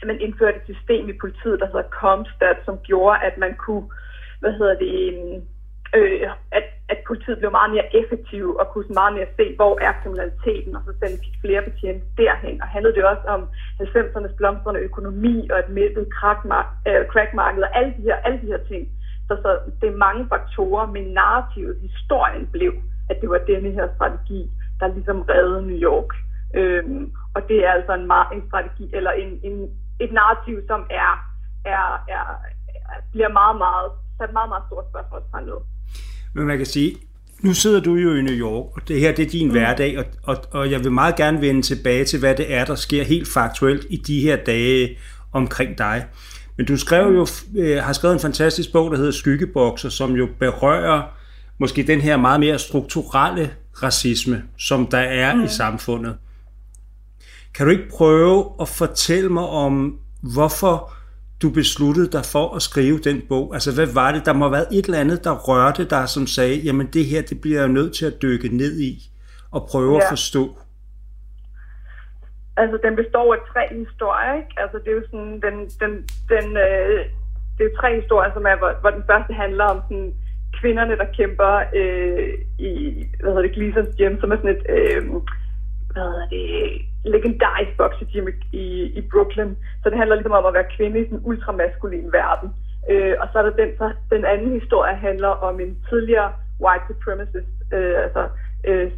at 0.00 0.06
man 0.06 0.20
indførte 0.20 0.56
et 0.56 0.76
system 0.76 1.08
i 1.08 1.20
politiet, 1.22 1.60
der 1.60 1.66
hedder 1.66 1.94
Comstat, 2.00 2.58
som 2.64 2.78
gjorde, 2.78 3.18
at 3.28 3.38
man 3.38 3.54
kunne, 3.64 3.86
hvad 4.40 4.52
hedder 4.52 4.76
det, 4.84 4.94
øh, 5.14 5.42
Øh, 5.96 6.30
at, 6.58 6.66
at 6.88 6.98
politiet 7.06 7.38
blev 7.38 7.50
meget 7.50 7.70
mere 7.74 7.96
effektiv 8.00 8.44
og 8.60 8.66
kunne 8.72 8.84
meget 9.00 9.14
mere 9.14 9.26
se, 9.38 9.56
hvor 9.56 9.72
er 9.86 9.92
kriminaliteten, 10.02 10.76
og 10.76 10.82
så 10.86 10.92
sende 11.00 11.24
flere 11.40 11.62
betjente 11.62 12.06
derhen. 12.18 12.62
Og 12.62 12.68
handlede 12.68 12.94
det 12.94 13.04
også 13.04 13.26
om 13.34 13.40
90'ernes 13.80 14.34
blomstrende 14.36 14.80
økonomi 14.80 15.48
og 15.50 15.58
et 15.58 15.68
mættet 15.68 16.06
øh, 16.88 17.06
crackmarked 17.12 17.62
og 17.62 17.76
alle 17.78 17.94
de 17.96 18.02
her, 18.02 18.16
alle 18.16 18.40
de 18.42 18.46
her 18.46 18.62
ting. 18.70 18.88
Så, 19.28 19.36
så 19.42 19.50
det 19.80 19.88
er 19.88 20.04
mange 20.06 20.28
faktorer, 20.28 20.86
men 20.86 21.04
narrativet, 21.04 21.76
historien 21.80 22.46
blev, 22.46 22.72
at 23.10 23.20
det 23.20 23.30
var 23.30 23.38
denne 23.38 23.70
her 23.70 23.88
strategi, 23.94 24.50
der 24.80 24.86
ligesom 24.86 25.20
reddede 25.20 25.66
New 25.66 25.80
York. 25.90 26.10
Øhm, 26.54 27.12
og 27.34 27.48
det 27.48 27.64
er 27.66 27.70
altså 27.70 27.92
en, 27.92 28.12
en 28.36 28.48
strategi, 28.48 28.90
eller 28.92 29.10
en, 29.10 29.40
en, 29.42 29.70
et 30.00 30.12
narrativ, 30.12 30.56
som 30.66 30.86
er, 30.90 31.10
er, 31.64 32.04
er, 32.08 32.24
bliver 33.12 33.28
meget, 33.28 33.56
meget, 33.58 33.90
sat 34.18 34.32
meget, 34.32 34.48
meget 34.48 34.64
stort 34.68 34.84
spørgsmålstegn 34.90 35.46
med. 35.46 35.60
Men 36.34 36.46
man 36.46 36.56
kan 36.56 36.66
sige, 36.66 36.96
nu 37.40 37.54
sidder 37.54 37.80
du 37.80 37.94
jo 37.94 38.14
i 38.14 38.22
New 38.22 38.34
York, 38.34 38.76
og 38.76 38.88
det 38.88 39.00
her 39.00 39.14
det 39.14 39.26
er 39.26 39.30
din 39.30 39.46
mm. 39.46 39.52
hverdag, 39.52 39.98
og, 39.98 40.04
og, 40.22 40.44
og 40.50 40.70
jeg 40.70 40.84
vil 40.84 40.92
meget 40.92 41.16
gerne 41.16 41.40
vende 41.40 41.62
tilbage 41.62 42.04
til, 42.04 42.18
hvad 42.18 42.34
det 42.34 42.54
er, 42.54 42.64
der 42.64 42.74
sker 42.74 43.02
helt 43.02 43.28
faktuelt 43.28 43.86
i 43.90 43.96
de 43.96 44.20
her 44.20 44.36
dage 44.36 44.98
omkring 45.32 45.78
dig. 45.78 46.04
Men 46.56 46.66
du 46.66 46.76
skrev 46.76 47.14
jo, 47.14 47.26
øh, 47.56 47.82
har 47.82 47.92
skrevet 47.92 48.14
en 48.14 48.20
fantastisk 48.20 48.72
bog, 48.72 48.90
der 48.90 48.96
hedder 48.96 49.12
Skyggebokser, 49.12 49.88
som 49.88 50.12
jo 50.12 50.28
berører 50.38 51.02
måske 51.58 51.82
den 51.82 52.00
her 52.00 52.16
meget 52.16 52.40
mere 52.40 52.58
strukturelle 52.58 53.50
racisme, 53.82 54.42
som 54.58 54.86
der 54.86 54.98
er 54.98 55.34
mm. 55.34 55.44
i 55.44 55.48
samfundet. 55.48 56.16
Kan 57.54 57.66
du 57.66 57.72
ikke 57.72 57.88
prøve 57.90 58.44
at 58.60 58.68
fortælle 58.68 59.28
mig 59.28 59.46
om, 59.46 59.98
hvorfor 60.20 60.92
du 61.42 61.50
besluttede 61.50 62.10
dig 62.16 62.24
for 62.34 62.56
at 62.56 62.62
skrive 62.62 62.98
den 62.98 63.18
bog? 63.28 63.54
Altså, 63.54 63.70
hvad 63.74 63.94
var 63.94 64.12
det? 64.12 64.26
Der 64.26 64.32
må 64.32 64.44
have 64.44 64.52
været 64.58 64.78
et 64.78 64.84
eller 64.84 65.00
andet, 65.04 65.24
der 65.24 65.34
rørte 65.48 65.84
dig, 65.94 66.08
som 66.08 66.26
sagde, 66.26 66.56
jamen 66.66 66.86
det 66.86 67.04
her, 67.04 67.22
det 67.22 67.40
bliver 67.40 67.60
jeg 67.60 67.68
nødt 67.68 67.94
til 67.94 68.06
at 68.06 68.22
dykke 68.22 68.56
ned 68.56 68.80
i 68.80 68.92
og 69.50 69.60
prøve 69.70 69.94
ja. 69.96 70.02
at 70.02 70.04
forstå. 70.08 70.44
Altså, 72.56 72.78
den 72.84 72.96
består 72.96 73.34
af 73.34 73.40
tre 73.52 73.64
historier, 73.82 74.34
ikke? 74.40 74.54
Altså, 74.62 74.76
det 74.78 74.88
er 74.92 74.96
jo 75.00 75.06
sådan, 75.10 75.34
den, 75.46 75.56
den, 75.82 75.92
den, 76.32 76.46
øh, 76.66 76.98
det 77.56 77.64
er 77.66 77.80
tre 77.80 78.00
historier, 78.00 78.32
som 78.34 78.44
er, 78.50 78.56
hvor, 78.58 78.72
hvor 78.80 78.90
den 78.90 79.04
første 79.10 79.32
handler 79.42 79.64
om 79.64 79.80
sådan, 79.88 80.14
kvinderne, 80.60 80.96
der 81.02 81.08
kæmper 81.18 81.52
øh, 81.80 82.32
i, 82.58 82.72
hvad 83.20 83.30
hedder 83.30 83.46
det, 83.46 83.54
Gleasons 83.56 83.96
Gym, 83.98 84.14
som 84.20 84.32
er 84.32 84.36
sådan 84.36 84.56
et, 84.56 84.64
øh, 84.76 85.02
hvad 85.92 86.02
hedder 86.10 86.28
det, 86.36 86.46
legendarisk 87.04 87.76
boksegym 87.76 88.28
i, 88.52 88.66
i 88.98 89.00
Brooklyn. 89.12 89.54
Så 89.82 89.90
det 89.90 89.98
handler 89.98 90.16
ligesom 90.16 90.38
om 90.40 90.46
at 90.46 90.54
være 90.54 90.72
kvinde 90.76 91.00
i 91.00 91.04
sådan 91.04 91.18
en 91.18 91.24
ultramaskulin 91.24 92.12
verden. 92.12 92.48
Øh, 92.90 93.14
og 93.20 93.28
så 93.32 93.38
er 93.38 93.42
der 93.42 93.56
den, 93.62 93.70
så 93.78 93.92
den 94.10 94.24
anden 94.24 94.60
historie 94.60 94.94
handler 94.96 95.28
om 95.28 95.60
en 95.60 95.78
tidligere 95.88 96.32
white 96.60 96.84
supremacist, 96.88 97.52
øh, 97.72 98.02
altså 98.04 98.28
øh, 98.64 98.92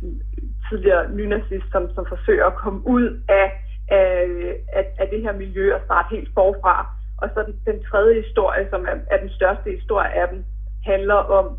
tidligere 0.68 1.10
nynazist, 1.10 1.66
som, 1.72 1.94
som 1.94 2.06
forsøger 2.08 2.46
at 2.46 2.54
komme 2.54 2.80
ud 2.86 3.20
af, 3.28 3.46
af, 3.88 4.28
af, 4.72 4.84
af 4.98 5.08
det 5.08 5.20
her 5.22 5.32
miljø 5.32 5.74
og 5.74 5.80
starte 5.84 6.14
helt 6.16 6.30
forfra. 6.34 6.86
Og 7.22 7.28
så 7.34 7.42
den, 7.46 7.56
den 7.66 7.84
tredje 7.84 8.22
historie, 8.22 8.66
som 8.70 8.82
er, 8.90 8.96
er 9.10 9.18
den 9.20 9.30
største 9.30 9.70
historie 9.70 10.10
af 10.22 10.28
dem, 10.28 10.44
handler 10.84 11.14
om, 11.14 11.58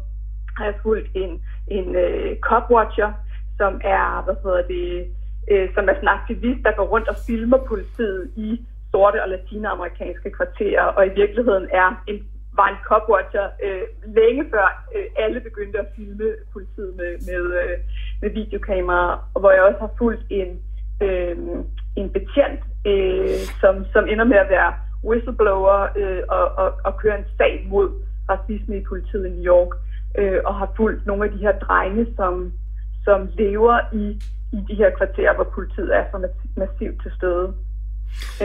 at 0.59 0.65
jeg 0.65 0.75
fulgt 0.83 1.09
en, 1.13 1.41
en 1.67 1.95
øh, 1.95 2.37
copwatcher, 2.39 3.11
som 3.57 3.81
er, 3.83 4.21
hvad 4.25 4.35
hedder 4.43 4.63
det, 4.67 5.07
øh, 5.51 5.73
som 5.73 5.83
er 5.89 5.93
sådan 5.93 6.09
en 6.09 6.17
aktivist, 6.19 6.61
der 6.65 6.71
går 6.71 6.87
rundt 6.93 7.07
og 7.07 7.15
filmer 7.27 7.57
politiet 7.57 8.31
i 8.35 8.65
sorte 8.91 9.23
og 9.23 9.29
latinamerikanske 9.29 10.29
kvarterer, 10.31 10.85
og 10.97 11.07
i 11.07 11.13
virkeligheden 11.21 11.67
er 11.71 12.03
en, 12.07 12.17
var 12.59 12.67
en 12.69 12.79
copwatcher 12.89 13.47
øh, 13.65 13.85
længe 14.17 14.43
før 14.53 14.67
øh, 14.95 15.05
alle 15.23 15.39
begyndte 15.39 15.79
at 15.79 15.87
filme 15.95 16.27
politiet 16.53 16.91
med, 16.99 17.11
med, 17.29 17.43
øh, 17.61 17.77
med 18.21 18.29
videokamera, 18.29 19.19
og 19.33 19.39
hvor 19.39 19.51
jeg 19.51 19.63
også 19.63 19.79
har 19.79 19.93
fulgt 19.97 20.23
en, 20.29 20.49
øh, 21.01 21.37
en 21.95 22.09
betjent, 22.09 22.61
øh, 22.85 23.39
som, 23.61 23.85
som 23.93 24.03
ender 24.07 24.23
med 24.23 24.37
at 24.37 24.49
være 24.49 24.73
whistleblower 25.09 25.87
øh, 25.95 26.21
og, 26.29 26.45
og, 26.61 26.73
og 26.83 26.97
køre 27.01 27.17
en 27.19 27.25
sag 27.37 27.67
mod 27.69 27.89
racisme 28.29 28.77
i 28.77 28.83
politiet 28.83 29.25
i 29.27 29.29
New 29.29 29.45
York, 29.53 29.71
øh, 30.17 30.39
og 30.45 30.55
har 30.55 30.69
fulgt 30.77 31.05
nogle 31.05 31.25
af 31.25 31.31
de 31.31 31.37
her 31.37 31.59
drenge, 31.59 32.07
som, 32.15 32.53
som 33.05 33.29
lever 33.37 33.79
i 33.93 34.21
i 34.55 34.59
de 34.67 34.75
her 34.75 34.89
kvarterer, 34.97 35.35
hvor 35.35 35.43
politiet 35.43 35.95
er 35.95 36.03
så 36.11 36.27
massivt 36.57 37.01
til 37.03 37.11
stede. 37.17 37.53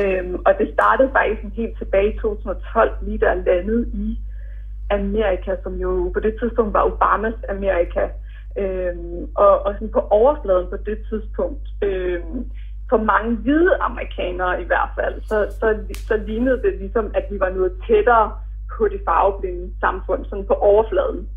Øhm, 0.00 0.34
og 0.46 0.52
det 0.58 0.74
startede 0.74 1.10
faktisk 1.12 1.56
helt 1.56 1.78
tilbage 1.78 2.14
i 2.14 2.18
2012, 2.18 2.96
lige 3.02 3.18
der 3.18 3.34
landet 3.34 3.88
i 3.92 4.18
Amerika, 4.90 5.56
som 5.62 5.74
jo 5.74 6.10
på 6.14 6.20
det 6.20 6.34
tidspunkt 6.40 6.72
var 6.74 6.82
Obamas 6.90 7.38
Amerika. 7.48 8.04
Øhm, 8.58 9.28
og, 9.34 9.66
og 9.66 9.74
sådan 9.74 9.96
på 9.98 10.00
overfladen 10.10 10.66
på 10.70 10.76
det 10.76 10.98
tidspunkt, 11.08 11.66
øhm, 11.82 12.50
for 12.90 12.96
mange 12.96 13.36
hvide 13.36 13.74
amerikanere 13.80 14.62
i 14.62 14.64
hvert 14.64 14.90
fald, 14.98 15.22
så, 15.22 15.38
så, 15.60 15.66
så 16.08 16.16
lignede 16.16 16.62
det 16.62 16.74
ligesom, 16.78 17.10
at 17.14 17.24
vi 17.30 17.40
var 17.40 17.50
noget 17.50 17.72
tættere 17.86 18.32
på 18.76 18.88
det 18.88 19.00
farveblinde 19.04 19.72
samfund, 19.80 20.24
sådan 20.24 20.46
på 20.46 20.54
overfladen. 20.54 21.28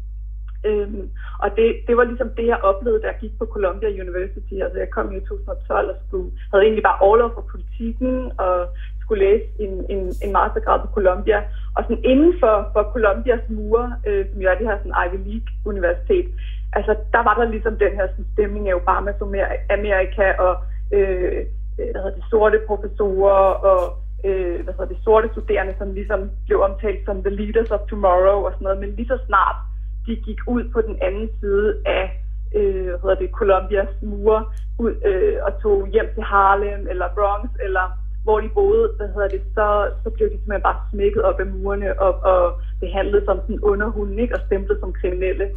Øhm, 0.67 1.09
og 1.43 1.49
det, 1.57 1.67
det 1.87 1.97
var 1.97 2.03
ligesom 2.03 2.29
det, 2.37 2.45
jeg 2.47 2.59
oplevede, 2.69 3.01
da 3.01 3.07
jeg 3.07 3.17
gik 3.21 3.33
på 3.39 3.45
Columbia 3.45 3.89
University. 4.03 4.55
Altså 4.65 4.77
jeg 4.79 4.89
kom 4.89 5.07
i 5.11 5.19
2012 5.19 5.89
og 5.89 5.95
skulle, 6.07 6.31
havde 6.51 6.63
egentlig 6.63 6.83
bare 6.83 7.03
overlov 7.07 7.31
for 7.33 7.45
politikken 7.53 8.31
og 8.37 8.67
skulle 9.01 9.25
læse 9.25 9.45
en, 9.59 9.73
en, 9.93 10.03
en 10.23 10.31
mastergrad 10.31 10.79
på 10.81 10.87
Columbia. 10.97 11.39
Og 11.75 11.83
sådan 11.83 12.03
inden 12.03 12.33
for, 12.39 12.55
for 12.73 12.83
Columbias 12.93 13.45
mure, 13.49 13.95
øh, 14.07 14.25
som 14.29 14.41
jo 14.41 14.49
er 14.49 14.57
det 14.57 14.67
her 14.67 14.77
sådan 14.77 14.99
Ivy 15.05 15.19
League 15.29 15.49
universitet, 15.65 16.27
altså 16.73 16.95
der 17.13 17.21
var 17.27 17.35
der 17.35 17.45
ligesom 17.53 17.75
den 17.77 17.93
her 17.99 18.07
sådan, 18.07 18.25
stemning 18.33 18.69
af 18.69 18.75
Obama 18.75 19.11
som 19.19 19.35
Amerika 19.77 20.25
og 20.45 20.53
øh, 20.91 21.45
øh, 21.79 21.89
hvad 21.91 22.01
hedder 22.01 22.15
det, 22.15 22.25
sorte 22.29 22.59
professorer 22.67 23.47
og 23.69 23.79
øh, 24.25 24.63
hvad 24.63 24.73
hedder 24.73 24.93
det, 24.93 25.03
sorte 25.03 25.29
studerende, 25.31 25.73
som 25.77 25.93
ligesom 25.93 26.31
blev 26.47 26.61
omtalt 26.61 27.05
som 27.05 27.23
the 27.23 27.35
leaders 27.41 27.71
of 27.71 27.79
tomorrow 27.89 28.37
og 28.45 28.51
sådan 28.51 28.65
noget. 28.65 28.79
Men 28.79 28.95
lige 28.95 29.07
så 29.13 29.17
snart 29.27 29.55
de 30.05 30.15
gik 30.15 30.39
ud 30.47 30.63
på 30.73 30.81
den 30.81 30.97
anden 31.01 31.29
side 31.39 31.75
af 31.85 32.23
øh, 32.55 32.85
hvad 32.85 32.99
hedder 33.01 33.15
det, 33.15 33.31
Colombias 33.31 33.93
mure 34.01 34.45
ud, 34.79 34.93
øh, 35.05 35.37
og 35.45 35.61
tog 35.61 35.87
hjem 35.87 36.09
til 36.13 36.23
Harlem 36.23 36.87
eller 36.89 37.07
Bronx, 37.15 37.49
eller 37.65 37.85
hvor 38.23 38.39
de 38.39 38.49
boede, 38.49 38.93
hvad 38.97 39.07
hedder 39.07 39.27
det, 39.27 39.41
så, 39.53 39.91
så 40.03 40.09
blev 40.09 40.27
de 40.27 40.33
simpelthen 40.33 40.61
bare 40.61 40.79
smækket 40.91 41.21
op 41.21 41.39
af 41.39 41.45
murene 41.45 42.01
og, 42.01 42.13
og 42.31 42.61
behandlet 42.79 43.25
som 43.25 43.37
sådan 43.41 43.59
underhunden, 43.59 44.19
ikke? 44.19 44.35
og 44.35 44.41
stemplet 44.45 44.79
som 44.79 44.93
kriminelle. 44.93 45.49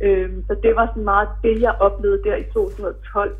Øh, 0.00 0.30
så 0.46 0.54
det 0.62 0.76
var 0.76 0.86
sådan 0.86 1.04
meget 1.04 1.28
det, 1.42 1.60
jeg 1.60 1.74
oplevede 1.80 2.22
der 2.24 2.36
i 2.36 2.44
2012. 2.52 3.36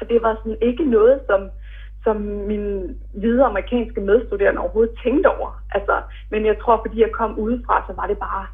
Og 0.00 0.08
det 0.08 0.22
var 0.22 0.34
sådan 0.34 0.58
ikke 0.62 0.84
noget, 0.84 1.20
som, 1.26 1.40
som 2.04 2.16
mine 2.20 2.94
hvide 3.14 3.44
amerikanske 3.44 4.00
medstuderende 4.00 4.60
overhovedet 4.60 4.98
tænkte 5.04 5.28
over. 5.28 5.62
Altså, 5.70 5.94
men 6.30 6.46
jeg 6.46 6.56
tror, 6.62 6.80
fordi 6.86 7.00
jeg 7.00 7.12
kom 7.12 7.38
udefra, 7.38 7.84
så 7.86 7.92
var 7.96 8.06
det 8.06 8.18
bare 8.18 8.46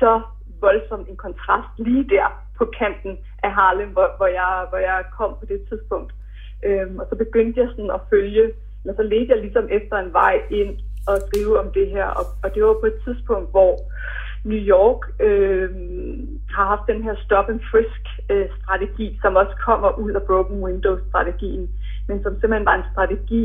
så 0.00 0.20
voldsom 0.66 1.02
en 1.10 1.16
kontrast 1.26 1.72
lige 1.86 2.04
der 2.14 2.26
på 2.58 2.64
kanten 2.78 3.12
af 3.46 3.50
Harlem, 3.58 3.90
hvor, 3.96 4.08
hvor, 4.18 4.30
jeg, 4.40 4.66
hvor 4.70 4.80
jeg 4.88 4.98
kom 5.18 5.30
på 5.40 5.46
det 5.52 5.60
tidspunkt. 5.68 6.10
Øhm, 6.66 6.98
og 7.00 7.06
så 7.10 7.14
begyndte 7.24 7.60
jeg 7.60 7.68
sådan 7.70 7.96
at 7.96 8.06
følge, 8.12 8.44
eller 8.80 8.94
så 8.96 9.02
ledte 9.02 9.32
jeg 9.32 9.40
ligesom 9.40 9.66
efter 9.78 9.96
en 9.98 10.12
vej 10.12 10.34
ind 10.60 10.72
og 11.10 11.16
skrive 11.26 11.54
om 11.62 11.68
det 11.78 11.86
her. 11.94 12.06
Og, 12.18 12.24
og 12.42 12.48
det 12.54 12.60
var 12.64 12.76
på 12.80 12.86
et 12.92 12.98
tidspunkt, 13.04 13.50
hvor 13.50 13.72
New 14.44 14.62
York 14.76 15.00
øh, 15.28 15.70
har 16.56 16.66
haft 16.72 16.86
den 16.92 17.02
her 17.02 17.14
stop 17.24 17.48
and 17.52 17.60
frisk 17.70 18.02
øh, 18.32 18.46
strategi, 18.58 19.18
som 19.22 19.36
også 19.36 19.54
kommer 19.66 19.98
ud 19.98 20.12
af 20.12 20.22
broken 20.22 20.64
window 20.64 20.94
strategien, 21.08 21.64
men 22.08 22.22
som 22.22 22.32
simpelthen 22.32 22.66
var 22.70 22.76
en 22.76 22.90
strategi, 22.92 23.42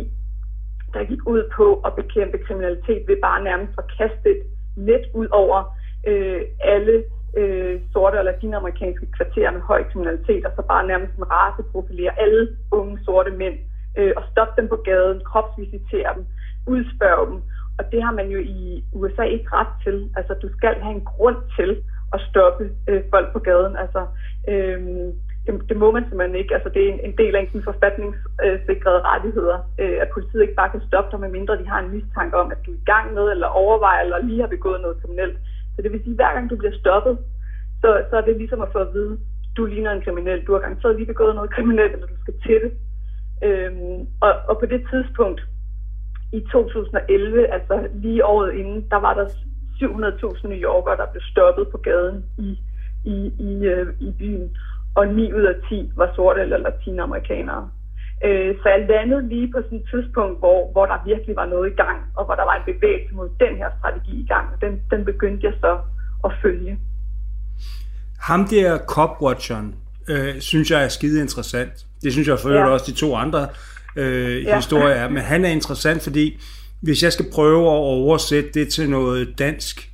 der 0.94 1.10
gik 1.12 1.24
ud 1.34 1.44
på 1.58 1.82
at 1.86 1.96
bekæmpe 1.96 2.38
kriminalitet 2.38 3.04
ved 3.08 3.18
bare 3.22 3.44
nærmest 3.44 3.74
at 3.78 3.92
kaste 3.98 4.30
et 4.30 4.44
net 4.76 5.06
ud 5.14 5.28
over 5.32 5.79
øh, 6.08 6.42
alle 6.60 7.04
øh, 7.38 7.82
sorte 7.94 8.20
og 8.20 8.26
latinamerikanske 8.26 9.06
kvarterer 9.18 9.52
med 9.52 9.62
høj 9.62 9.84
kriminalitet, 9.84 10.46
og 10.46 10.52
så 10.56 10.62
bare 10.62 10.88
nærmest 10.88 11.14
en 11.18 11.32
raceprofilere 11.32 12.20
alle 12.20 12.48
unge 12.72 13.00
sorte 13.06 13.32
mænd, 13.32 13.58
øh, 13.98 14.14
og 14.18 14.24
stoppe 14.32 14.62
dem 14.62 14.70
på 14.70 14.76
gaden, 14.76 15.22
kropsvisitere 15.26 16.12
dem, 16.16 16.26
udspørge 16.68 17.26
dem. 17.32 17.42
Og 17.80 17.92
det 17.92 18.04
har 18.04 18.12
man 18.12 18.28
jo 18.30 18.40
i 18.40 18.84
USA 18.94 19.24
ikke 19.24 19.50
ret 19.52 19.74
til. 19.84 20.10
Altså, 20.18 20.34
du 20.34 20.50
skal 20.58 20.76
have 20.82 20.96
en 20.96 21.06
grund 21.06 21.38
til 21.58 21.84
at 22.14 22.22
stoppe 22.30 22.70
øh, 22.88 23.04
folk 23.10 23.34
på 23.34 23.40
gaden. 23.40 23.76
Altså, 23.78 24.02
øh, 24.48 24.80
det, 25.46 25.70
det 25.70 25.78
må 25.78 25.92
man 25.92 26.04
simpelthen 26.04 26.36
ikke. 26.42 26.54
Altså, 26.54 26.70
det 26.70 26.82
er 26.84 26.94
en, 26.94 27.00
en 27.04 27.18
del 27.18 27.36
af 27.36 27.50
en 27.54 27.64
forfatningssikrede 27.64 29.02
rettigheder, 29.12 29.58
øh, 29.82 29.98
at 30.02 30.10
politiet 30.14 30.42
ikke 30.42 30.60
bare 30.62 30.70
kan 30.70 30.88
stoppe 30.88 31.12
dig, 31.12 31.20
medmindre 31.20 31.58
de 31.58 31.68
har 31.68 31.80
en 31.80 31.92
mistanke 31.96 32.38
om, 32.38 32.52
at 32.52 32.58
du 32.66 32.72
er 32.72 32.76
i 32.76 32.86
gang 32.86 33.14
med, 33.14 33.26
eller 33.32 33.48
overvejer, 33.48 34.02
eller 34.02 34.26
lige 34.30 34.42
har 34.42 34.48
begået 34.48 34.82
noget 34.82 35.02
kriminelt. 35.02 35.38
Så 35.80 35.84
det 35.84 35.92
vil 35.92 36.04
sige, 36.04 36.12
at 36.12 36.22
hver 36.22 36.34
gang 36.34 36.50
du 36.50 36.56
bliver 36.56 36.80
stoppet, 36.80 37.18
så, 37.82 37.90
så 38.10 38.18
er 38.18 38.22
det 38.22 38.38
ligesom 38.38 38.62
at 38.62 38.72
få 38.72 38.80
at 38.80 38.94
vide, 38.94 39.20
du 39.58 39.66
ligner 39.66 39.92
en 39.92 40.02
kriminel, 40.02 40.46
du 40.46 40.54
har 40.54 40.60
garanteret 40.60 40.96
lige 40.96 41.06
begået 41.14 41.36
noget 41.36 41.54
kriminelt, 41.56 41.94
eller 41.94 42.08
du 42.08 42.22
skal 42.22 42.34
til 42.46 42.60
det. 42.64 42.72
Øhm, 43.48 44.00
og, 44.22 44.34
og 44.50 44.60
på 44.60 44.66
det 44.66 44.82
tidspunkt, 44.92 45.42
i 46.34 46.40
2011, 46.52 47.48
altså 47.48 47.88
lige 47.94 48.26
året 48.26 48.54
inden, 48.54 48.90
der 48.90 48.98
var 48.98 49.14
der 49.14 49.26
700.000 49.26 50.48
New 50.48 50.58
Yorkere, 50.58 50.98
der 50.98 51.12
blev 51.12 51.22
stoppet 51.32 51.68
på 51.68 51.78
gaden 51.78 52.26
i, 52.38 52.60
i, 53.06 53.18
i, 53.40 53.66
øh, 53.66 53.88
i 54.00 54.12
byen, 54.20 54.58
og 54.96 55.08
9 55.08 55.34
ud 55.34 55.44
af 55.44 55.56
10 55.70 55.92
var 55.96 56.12
sorte 56.16 56.42
eller 56.42 56.58
latinamerikanere. 56.58 57.70
Øh, 58.26 58.56
så 58.62 58.70
jeg 58.70 58.86
landede 58.90 59.28
lige 59.30 59.52
på 59.54 59.60
sådan 59.66 59.78
et 59.78 59.86
tidspunkt, 59.94 60.40
hvor, 60.40 60.72
hvor 60.72 60.86
der 60.86 60.98
virkelig 61.06 61.36
var 61.36 61.46
noget 61.46 61.72
i 61.72 61.76
gang, 61.76 61.98
og 62.18 62.26
hvor 62.26 62.36
der 62.36 62.46
var 62.50 62.56
en 62.56 62.74
bevægelse 62.74 63.16
mod 63.16 63.30
den 63.44 63.54
her 63.58 63.70
strategi 63.80 64.14
i 64.24 64.28
gang. 64.34 64.46
Den, 64.62 64.82
den 64.92 65.06
begyndte 65.06 65.46
jeg 65.48 65.54
så 65.64 65.78
at 66.26 66.32
følge. 66.42 66.80
Ham 68.20 68.48
der 68.48 68.78
copwatcheren, 68.78 69.76
øh, 70.10 70.40
synes 70.40 70.72
jeg 70.72 70.84
er 70.84 70.88
skide 70.88 71.22
interessant. 71.22 71.86
Det 72.04 72.14
synes 72.14 72.28
jeg 72.28 72.40
for 72.40 72.50
ja. 72.50 72.68
også 72.68 72.92
de 72.92 72.98
to 72.98 73.16
andre 73.16 73.48
øh, 73.96 74.44
ja. 74.44 74.56
historier 74.56 74.96
er. 74.96 75.10
Men 75.10 75.24
han 75.24 75.46
er 75.46 75.50
interessant, 75.50 76.02
fordi 76.02 76.42
hvis 76.82 77.04
jeg 77.04 77.14
skal 77.14 77.26
prøve 77.34 77.62
at 77.62 77.80
oversætte 77.98 78.50
det 78.54 78.70
til 78.70 78.90
noget 78.90 79.40
dansk, 79.40 79.90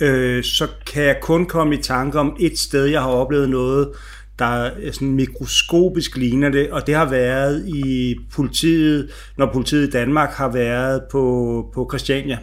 øh, 0.00 0.44
så 0.44 0.68
kan 0.86 1.02
jeg 1.02 1.18
kun 1.22 1.46
komme 1.46 1.74
i 1.74 1.82
tanke 1.82 2.18
om 2.18 2.36
et 2.40 2.58
sted, 2.58 2.84
jeg 2.84 3.02
har 3.02 3.10
oplevet 3.10 3.48
noget, 3.48 3.88
der 4.38 4.44
er 4.44 4.92
sådan 4.92 5.12
mikroskopisk 5.12 6.16
ligner 6.16 6.50
det, 6.50 6.70
og 6.70 6.86
det 6.86 6.94
har 6.94 7.10
været 7.10 7.68
i 7.68 8.16
politiet, 8.32 9.10
når 9.38 9.52
politiet 9.52 9.88
i 9.88 9.90
Danmark 9.90 10.30
har 10.30 10.52
været 10.52 11.02
på, 11.10 11.66
på 11.74 11.90
Christiania, 11.92 12.38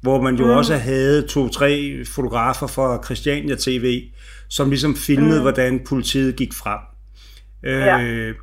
hvor 0.00 0.22
man 0.22 0.34
jo 0.34 0.44
mm. 0.44 0.50
også 0.50 0.76
havde 0.76 1.22
to-tre 1.22 1.96
fotografer 2.04 2.66
fra 2.66 3.04
Christiania 3.04 3.56
TV, 3.58 4.02
som 4.48 4.68
ligesom 4.68 4.96
filmede, 4.96 5.36
mm. 5.36 5.42
hvordan 5.42 5.80
politiet 5.86 6.36
gik 6.36 6.52
frem. 6.52 6.78
Ja. 7.64 8.02
Øh, 8.02 8.34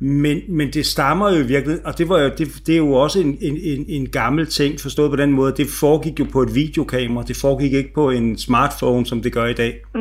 men, 0.00 0.40
men 0.48 0.72
det 0.72 0.86
stammer 0.86 1.36
jo 1.36 1.44
virkelig, 1.44 1.86
og 1.86 1.98
det, 1.98 2.08
var 2.08 2.20
jo, 2.20 2.30
det, 2.38 2.62
det 2.66 2.72
er 2.72 2.76
jo 2.76 2.92
også 2.92 3.20
en, 3.20 3.38
en, 3.40 3.84
en 3.88 4.08
gammel 4.08 4.46
ting, 4.46 4.80
forstået 4.80 5.10
på 5.10 5.16
den 5.16 5.32
måde, 5.32 5.54
det 5.56 5.66
foregik 5.68 6.20
jo 6.20 6.26
på 6.32 6.42
et 6.42 6.54
videokamera, 6.54 7.24
det 7.24 7.36
foregik 7.36 7.72
ikke 7.72 7.94
på 7.94 8.10
en 8.10 8.38
smartphone, 8.38 9.06
som 9.06 9.22
det 9.22 9.32
gør 9.32 9.46
i 9.46 9.54
dag. 9.54 9.80
Mm. 9.94 10.00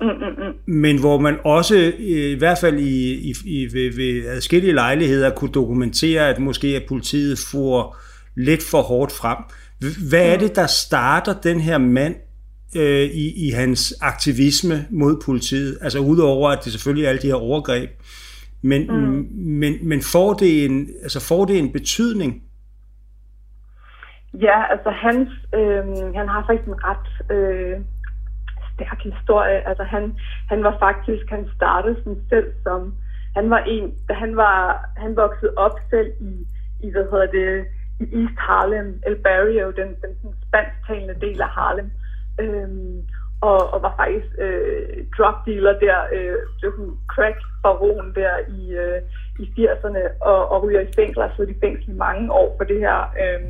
Mm, 0.00 0.06
mm, 0.06 0.46
mm. 0.46 0.74
Men 0.74 1.00
hvor 1.00 1.18
man 1.18 1.38
også, 1.44 1.92
i 1.98 2.34
hvert 2.38 2.58
fald 2.60 2.78
i, 2.78 3.30
i, 3.30 3.34
i, 3.44 3.64
ved, 3.72 3.96
ved 3.96 4.28
adskillige 4.28 4.72
lejligheder, 4.72 5.30
kunne 5.30 5.52
dokumentere, 5.52 6.28
at 6.28 6.38
måske 6.38 6.66
at 6.66 6.82
politiet 6.88 7.38
får 7.50 7.96
lidt 8.34 8.62
for 8.70 8.82
hårdt 8.82 9.12
frem. 9.12 9.36
Hvad 10.08 10.32
er 10.32 10.38
det, 10.38 10.56
der 10.56 10.66
starter 10.66 11.34
den 11.40 11.60
her 11.60 11.78
mand 11.78 12.14
øh, 12.76 13.02
i, 13.02 13.46
i 13.48 13.50
hans 13.50 13.94
aktivisme 14.00 14.86
mod 14.90 15.22
politiet? 15.24 15.78
Altså 15.80 15.98
udover, 15.98 16.50
at 16.50 16.64
det 16.64 16.72
selvfølgelig 16.72 17.04
er 17.04 17.08
alle 17.08 17.22
de 17.22 17.26
her 17.26 17.34
overgreb. 17.34 17.90
Men, 18.62 18.86
mm. 18.86 19.28
men, 19.32 19.74
men 19.82 20.02
får, 20.02 20.34
det 20.34 20.64
en, 20.64 20.88
altså 21.02 21.20
får 21.28 21.44
det 21.44 21.58
en 21.58 21.72
betydning? 21.72 22.42
Ja, 24.40 24.72
altså 24.72 24.90
hans, 24.90 25.28
øh, 25.54 26.14
han 26.14 26.28
har 26.28 26.44
faktisk 26.46 26.68
en 26.68 26.74
ret... 26.84 27.36
Øh 27.36 27.80
stærk 28.76 29.00
historie. 29.02 29.68
Altså 29.68 29.82
han, 29.82 30.04
han 30.48 30.64
var 30.64 30.76
faktisk, 30.78 31.30
han 31.30 31.48
startede 31.56 31.96
sådan 31.96 32.22
selv 32.28 32.52
som, 32.62 32.94
han 33.36 33.50
var 33.50 33.58
en, 33.58 33.94
da 34.08 34.14
han 34.14 34.36
var, 34.36 34.90
han 34.96 35.16
voksede 35.16 35.52
op 35.56 35.78
selv 35.90 36.12
i, 36.20 36.32
i 36.86 36.90
hvad 36.90 37.04
hedder 37.10 37.26
det, 37.26 37.66
i 38.00 38.04
East 38.20 38.38
Harlem, 38.38 39.02
El 39.06 39.16
Barrio, 39.16 39.66
den, 39.70 39.88
den, 40.02 40.12
den 40.22 40.34
spansktalende 40.46 41.16
del 41.20 41.42
af 41.42 41.48
Harlem. 41.48 41.90
Øhm, 42.40 43.02
og, 43.40 43.72
og 43.74 43.82
var 43.82 43.94
faktisk 43.96 44.26
øh, 44.38 45.04
drug 45.18 45.34
dealer 45.46 45.78
der, 45.78 45.98
øh, 46.12 46.36
crack 47.08 47.38
baron 47.62 48.14
der 48.14 48.34
i, 48.58 48.70
øh, 48.70 49.00
i 49.38 49.44
80'erne, 49.58 50.02
og, 50.20 50.48
og 50.52 50.62
ryger 50.62 50.80
i 50.80 50.92
fængsel, 50.96 51.22
og 51.22 51.30
siddet 51.36 51.56
i 51.56 51.60
fængsel 51.60 51.90
i 51.90 51.96
mange 51.96 52.32
år 52.32 52.54
for 52.58 52.64
det 52.64 52.78
her, 52.78 52.98
øh, 53.22 53.40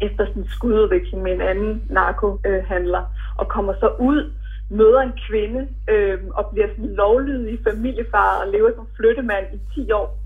efter 0.00 0.26
sådan 0.26 0.42
en 0.42 0.48
skududvikling 0.48 1.22
med 1.22 1.32
en 1.32 1.40
anden 1.40 1.82
narkohandler, 1.90 3.04
og 3.36 3.48
kommer 3.48 3.74
så 3.74 3.88
ud 3.98 4.32
møder 4.70 5.00
en 5.00 5.18
kvinde 5.28 5.68
øh, 5.88 6.18
og 6.34 6.50
bliver 6.52 6.68
sådan 6.68 6.94
lovlydig 6.94 7.58
familiefar 7.68 8.40
og 8.40 8.46
lever 8.52 8.70
som 8.74 8.86
flyttemand 8.96 9.46
i 9.54 9.58
10 9.74 9.92
år. 9.92 10.18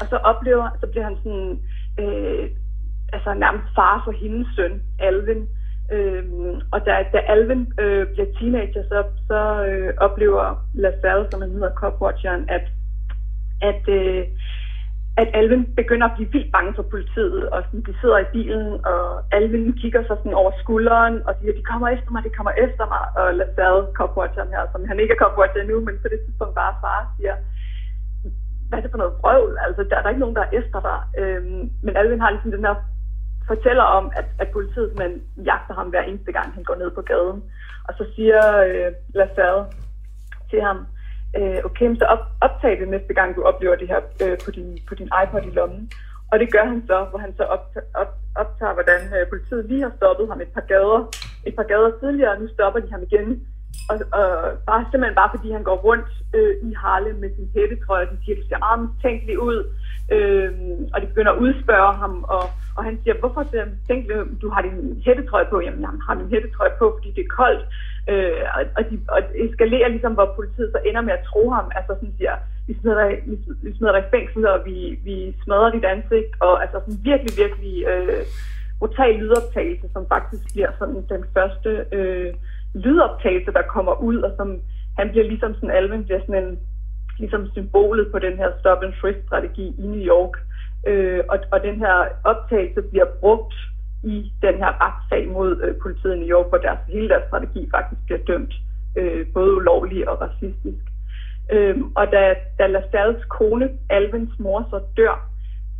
Og 0.00 0.06
så 0.10 0.16
oplever, 0.16 0.70
så 0.80 0.86
bliver 0.86 1.04
han 1.04 1.16
sådan, 1.22 1.60
øh, 2.00 2.50
altså 3.12 3.34
nærmest 3.34 3.74
far 3.74 4.02
for 4.04 4.12
hendes 4.12 4.46
søn, 4.56 4.82
Alvin. 4.98 5.48
Øh, 5.92 6.24
og 6.72 6.86
da, 6.86 6.92
da 7.12 7.18
Alvin 7.18 7.72
øh, 7.80 8.06
bliver 8.12 8.26
teenager, 8.38 8.82
så, 8.88 9.04
så 9.28 9.66
øh, 9.66 9.94
oplever 9.96 10.66
LaSalle, 10.74 11.26
som 11.30 11.40
han 11.42 11.50
hedder, 11.50 11.74
copwatcheren, 11.74 12.44
at, 12.48 12.66
at 13.62 13.88
øh, 13.88 14.26
at 15.16 15.28
Alvin 15.34 15.74
begynder 15.80 16.06
at 16.06 16.16
blive 16.16 16.32
vildt 16.32 16.52
bange 16.52 16.72
for 16.74 16.82
politiet, 16.82 17.48
og 17.50 17.62
sådan, 17.64 17.84
de 17.88 17.94
sidder 18.00 18.18
i 18.18 18.32
bilen, 18.32 18.86
og 18.92 19.02
Alvin 19.36 19.72
kigger 19.82 20.02
sig 20.02 20.16
sådan 20.16 20.40
over 20.42 20.52
skulderen, 20.62 21.14
og 21.26 21.32
siger, 21.40 21.52
de 21.52 21.62
kommer 21.70 21.88
efter 21.88 22.10
mig, 22.12 22.24
de 22.24 22.36
kommer 22.38 22.52
efter 22.66 22.84
mig, 22.94 23.04
og 23.18 23.34
LaSalle, 23.34 23.82
copwatcheren 23.98 24.48
her, 24.54 24.64
som 24.72 24.88
han 24.88 25.00
ikke 25.00 25.14
er 25.14 25.22
copwatcher 25.24 25.60
endnu, 25.62 25.80
men 25.80 25.96
på 26.02 26.08
det 26.12 26.20
tidspunkt 26.24 26.54
bare 26.54 26.74
far, 26.80 27.00
siger, 27.16 27.34
hvad 28.68 28.78
er 28.78 28.82
det 28.82 28.90
for 28.90 29.02
noget 29.02 29.18
vrøvl? 29.20 29.58
Altså, 29.66 29.82
der 29.90 29.96
er 29.96 30.02
der 30.02 30.08
ikke 30.12 30.24
nogen, 30.24 30.36
der 30.36 30.44
er 30.44 30.56
efter 30.60 30.80
dig. 30.88 30.98
Øhm, 31.20 31.62
men 31.84 31.96
Alvin 31.96 32.20
har 32.20 32.30
ligesom 32.30 32.50
den 32.50 32.64
her 32.64 32.76
fortæller 33.46 33.82
om, 33.82 34.12
at, 34.20 34.28
at 34.38 34.48
politiet 34.56 34.98
man 34.98 35.22
jagter 35.50 35.74
ham 35.74 35.88
hver 35.88 36.02
eneste 36.02 36.32
gang, 36.32 36.54
han 36.54 36.64
går 36.64 36.74
ned 36.74 36.90
på 36.90 37.02
gaden. 37.02 37.42
Og 37.88 37.92
så 37.98 38.04
siger 38.14 38.40
øh, 38.66 38.92
LaSalle 39.14 39.62
til 40.50 40.60
ham, 40.60 40.86
øh, 41.38 41.58
okay, 41.64 41.96
så 41.96 42.04
op, 42.04 42.24
optag 42.40 42.80
det 42.80 42.88
næste 42.88 43.14
gang, 43.14 43.36
du 43.36 43.42
oplever 43.42 43.76
det 43.76 43.88
her 43.88 44.00
øh, 44.22 44.38
på, 44.44 44.50
din, 44.50 44.78
på 44.88 44.94
din 44.94 45.10
iPod 45.22 45.42
i 45.42 45.50
lommen. 45.58 45.90
Og 46.32 46.38
det 46.38 46.52
gør 46.52 46.64
han 46.64 46.82
så, 46.86 47.06
hvor 47.10 47.18
han 47.18 47.32
så 47.36 47.44
optager, 47.54 47.86
op, 47.94 48.12
optager 48.42 48.74
hvordan 48.74 49.00
øh, 49.16 49.28
politiet 49.32 49.64
lige 49.70 49.82
har 49.82 49.92
stoppet 49.96 50.28
ham 50.28 50.40
et 50.40 50.52
par 50.56 50.66
gader, 50.72 51.00
et 51.46 51.54
par 51.56 51.68
gader 51.72 51.90
tidligere, 52.00 52.32
og 52.34 52.40
nu 52.40 52.48
stopper 52.48 52.80
de 52.80 52.90
ham 52.90 53.02
igen 53.02 53.46
og, 53.90 53.96
og 54.18 54.26
bare 54.68 54.82
simpelthen 54.90 55.20
bare 55.20 55.32
fordi 55.34 55.48
han 55.56 55.62
går 55.62 55.78
rundt 55.88 56.10
øh, 56.36 56.54
i 56.68 56.70
Harlem 56.82 57.16
med 57.22 57.30
sin 57.36 57.50
hættetrøje, 57.54 58.10
de 58.12 58.16
siger, 58.24 58.36
du 58.36 58.44
ser 58.48 58.56
ah, 58.56 58.62
meget 58.64 58.80
mistænkelig 58.84 59.36
ud, 59.48 59.58
øh, 60.14 60.52
og 60.94 60.98
de 61.00 61.06
begynder 61.06 61.32
at 61.32 61.38
udspørge 61.44 61.94
ham, 62.02 62.24
og, 62.36 62.44
og 62.76 62.84
han 62.84 62.98
siger, 63.02 63.14
hvorfor 63.20 63.40
øh, 63.40 63.50
ser 63.50 63.64
mistænkelig 63.74 64.16
øh, 64.16 64.26
du 64.42 64.48
har 64.48 64.62
din 64.62 65.02
hættetrøje 65.06 65.46
på? 65.50 65.56
Jamen, 65.60 65.80
jeg 65.80 65.90
har 66.06 66.14
min 66.14 66.32
hættetrøje 66.34 66.74
på, 66.78 66.86
fordi 66.96 67.10
det 67.16 67.24
er 67.24 67.36
koldt, 67.40 67.64
øh, 68.12 68.42
og, 68.56 68.62
og, 68.76 68.82
de, 68.90 68.94
og 69.14 69.20
det 69.28 69.36
eskalerer 69.44 69.88
ligesom, 69.88 70.12
hvor 70.14 70.28
politiet 70.38 70.70
så 70.72 70.78
ender 70.88 71.00
med 71.00 71.12
at 71.18 71.26
tro 71.30 71.50
ham, 71.50 71.66
altså 71.78 71.92
sådan 71.94 72.14
siger, 72.18 72.34
vi 72.66 72.72
smider 72.80 72.98
dig, 73.08 73.12
vi, 73.26 73.34
vi 73.62 73.76
smider 73.76 73.92
dig 73.92 74.02
i 74.04 74.12
fængsel, 74.16 74.46
og 74.46 74.58
vi, 74.68 74.76
vi 75.04 75.16
smadrer 75.44 75.70
dit 75.70 75.84
ansigt, 75.84 76.32
og 76.40 76.62
altså 76.62 76.76
sådan 76.80 77.00
virkelig, 77.10 77.32
virkelig 77.42 77.74
øh, 77.92 78.24
brutal 78.78 79.14
lydoptagelse, 79.14 79.86
som 79.92 80.04
faktisk 80.14 80.44
bliver 80.52 80.70
sådan 80.78 81.00
den 81.14 81.24
første 81.34 81.70
øh, 81.92 82.34
lydoptagelse, 82.74 83.52
der 83.52 83.62
kommer 83.62 84.02
ud, 84.02 84.16
og 84.16 84.32
som 84.36 84.60
han 84.98 85.10
bliver 85.10 85.24
ligesom 85.24 85.54
sådan, 85.54 85.70
Alvin 85.70 86.04
bliver 86.04 86.20
sådan 86.20 86.44
en, 86.44 86.58
ligesom 87.18 87.50
symbolet 87.52 88.12
på 88.12 88.18
den 88.18 88.36
her 88.36 88.50
stop 88.60 88.82
and 88.82 88.94
frisk 89.00 89.18
strategi 89.26 89.66
i 89.78 89.86
New 89.86 90.04
York. 90.14 90.34
Øh, 90.86 91.24
og, 91.28 91.38
og 91.52 91.62
den 91.62 91.76
her 91.78 91.96
optagelse 92.24 92.82
bliver 92.82 93.06
brugt 93.20 93.54
i 94.02 94.32
den 94.42 94.54
her 94.54 94.72
retssag 94.84 95.28
mod 95.28 95.60
øh, 95.62 95.74
politiet 95.82 96.14
i 96.14 96.18
New 96.18 96.28
York, 96.28 96.48
hvor 96.48 96.58
deres, 96.58 96.78
hele 96.88 97.08
deres 97.08 97.24
strategi 97.28 97.68
faktisk 97.70 98.00
bliver 98.04 98.20
dømt 98.26 98.54
øh, 98.96 99.26
både 99.34 99.56
ulovlig 99.56 100.08
og 100.08 100.20
racistisk. 100.20 100.84
Øh, 101.52 101.76
og 101.94 102.06
da, 102.12 102.34
da 102.58 102.66
LaSalles 102.66 103.24
kone, 103.28 103.70
Alvins 103.90 104.38
mor, 104.38 104.66
så 104.70 104.80
dør, 104.96 105.31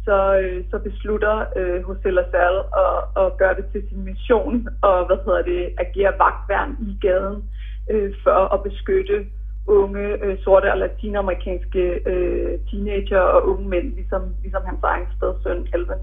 så, 0.04 0.38
øh, 0.42 0.64
så 0.70 0.78
beslutter 0.78 1.44
øh, 1.56 1.80
José 1.80 2.08
Lassalle 2.08 2.60
at, 2.84 2.96
at 3.22 3.36
gøre 3.36 3.54
det 3.54 3.66
til 3.72 3.82
sin 3.88 4.04
mission 4.04 4.68
og 4.82 5.06
hvad 5.06 5.16
hedder 5.24 5.42
det, 5.42 5.74
agere 5.78 6.12
vagtværn 6.18 6.76
i 6.80 6.98
gaden 7.06 7.44
øh, 7.90 8.14
for 8.24 8.54
at 8.54 8.62
beskytte 8.62 9.26
unge 9.66 10.24
øh, 10.24 10.38
sorte 10.44 10.72
og 10.72 10.78
latinamerikanske 10.78 11.82
øh, 12.06 12.58
teenager 12.70 13.20
og 13.20 13.48
unge 13.48 13.68
mænd, 13.68 13.94
ligesom, 13.94 14.22
ligesom 14.42 14.62
hans 14.64 14.82
egen 14.82 15.06
stedsøn 15.16 15.68
Alvin. 15.74 16.02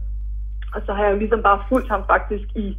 Og 0.76 0.82
så 0.86 0.94
har 0.94 1.04
jeg 1.04 1.14
jo 1.14 1.18
ligesom 1.18 1.44
bare 1.44 1.64
fulgt 1.70 1.90
ham 1.90 2.04
faktisk 2.08 2.48
i, 2.56 2.78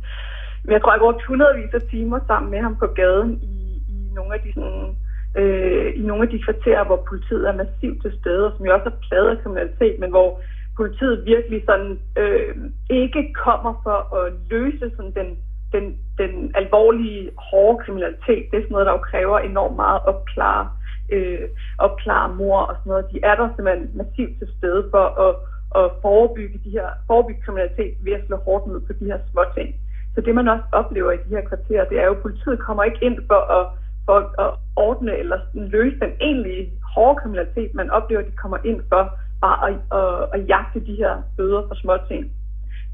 jeg 0.68 0.80
tror 0.80 0.92
jeg 0.92 1.00
brugt 1.00 1.24
hundredvis 1.24 1.74
af 1.74 1.83
timer 1.90 2.18
sammen 2.26 2.50
med 2.50 2.61
ham 2.61 2.76
på 2.76 2.87
gaden 2.87 3.33
i, 3.42 3.83
i 3.88 3.96
nogle 4.14 4.35
af 4.35 4.40
de 4.40 4.52
sådan, 4.54 4.96
øh, 5.37 5.92
i 5.96 6.02
nogle 6.02 6.22
af 6.22 6.28
de 6.28 6.42
kvarterer, 6.42 6.85
hvor 6.85 7.00
politiet 7.09 7.48
er 7.48 7.61
massivt 7.62 8.02
til 8.02 8.12
stede, 8.20 8.46
og 8.46 8.52
som 8.56 8.66
jo 8.66 8.74
også 8.74 8.88
er 8.88 9.02
pladet 9.09 9.30
af 9.30 9.42
kriminalitet, 9.42 9.98
men 10.00 10.11
hvor 10.11 10.40
politiet 10.76 11.26
virkelig 11.26 11.62
sådan 11.66 12.00
øh, 12.16 12.54
ikke 12.90 13.33
kommer 13.44 13.80
for 13.83 13.98
at 14.18 14.33
løse 14.50 14.90
sådan 14.96 15.14
den, 15.14 15.38
den, 15.72 15.85
den 16.18 16.52
alvorlige, 16.54 17.30
hårde 17.37 17.85
kriminalitet. 17.85 18.44
Det 18.50 18.56
er 18.56 18.62
sådan 18.62 18.72
noget, 18.76 18.87
der 18.87 18.92
jo 18.92 19.09
kræver 19.11 19.38
enormt 19.38 19.76
meget 19.76 20.00
opklare, 20.12 20.70
øh, 21.12 21.48
opklare 21.78 22.35
mor 22.35 22.61
og 22.61 22.74
sådan 22.78 22.90
noget. 22.90 23.12
De 23.12 23.18
er 23.22 23.35
der 23.35 23.48
simpelthen 23.48 23.90
massivt 23.94 24.38
til 24.38 24.48
stede 24.59 24.83
for 24.90 25.04
at, 25.26 25.33
at 25.80 25.90
forebygge, 26.02 26.61
de 26.64 26.70
her, 26.70 26.88
forebygge 27.06 27.42
kriminalitet 27.42 27.94
ved 28.04 28.12
at 28.12 28.26
slå 28.26 28.37
hårdt 28.37 28.66
ned 28.66 28.80
på 28.80 28.92
de 28.92 29.04
her 29.04 29.18
små 29.33 29.42
ting. 29.56 29.74
Så 30.14 30.20
det 30.20 30.35
man 30.35 30.48
også 30.48 30.64
oplever 30.72 31.11
i 31.12 31.16
de 31.16 31.35
her 31.37 31.44
kvarterer, 31.50 31.88
det 31.88 31.98
er 31.98 32.04
jo, 32.04 32.14
at 32.14 32.22
politiet 32.22 32.59
kommer 32.59 32.83
ikke 32.85 33.04
ind 33.04 33.18
for 33.26 33.40
at, 33.59 33.66
for 34.06 34.18
at 34.44 34.50
ordne 34.76 35.16
eller 35.16 35.38
løse 35.54 36.00
den 36.00 36.12
egentlige 36.20 36.72
hårde 36.94 37.20
kriminalitet. 37.20 37.74
Man 37.74 37.90
oplever, 37.90 38.20
at 38.20 38.26
de 38.26 38.37
kommer 38.37 38.59
ind 38.64 38.80
for 38.88 39.02
bare 39.40 39.59
at, 39.68 39.76
at, 39.98 40.40
at 40.40 40.48
jagte 40.48 40.81
de 40.88 40.94
her 40.94 41.22
bøder 41.37 41.62
for 41.68 41.74
småting. 41.74 42.33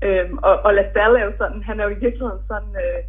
Øhm, 0.04 0.38
og, 0.48 0.54
og 0.66 0.74
LaSalle 0.74 1.18
er 1.20 1.24
jo 1.24 1.32
sådan, 1.38 1.62
han 1.62 1.80
er 1.80 1.84
jo 1.84 1.90
i 1.90 2.02
virkeligheden 2.04 2.42
sådan, 2.48 2.72
øh, 2.84 3.00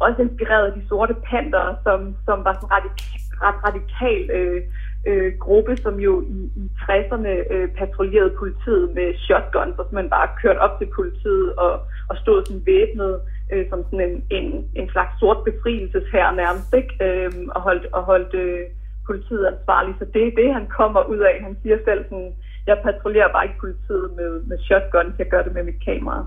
også 0.00 0.22
inspireret 0.22 0.66
af 0.66 0.72
de 0.72 0.88
sorte 0.88 1.14
panter, 1.14 1.74
som, 1.82 2.16
som 2.24 2.44
var 2.44 2.54
sådan 2.54 2.70
radik, 2.70 2.98
ret 3.46 3.58
radikal 3.68 4.30
øh, 4.38 4.62
øh, 5.06 5.32
gruppe, 5.38 5.76
som 5.76 6.00
jo 6.00 6.22
i, 6.22 6.40
i 6.62 6.64
60'erne 6.82 7.52
øh, 7.54 7.68
patruljerede 7.78 8.34
politiet 8.38 8.94
med 8.94 9.14
shotguns, 9.18 9.78
og 9.78 9.86
man 9.92 10.10
bare 10.10 10.28
kørt 10.42 10.56
op 10.56 10.78
til 10.78 10.88
politiet 10.94 11.54
og, 11.54 11.72
og 12.08 12.16
stod 12.16 12.44
sådan 12.44 12.66
væbnet 12.66 13.20
øh, 13.52 13.68
som 13.70 13.84
sådan 13.84 14.00
en, 14.10 14.24
en, 14.30 14.68
en 14.74 14.90
slags 14.90 15.12
sort 15.20 15.44
befrielseshær 15.44 16.30
nærmest, 16.42 16.74
ikke? 16.74 16.94
Øh, 17.06 17.32
og 17.54 17.60
holdt, 17.60 17.86
og 17.92 18.02
holdt 18.02 18.34
øh, 18.34 18.60
politiet 19.06 19.46
ansvarlig. 19.46 19.94
Så 19.98 20.04
det 20.14 20.22
er 20.26 20.34
det, 20.40 20.54
han 20.54 20.66
kommer 20.66 21.02
ud 21.12 21.18
af. 21.18 21.42
Han 21.42 21.56
siger 21.62 21.78
selv 21.84 22.04
sådan, 22.04 22.32
jeg 22.66 22.78
patruljerer 22.84 23.32
bare 23.32 23.44
ikke 23.44 23.60
politiet 23.60 24.10
med, 24.16 24.42
med 24.42 24.58
shotgun, 24.58 25.14
jeg 25.18 25.28
gør 25.28 25.42
det 25.42 25.52
med 25.54 25.64
mit 25.64 25.84
kamera. 25.84 26.26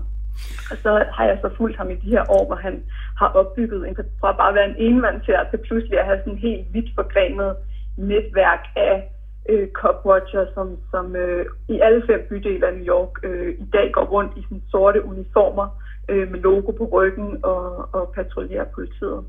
Og 0.70 0.76
så 0.82 1.04
har 1.16 1.24
jeg 1.24 1.38
så 1.42 1.50
fulgt 1.56 1.76
ham 1.76 1.90
i 1.90 1.94
de 1.94 2.10
her 2.10 2.24
år, 2.36 2.46
hvor 2.46 2.56
han 2.56 2.82
har 3.18 3.28
opbygget 3.28 3.88
en, 3.88 3.96
fra 4.20 4.32
bare 4.32 4.48
at 4.48 4.54
være 4.54 4.70
en 4.70 4.76
enmandshær 4.78 5.50
til 5.50 5.58
pludselig 5.58 5.98
at 5.98 6.06
have 6.06 6.18
sådan 6.18 6.32
en 6.32 6.38
helt 6.38 6.66
vidt 6.74 6.90
forgrenet 6.94 7.56
netværk 7.96 8.64
af 8.76 9.10
øh, 9.48 9.68
copwatcher, 9.68 10.46
som, 10.54 10.76
som 10.90 11.16
øh, 11.16 11.46
i 11.68 11.80
alle 11.80 12.02
fem 12.06 12.26
bydele 12.28 12.66
af 12.66 12.74
New 12.74 12.86
York 12.86 13.12
øh, 13.22 13.54
i 13.58 13.66
dag 13.72 13.92
går 13.92 14.04
rundt 14.04 14.32
i 14.36 14.42
sådan 14.42 14.62
sorte 14.70 15.04
uniformer 15.04 15.68
øh, 16.08 16.30
med 16.30 16.40
logo 16.40 16.70
på 16.70 16.84
ryggen 16.92 17.44
og, 17.44 17.88
og 17.94 18.12
patruljerer 18.14 18.64
politiet. 18.64 19.24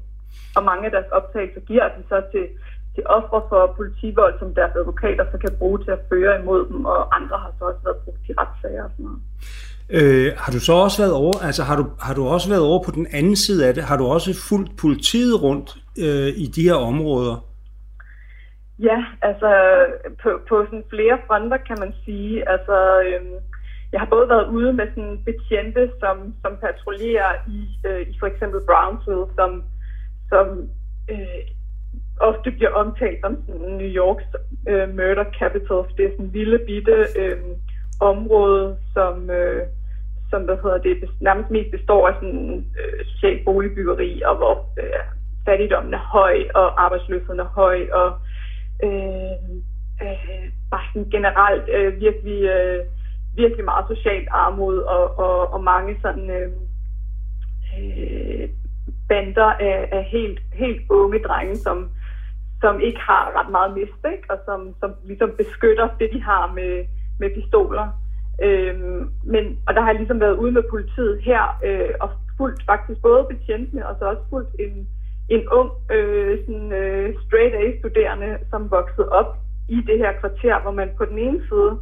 Og 0.57 0.63
mange 0.63 0.85
af 0.85 0.91
deres 0.91 1.11
optagelser 1.11 1.61
giver 1.61 1.87
de 1.87 2.03
så 2.09 2.21
til 2.31 2.47
til 2.99 3.07
ofre 3.17 3.41
for 3.49 3.73
politivold, 3.77 4.33
som 4.39 4.53
deres 4.59 4.75
advokater 4.75 5.25
så 5.31 5.37
kan 5.37 5.51
bruge 5.59 5.79
til 5.83 5.91
at 5.91 5.99
føre 6.09 6.41
imod 6.41 6.61
dem, 6.69 6.85
og 6.85 7.15
andre 7.15 7.37
har 7.37 7.51
så 7.59 7.63
også 7.65 7.81
været 7.83 7.97
brugt 8.05 8.29
i 8.29 8.33
retssager 8.39 8.83
og 8.83 8.91
sådan 8.91 9.05
noget. 9.05 9.21
Øh, 9.97 10.31
har 10.37 10.51
du 10.51 10.59
så 10.59 10.73
også 10.73 10.97
været 11.03 11.15
over, 11.23 11.35
altså 11.49 11.63
har 11.63 11.75
du, 11.81 11.85
har 11.99 12.13
du 12.13 12.23
også 12.27 12.49
været 12.49 12.65
over 12.69 12.83
på 12.83 12.91
den 12.91 13.07
anden 13.13 13.35
side 13.35 13.67
af 13.67 13.73
det? 13.73 13.83
Har 13.83 13.97
du 13.97 14.05
også 14.05 14.29
fulgt 14.49 14.71
politiet 14.83 15.43
rundt 15.43 15.69
øh, 16.05 16.29
i 16.43 16.45
de 16.55 16.61
her 16.69 16.79
områder? 16.91 17.35
Ja, 18.79 18.99
altså 19.21 19.51
på, 20.21 20.29
på 20.49 20.55
sådan 20.65 20.83
flere 20.89 21.17
fronter 21.27 21.57
kan 21.57 21.77
man 21.79 21.93
sige. 22.05 22.49
Altså, 22.49 22.77
øh, 23.07 23.21
jeg 23.91 23.99
har 23.99 24.09
både 24.15 24.29
været 24.29 24.47
ude 24.57 24.73
med 24.73 24.87
sådan 24.89 25.17
betjente, 25.25 25.91
som, 25.99 26.15
som 26.41 26.51
patruljerer 26.63 27.33
i, 27.57 27.59
øh, 27.87 28.01
i 28.11 28.13
for 28.19 28.27
eksempel 28.27 28.59
Brownsville, 28.69 29.27
som, 29.37 29.51
som 30.31 30.45
øh, 31.11 31.41
ofte 32.19 32.51
bliver 32.51 32.71
omtalt 32.71 33.19
som 33.21 33.37
sådan 33.47 33.71
New 33.81 33.91
Yorks 34.01 34.23
øh, 34.69 34.89
murder 34.89 35.25
capital. 35.39 35.79
Det 35.97 36.05
er 36.05 36.11
sådan 36.11 36.25
en 36.25 36.31
lille 36.31 36.59
bitte 36.59 36.97
øh, 37.19 37.37
område, 37.99 38.77
som, 38.93 39.29
øh, 39.29 39.67
som 40.29 40.41
hvad 40.41 40.57
hedder 40.63 40.77
det, 40.77 41.09
nærmest 41.21 41.49
mest 41.51 41.71
består 41.71 42.07
af 42.07 42.13
sådan 42.15 42.65
øh, 42.79 43.05
social 43.05 43.43
boligbyggeri, 43.45 44.21
og 44.21 44.35
hvor 44.37 44.55
øh, 44.79 45.03
fattigdommen 45.45 45.93
er 45.93 46.05
høj, 46.17 46.35
og 46.55 46.83
arbejdsløsheden 46.83 47.39
er 47.39 47.51
høj, 47.61 47.87
og 47.93 48.09
øh, 48.83 49.39
øh, 50.03 50.43
bare 50.71 50.85
sådan 50.93 51.09
generelt 51.09 51.69
øh, 51.69 52.01
virkelig, 52.01 52.43
øh, 52.43 52.79
virkelig 53.35 53.65
meget 53.65 53.85
socialt 53.87 54.27
armod, 54.31 54.77
og, 54.77 55.19
og, 55.19 55.53
og 55.53 55.63
mange 55.63 55.97
sådan 56.01 56.29
øh, 56.29 56.51
øh, 57.77 58.49
bander 59.09 59.51
af, 59.69 59.89
af 59.91 60.03
helt, 60.03 60.39
helt 60.53 60.81
unge 60.89 61.19
drenge, 61.19 61.55
som 61.55 61.89
som 62.61 62.79
ikke 62.79 62.99
har 62.99 63.23
ret 63.39 63.51
meget 63.51 63.73
mist, 63.73 64.03
ikke? 64.13 64.31
og 64.33 64.37
som, 64.45 64.75
som 64.79 64.91
ligesom 65.05 65.31
beskytter 65.37 65.87
det, 65.99 66.09
de 66.13 66.21
har 66.21 66.53
med, 66.55 66.85
med 67.19 67.29
pistoler. 67.35 67.87
Øhm, 68.43 69.09
men, 69.23 69.43
og 69.67 69.73
der 69.73 69.81
har 69.81 69.89
jeg 69.89 69.99
ligesom 69.99 70.19
været 70.19 70.37
ude 70.37 70.51
med 70.51 70.63
politiet 70.69 71.21
her, 71.21 71.43
øh, 71.65 71.93
og 71.99 72.09
fulgt 72.37 72.65
faktisk 72.65 73.01
både 73.01 73.27
betjentene, 73.29 73.87
og 73.87 73.95
så 73.99 74.05
også 74.05 74.23
fulgt 74.29 74.53
en, 74.59 74.87
en 75.29 75.49
ung 75.49 75.71
øh, 75.91 76.39
sådan, 76.45 76.71
øh, 76.71 77.15
straight 77.25 77.55
A-studerende, 77.55 78.37
som 78.49 78.71
voksede 78.71 79.09
op 79.09 79.37
i 79.69 79.77
det 79.89 79.97
her 79.97 80.11
kvarter, 80.19 80.61
hvor 80.61 80.71
man 80.71 80.89
på 80.97 81.05
den 81.05 81.17
ene 81.17 81.41
side 81.49 81.73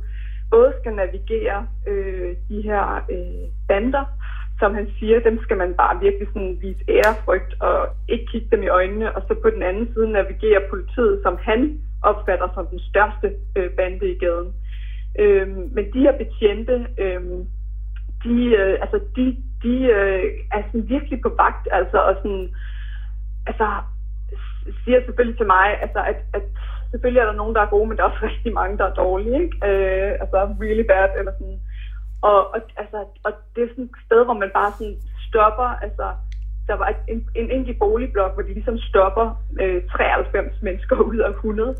både 0.52 0.74
skal 0.80 0.94
navigere 0.94 1.68
øh, 1.88 2.36
de 2.50 2.62
her 2.62 3.06
øh, 3.12 3.50
bander, 3.68 4.06
som 4.60 4.74
han 4.76 4.88
siger, 5.00 5.20
dem 5.20 5.40
skal 5.42 5.58
man 5.58 5.74
bare 5.74 6.00
virkelig 6.00 6.28
sådan 6.28 6.58
vise 6.62 6.84
ærefrygt 6.90 7.62
og 7.62 7.88
ikke 8.08 8.26
kigge 8.32 8.48
dem 8.52 8.64
i 8.64 8.68
øjnene, 8.68 9.16
og 9.16 9.22
så 9.28 9.34
på 9.44 9.50
den 9.50 9.64
anden 9.64 9.94
side 9.94 10.12
navigerer 10.12 10.70
politiet, 10.70 11.20
som 11.24 11.38
han 11.42 11.82
opfatter 12.02 12.48
som 12.54 12.68
den 12.68 12.80
største 12.80 13.28
øh, 13.56 13.70
bande 13.70 14.12
i 14.12 14.18
gaden. 14.18 14.54
Øhm, 15.20 15.70
men 15.76 15.86
de 15.94 16.00
her 16.00 16.18
betjente, 16.18 16.88
øhm, 16.98 17.46
de, 18.24 18.36
øh, 18.60 18.78
altså 18.82 19.00
de, 19.16 19.26
de 19.64 19.76
øh, 19.98 20.24
er 20.52 20.62
sådan 20.66 20.90
virkelig 20.90 21.22
på 21.22 21.30
vagt, 21.38 21.68
altså, 21.72 21.98
og 21.98 22.16
sådan, 22.16 22.50
altså, 23.48 23.68
siger 24.84 25.00
selvfølgelig 25.06 25.38
til 25.38 25.48
mig, 25.48 25.82
altså, 25.82 26.00
at, 26.12 26.20
at 26.34 26.44
selvfølgelig 26.92 27.22
er 27.22 27.26
der 27.26 27.42
nogen, 27.42 27.56
der 27.56 27.62
er 27.62 27.74
gode, 27.76 27.88
men 27.88 27.98
der 27.98 28.04
er 28.04 28.10
også 28.10 28.26
rigtig 28.26 28.54
mange, 28.54 28.78
der 28.78 28.86
er 28.86 28.94
dårlige, 28.94 29.44
ikke? 29.44 29.58
Øh, 29.70 30.12
altså 30.22 30.38
really 30.62 30.86
bad, 30.92 31.10
eller 31.20 31.32
sådan, 31.32 31.60
og, 32.22 32.40
og, 32.54 32.60
altså, 32.78 32.98
og 33.24 33.32
det 33.56 33.64
er 33.64 33.68
sådan 33.68 33.84
et 33.84 34.06
sted, 34.06 34.26
hvor 34.26 34.34
man 34.34 34.52
bare 34.54 34.72
sådan 34.72 34.98
stopper, 35.28 35.70
altså 35.86 36.08
der 36.68 36.76
var 36.76 36.94
en, 37.08 37.30
en 37.36 37.52
enkelt 37.52 37.80
boligblok, 37.80 38.34
hvor 38.34 38.44
de 38.44 38.54
ligesom 38.54 38.78
stopper 38.78 39.44
øh, 39.62 39.84
93 39.84 40.62
mennesker 40.62 40.96
ud 40.96 41.18
af 41.18 41.30
100. 41.30 41.76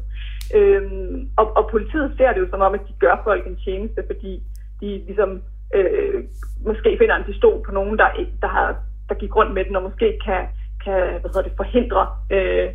Øhm, 0.56 1.30
og, 1.38 1.58
og 1.58 1.70
politiet 1.72 2.14
ser 2.18 2.34
det 2.34 2.40
jo 2.40 2.50
som 2.50 2.62
om, 2.62 2.74
at 2.74 2.88
de 2.88 2.94
gør 3.00 3.22
folk 3.24 3.48
en 3.48 3.60
tjeneste, 3.66 4.04
fordi 4.06 4.44
de 4.82 4.88
ligesom 5.08 5.42
øh, 5.76 6.24
måske 6.66 6.98
finder 7.00 7.16
en 7.16 7.24
pistol 7.24 7.64
på 7.66 7.72
nogen, 7.72 7.98
der, 7.98 8.10
der, 8.42 8.48
har, 8.48 8.76
der 9.10 9.16
gik 9.16 9.36
rundt 9.36 9.54
med 9.54 9.66
den, 9.66 9.76
og 9.76 9.84
måske 9.84 10.20
kan, 10.26 10.42
kan 10.84 11.00
hvad 11.22 11.30
hedder 11.30 11.42
det, 11.42 11.54
forhindre 11.58 12.08
øh, 12.32 12.70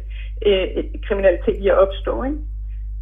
øh, 0.47 0.85
kriminalitet 1.07 1.57
i 1.65 1.69
at 1.69 1.79
opstå. 1.79 2.25
Ikke? 2.25 2.39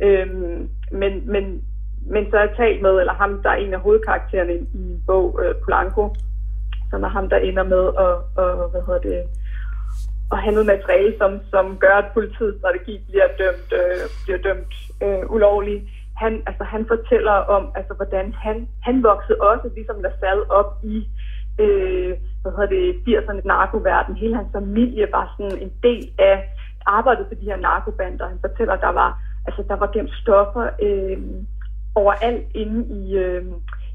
Øhm, 0.03 0.69
men, 0.93 1.13
men, 1.33 1.65
men 2.07 2.31
så 2.31 2.37
har 2.37 2.45
jeg 2.45 2.57
talt 2.57 2.83
med, 2.83 3.01
eller 3.01 3.13
ham, 3.13 3.43
der 3.43 3.51
er 3.51 3.55
en 3.55 3.75
af 3.75 3.81
hovedkaraktererne 3.81 4.55
i 4.55 4.59
en 4.75 5.03
bog, 5.07 5.41
øh, 5.45 5.55
Polanco, 5.65 6.15
som 6.91 7.03
er 7.03 7.09
ham, 7.09 7.29
der 7.29 7.37
ender 7.37 7.63
med 7.63 7.85
at, 8.05 8.13
og, 8.43 8.71
hvad 8.71 8.83
hedder 8.87 9.01
det, 9.01 9.23
at 10.33 10.39
have 10.39 10.55
noget 10.55 10.67
materiale, 10.67 11.15
som, 11.19 11.41
som 11.51 11.77
gør, 11.79 11.97
at 12.03 12.13
politiets 12.15 12.59
strategi 12.59 12.95
bliver 13.09 13.29
dømt, 13.39 13.73
øh, 13.81 14.05
bliver 14.25 14.41
dømt 14.49 14.75
øh, 15.05 15.31
ulovligt. 15.35 15.83
Han, 16.17 16.43
altså, 16.47 16.65
han 16.65 16.87
fortæller 16.87 17.33
om, 17.33 17.73
altså, 17.75 17.95
hvordan 17.95 18.33
han, 18.33 18.69
han 18.83 19.03
voksede 19.03 19.39
også, 19.41 19.71
ligesom 19.75 20.03
LaSalle, 20.03 20.51
op 20.51 20.71
i 20.83 21.09
øh, 21.63 22.13
hvad 22.43 22.53
hedder 22.53 22.73
det, 22.77 22.85
80'erne 23.09 23.41
narkoverden. 23.45 24.17
Hele 24.17 24.37
hans 24.37 24.53
familie 24.53 25.09
var 25.13 25.35
sådan 25.37 25.59
en 25.59 25.73
del 25.83 26.11
af 26.19 26.37
arbejdet 26.87 27.27
for 27.29 27.35
de 27.35 27.45
her 27.51 27.57
narkobander. 27.57 28.29
Han 28.29 28.39
fortæller, 28.41 28.75
at 28.75 28.81
der 28.81 28.93
var, 29.03 29.11
altså, 29.47 29.63
der 29.69 29.77
var 29.77 29.91
gemt 29.95 30.15
stoffer 30.23 30.67
øh, 30.83 31.19
overalt 31.95 32.47
inde 32.55 32.79
i, 33.01 33.17
øh, 33.17 33.45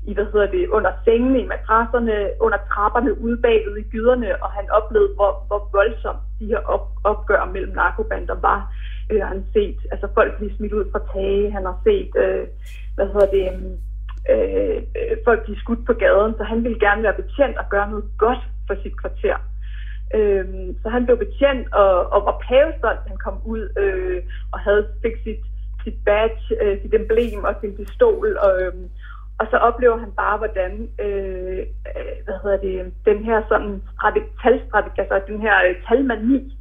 i, 0.04 0.14
hvad 0.14 0.26
hedder 0.26 0.52
det, 0.52 0.68
under 0.68 0.92
sengene, 1.06 1.40
i 1.40 1.48
madrasserne, 1.54 2.30
under 2.40 2.58
trapperne, 2.72 3.22
ude 3.22 3.38
bagved 3.38 3.78
i 3.78 3.90
gyderne, 3.94 4.44
og 4.44 4.50
han 4.52 4.70
oplevede, 4.72 5.14
hvor, 5.16 5.44
hvor 5.48 5.70
voldsomt 5.72 6.24
de 6.40 6.46
her 6.46 6.60
op, 6.60 6.86
opgør 7.04 7.46
mellem 7.54 7.74
narkobander 7.74 8.36
var. 8.42 8.74
Øh, 9.12 9.22
han 9.22 9.38
har 9.38 9.52
set 9.54 9.78
altså 9.92 10.08
folk 10.14 10.38
blive 10.38 10.56
smidt 10.56 10.74
ud 10.74 10.86
fra 10.92 11.02
tage, 11.14 11.52
han 11.52 11.66
har 11.66 11.78
set, 11.84 12.12
øh, 12.24 12.48
hvad 12.96 13.08
hedder 13.14 13.30
det, 13.38 13.46
øh, 14.34 14.82
øh, 14.96 15.18
folk 15.26 15.44
blive 15.44 15.60
skudt 15.60 15.86
på 15.86 15.94
gaden, 15.94 16.34
så 16.38 16.44
han 16.44 16.64
ville 16.64 16.80
gerne 16.80 17.04
være 17.04 17.22
betjent 17.22 17.58
og 17.58 17.66
gøre 17.70 17.90
noget 17.90 18.06
godt 18.18 18.44
for 18.68 18.76
sit 18.84 18.98
kvarter. 19.02 19.38
Øh, 20.16 20.46
så 20.82 20.90
han 20.90 21.06
blev 21.06 21.18
betjent 21.18 21.74
og, 21.74 22.14
og 22.14 22.26
var 22.26 22.38
pavestolt, 22.48 23.00
han 23.08 23.18
kom 23.18 23.38
ud 23.46 23.62
øh, 23.84 24.24
og 24.52 24.60
havde 24.60 24.88
fik 25.02 25.16
sit, 25.24 25.44
sit 25.86 25.98
badge, 26.06 26.44
øh, 26.62 26.82
sit 26.82 26.94
emblem 26.94 27.44
og 27.44 27.56
sin 27.62 27.76
pistol, 27.76 28.38
og, 28.38 28.52
øh, 28.62 28.74
og 29.40 29.46
så 29.52 29.58
oplever 29.58 29.98
han 29.98 30.12
bare, 30.12 30.38
hvordan 30.38 30.72
øh, 31.06 31.60
øh 31.98 32.16
hvad 32.26 32.38
hedder 32.44 32.60
det, 32.68 32.94
den 33.06 33.24
her 33.24 33.42
sådan 33.50 33.82
talstrategi, 34.44 35.00
altså 35.00 35.22
den 35.28 35.42
her 35.42 35.56
øh, 35.68 35.76
talmani, 35.88 36.58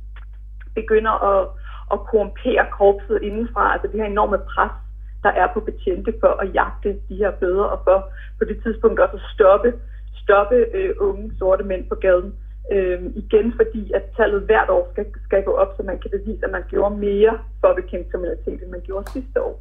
begynder 0.75 1.15
at, 1.31 1.49
at 1.93 1.99
korrumpere 2.09 2.67
korpset 2.79 3.23
indenfra. 3.23 3.73
Altså 3.73 3.89
det 3.89 4.01
her 4.01 4.07
enorme 4.07 4.39
pres, 4.39 4.77
der 5.23 5.29
er 5.29 5.49
på 5.55 5.61
betjente 5.61 6.13
for 6.21 6.33
at 6.43 6.55
jagte 6.55 6.91
de 7.09 7.17
her 7.17 7.31
bøder, 7.31 7.65
og 7.65 7.81
for 7.85 7.99
på 8.39 8.45
det 8.45 8.63
tidspunkt 8.63 9.01
også 9.01 9.17
at 9.17 9.29
stoppe, 9.35 9.75
stoppe 10.23 10.57
øh, 10.75 10.95
unge 10.99 11.33
sorte 11.39 11.65
mænd 11.65 11.89
på 11.89 11.95
gaden. 11.95 12.35
Øh, 12.73 13.03
igen 13.15 13.53
fordi, 13.57 13.93
at 13.93 14.03
tallet 14.17 14.43
hvert 14.43 14.71
år 14.71 14.89
skal, 14.93 15.07
skal 15.25 15.43
gå 15.45 15.53
op, 15.53 15.75
så 15.77 15.83
man 15.83 15.99
kan 15.99 16.11
bevise, 16.11 16.45
at 16.45 16.51
man 16.51 16.65
gjorde 16.69 16.97
mere 16.97 17.39
for 17.61 17.69
at 17.69 17.77
bekæmpe 17.77 18.11
kriminalitet, 18.11 18.63
end 18.63 18.71
man 18.71 18.81
gjorde 18.81 19.11
sidste 19.11 19.43
år. 19.43 19.61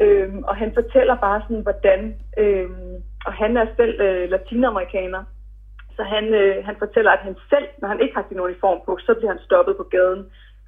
Øh, 0.00 0.34
og 0.48 0.56
han 0.56 0.70
fortæller 0.74 1.16
bare 1.16 1.42
sådan, 1.42 1.62
hvordan, 1.62 2.14
Øh, 2.38 2.70
og 3.26 3.32
han 3.32 3.56
er 3.56 3.66
selv 3.76 4.00
øh, 4.00 4.30
latinamerikaner, 4.30 5.22
så 5.96 6.02
han, 6.02 6.24
øh, 6.34 6.64
han 6.64 6.76
fortæller, 6.78 7.10
at 7.10 7.18
han 7.18 7.36
selv, 7.50 7.68
når 7.80 7.88
han 7.88 8.00
ikke 8.00 8.14
har 8.14 8.26
sin 8.28 8.40
uniform 8.40 8.80
på, 8.86 8.98
så 9.06 9.14
bliver 9.14 9.32
han 9.34 9.46
stoppet 9.48 9.76
på 9.76 9.82
gaden, 9.82 10.22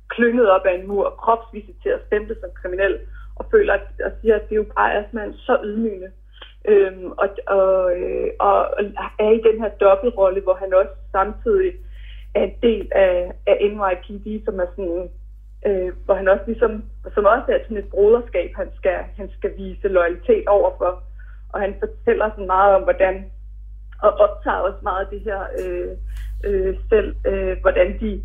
klynget 0.08 0.50
op 0.50 0.64
af 0.66 0.74
en 0.74 0.88
mur, 0.88 1.10
kropsvisiteret, 1.22 2.00
stemplet 2.06 2.38
som 2.40 2.50
kriminel, 2.60 2.98
og 3.36 3.44
føler 3.50 3.72
at, 3.74 3.86
og 4.06 4.12
siger, 4.20 4.34
at 4.34 4.44
det 4.48 4.52
er 4.52 4.62
jo 4.62 4.66
bare 4.76 4.92
er 4.92 5.04
man 5.12 5.32
så 5.32 5.54
ydmygende. 5.64 6.10
Øhm, 6.68 7.10
og, 7.10 7.28
og, 7.46 7.96
øh, 7.98 8.30
og, 8.40 8.58
og 8.78 8.84
er 9.18 9.30
i 9.30 9.42
den 9.48 9.60
her 9.62 9.68
dobbeltrolle, 9.68 10.40
hvor 10.40 10.54
han 10.54 10.74
også 10.74 10.94
samtidig 11.12 11.72
er 12.34 12.42
en 12.42 12.54
del 12.62 12.88
af, 12.92 13.32
af 13.46 13.56
NYPD, 13.72 14.44
som 14.44 14.60
er 14.60 14.66
sådan 14.76 15.10
øh, 15.66 15.92
hvor 16.04 16.14
han 16.14 16.28
også 16.28 16.44
ligesom, 16.46 16.84
som 17.14 17.24
også 17.24 17.48
er 17.48 17.58
sådan 17.62 17.76
et 17.76 17.90
broderskab, 17.90 18.50
han 18.56 18.68
skal, 18.76 18.98
han 19.16 19.30
skal 19.38 19.56
vise 19.56 19.88
loyalitet 19.88 20.48
overfor. 20.48 21.02
Og 21.52 21.60
han 21.60 21.74
fortæller 21.78 22.30
sådan 22.30 22.46
meget 22.46 22.74
om, 22.74 22.82
hvordan, 22.82 23.24
og 24.02 24.12
optager 24.12 24.56
også 24.56 24.78
meget 24.82 25.04
af 25.04 25.10
det 25.10 25.20
her 25.20 25.40
øh, 25.60 25.92
øh, 26.44 26.76
selv, 26.88 27.16
øh, 27.26 27.56
hvordan 27.60 28.00
de 28.00 28.22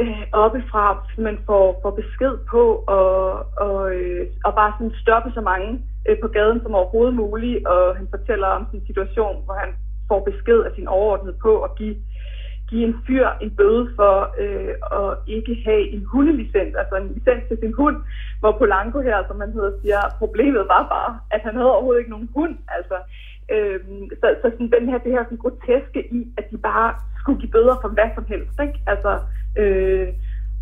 øh, 0.00 0.24
oppefra 0.32 1.06
man 1.18 1.38
får, 1.46 1.80
får 1.82 1.90
besked 1.90 2.34
på 2.50 2.84
og, 2.86 3.46
og, 3.66 3.94
øh, 3.94 4.26
og 4.44 4.54
bare 4.54 4.72
sådan 4.78 5.00
stoppe 5.02 5.30
så 5.34 5.40
mange 5.40 5.70
øh, 6.08 6.16
på 6.22 6.28
gaden 6.28 6.60
som 6.62 6.74
overhovedet 6.74 7.14
muligt. 7.14 7.66
Og 7.66 7.96
han 7.96 8.08
fortæller 8.10 8.46
om 8.46 8.66
sin 8.70 8.86
situation, 8.86 9.44
hvor 9.44 9.54
han 9.54 9.70
får 10.08 10.20
besked 10.30 10.60
af 10.60 10.72
sin 10.74 10.88
overordnede 10.88 11.36
på 11.42 11.62
at 11.62 11.70
give 11.78 11.96
give 12.70 12.84
en 12.88 12.96
fyr 13.06 13.26
en 13.40 13.50
bøde 13.50 13.84
for 13.96 14.14
øh, 14.42 14.74
at 15.00 15.18
ikke 15.26 15.54
have 15.64 15.88
en 15.94 16.04
hundelicens, 16.12 16.74
altså 16.80 16.94
en 16.96 17.08
licens 17.14 17.44
til 17.48 17.58
sin 17.60 17.72
hund, 17.72 17.96
hvor 18.40 18.52
Polanco 18.58 19.00
her, 19.00 19.18
som 19.26 19.36
man 19.36 19.52
hedder, 19.52 19.72
siger, 19.82 20.00
problemet 20.18 20.64
var 20.74 20.82
bare, 20.96 21.12
at 21.30 21.40
han 21.40 21.54
havde 21.54 21.72
overhovedet 21.72 22.00
ikke 22.00 22.10
nogen 22.10 22.30
hund. 22.34 22.54
Altså, 22.76 22.96
øh, 23.54 23.80
så, 24.20 24.26
så 24.42 24.46
sådan, 24.50 24.72
den 24.76 24.88
her, 24.88 24.98
det 24.98 25.12
her 25.12 25.24
sådan 25.24 25.44
groteske 25.44 26.00
i, 26.18 26.20
at 26.38 26.50
de 26.50 26.58
bare 26.58 26.94
skulle 27.20 27.40
give 27.40 27.54
bøder 27.56 27.76
for 27.82 27.88
hvad 27.88 28.10
som 28.14 28.24
helst. 28.28 28.60
Ikke? 28.66 28.78
Altså, 28.86 29.10
øh, 29.56 30.08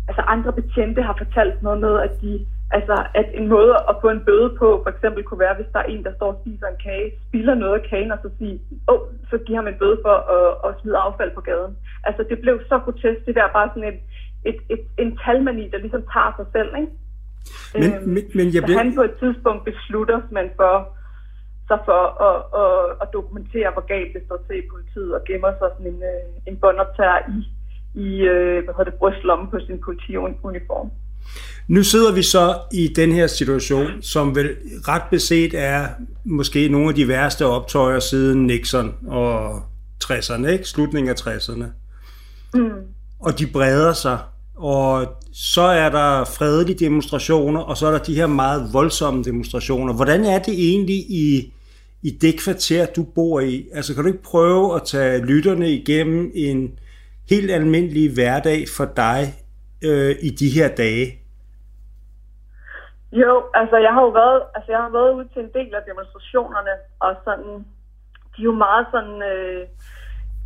altså 0.07 0.21
andre 0.21 0.53
betjente 0.53 1.01
har 1.01 1.15
fortalt 1.17 1.63
noget 1.63 1.79
med, 1.81 1.99
at 1.99 2.21
de 2.21 2.45
Altså, 2.71 2.95
at 3.13 3.27
en 3.33 3.47
måde 3.47 3.73
at 3.89 3.95
få 4.01 4.09
en 4.09 4.25
bøde 4.27 4.49
på, 4.61 4.67
for 4.83 4.89
eksempel 4.89 5.23
kunne 5.23 5.43
være, 5.45 5.55
hvis 5.55 5.71
der 5.73 5.79
er 5.79 5.89
en, 5.93 6.03
der 6.03 6.13
står 6.15 6.29
og 6.33 6.39
spiser 6.41 6.67
en 6.67 6.83
kage, 6.83 7.11
spiller 7.27 7.55
noget 7.55 7.75
af 7.79 7.87
kagen, 7.89 8.11
og 8.11 8.19
så 8.23 8.29
siger, 8.37 8.57
åh, 8.87 8.93
oh, 8.93 9.01
så 9.29 9.37
giver 9.45 9.59
ham 9.59 9.67
en 9.67 9.79
bøde 9.81 9.99
for 10.05 10.15
at, 10.37 10.49
at 10.67 10.81
smide 10.81 10.97
affald 10.97 11.31
på 11.35 11.41
gaden. 11.41 11.73
Altså, 12.03 12.21
det 12.29 12.37
blev 12.39 12.55
så 12.69 12.79
grotesk, 12.79 13.25
det 13.25 13.35
der 13.35 13.55
bare 13.57 13.69
sådan 13.73 13.89
et, 13.93 13.99
et, 14.49 14.59
et, 14.73 14.83
en 14.97 15.17
talmani, 15.23 15.69
der 15.73 15.77
ligesom 15.77 16.03
tager 16.13 16.31
sig 16.39 16.47
selv, 16.55 16.71
ikke? 16.81 16.91
Men, 17.73 17.93
øhm, 17.93 18.09
men, 18.15 18.23
men 18.37 18.47
jeg 18.55 18.61
bliver... 18.63 18.79
han 18.83 18.95
på 18.95 19.05
et 19.09 19.15
tidspunkt 19.23 19.61
beslutter 19.71 20.19
man 20.31 20.47
for, 20.59 20.73
så 21.69 21.75
for 21.87 22.01
at, 22.27 22.37
at, 22.61 22.83
at 23.01 23.07
dokumentere, 23.17 23.69
hvor 23.75 23.85
galt 23.93 24.13
det 24.15 24.21
står 24.25 24.39
til 24.47 24.57
i 24.63 24.69
politiet, 24.73 25.09
og 25.17 25.21
gemmer 25.27 25.51
sig 25.59 25.69
sådan 25.73 25.91
en, 25.93 26.01
øh, 26.13 26.49
en 26.49 26.55
båndoptager 26.61 27.19
i, 27.35 27.37
i 27.95 28.21
øh, 28.21 28.63
hvad 28.63 28.73
hedder 28.77 28.91
det, 28.91 28.99
brystlommen 28.99 29.47
på 29.51 29.57
sin 29.67 29.79
politiuniform. 29.85 30.89
Nu 31.67 31.83
sidder 31.83 32.13
vi 32.13 32.23
så 32.23 32.55
i 32.73 32.87
den 32.87 33.11
her 33.11 33.27
situation, 33.27 33.87
som 34.01 34.35
vel 34.35 34.55
ret 34.87 35.01
beset 35.11 35.53
er 35.53 35.87
måske 36.23 36.69
nogle 36.69 36.89
af 36.89 36.95
de 36.95 37.07
værste 37.07 37.45
optøjer 37.45 37.99
siden 37.99 38.47
Nixon 38.47 38.93
og 39.07 39.61
60'erne, 40.03 40.47
ikke? 40.47 40.65
Slutningen 40.65 41.09
af 41.09 41.27
60'erne. 41.27 41.65
Mm. 42.53 42.69
Og 43.19 43.39
de 43.39 43.47
breder 43.47 43.93
sig, 43.93 44.17
og 44.55 45.07
så 45.33 45.61
er 45.61 45.89
der 45.89 46.25
fredelige 46.25 46.79
demonstrationer, 46.85 47.59
og 47.59 47.77
så 47.77 47.87
er 47.87 47.91
der 47.91 47.99
de 47.99 48.15
her 48.15 48.27
meget 48.27 48.69
voldsomme 48.73 49.23
demonstrationer. 49.23 49.93
Hvordan 49.93 50.25
er 50.25 50.39
det 50.39 50.53
egentlig 50.53 50.95
i, 50.95 51.53
i 52.03 52.09
det 52.21 52.39
kvarter, 52.39 52.85
du 52.85 53.03
bor 53.03 53.39
i? 53.39 53.67
Altså 53.73 53.93
kan 53.93 54.03
du 54.03 54.07
ikke 54.07 54.23
prøve 54.23 54.75
at 54.75 54.81
tage 54.85 55.25
lytterne 55.25 55.71
igennem 55.71 56.31
en 56.35 56.71
helt 57.29 57.51
almindelig 57.51 58.13
hverdag 58.13 58.59
for 58.77 58.85
dig 59.03 59.21
øh, 59.87 60.15
i 60.27 60.29
de 60.29 60.49
her 60.57 60.75
dage? 60.75 61.07
Jo, 63.11 63.43
altså 63.53 63.77
jeg 63.77 63.93
har 63.93 64.01
jo 64.01 64.11
været, 64.21 64.41
altså 64.55 64.71
jeg 64.71 64.81
har 64.81 64.91
været 64.97 65.13
ude 65.17 65.27
til 65.33 65.41
en 65.41 65.53
del 65.53 65.75
af 65.75 65.83
demonstrationerne, 65.89 66.75
og 66.99 67.15
sådan, 67.23 67.53
de 68.33 68.39
er 68.41 68.49
jo 68.51 68.55
meget 68.67 68.85
sådan, 68.91 69.17
øh, 69.31 69.67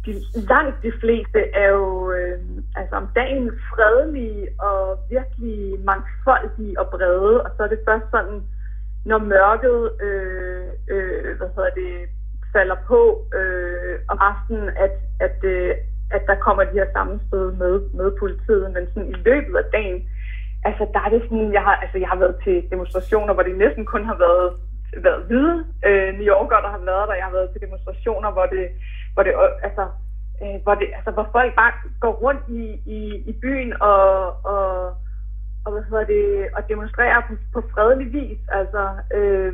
de, 0.06 0.12
langt 0.52 0.84
de 0.84 0.92
fleste 1.02 1.39
er 1.63 1.70
jo 1.70 2.12
øh, 2.12 2.39
altså 2.76 2.96
om 2.96 3.08
dagen 3.15 3.52
fredelige 3.72 4.48
og 4.60 5.00
virkelig 5.10 5.80
mangfoldige 5.80 6.80
og 6.80 6.88
brede, 6.89 7.42
og 7.44 7.50
så 7.58 7.63
er 7.63 7.68
det 7.68 7.80
først 7.88 8.06
sådan, 8.12 8.44
når 9.06 9.18
mørket 9.18 10.02
øh, 10.02 10.68
øh, 10.94 11.38
hvad 11.38 11.50
hedder 11.56 11.74
det, 11.82 12.10
falder 12.54 12.78
på 12.88 13.02
øh, 13.39 14.00
om 14.08 14.18
aftenen, 14.22 14.70
at, 14.70 14.96
at, 15.20 15.44
øh, 15.44 15.76
at 16.12 16.24
der 16.28 16.36
kommer 16.36 16.63
de 16.63 16.80
her 16.80 16.91
sammenstød 16.91 17.52
med, 17.52 17.76
med 17.93 18.12
politiet, 18.19 18.72
men 18.74 18.88
sådan 18.88 19.10
i 19.10 19.17
løbet 19.28 19.56
af 19.56 19.65
dagen, 19.74 20.10
altså 20.63 20.88
der 20.93 21.00
er 21.06 21.10
det 21.10 21.22
sådan, 21.24 21.54
jeg 21.54 21.63
har, 21.67 21.76
altså, 21.76 21.98
jeg 21.98 22.10
har 22.10 22.19
været 22.24 22.36
til 22.43 22.67
demonstrationer, 22.72 23.34
hvor 23.34 23.43
det 23.43 23.58
næsten 23.58 23.86
kun 23.86 24.06
har 24.06 24.17
været, 24.17 24.54
været 25.06 25.24
hvide 25.28 25.65
øh, 25.88 26.13
New 26.13 26.28
Yorker, 26.34 26.62
der 26.65 26.72
har 26.76 26.84
været 26.91 27.08
der. 27.08 27.13
Jeg 27.13 27.26
har 27.26 27.38
været 27.38 27.50
til 27.52 27.62
demonstrationer, 27.62 28.32
hvor 28.32 28.45
det, 28.45 28.65
hvor 29.13 29.24
det, 29.24 29.34
altså, 29.63 29.84
øh, 30.42 30.58
hvor, 30.63 30.75
det, 30.75 30.88
altså, 30.98 31.12
hvor 31.12 31.27
folk 31.31 31.56
bare 31.56 31.73
går 32.00 32.13
rundt 32.25 32.44
i, 32.48 32.63
i, 32.98 33.00
i 33.31 33.34
byen 33.42 33.81
og, 33.81 34.27
og, 34.46 34.94
og, 35.65 35.71
hvad 35.71 35.84
hedder 35.90 36.06
det, 36.06 36.48
og 36.56 36.69
demonstrerer 36.69 37.21
på, 37.27 37.34
på 37.54 37.67
fredelig 37.73 38.13
vis. 38.13 38.40
Altså, 38.52 38.84
øh, 39.13 39.54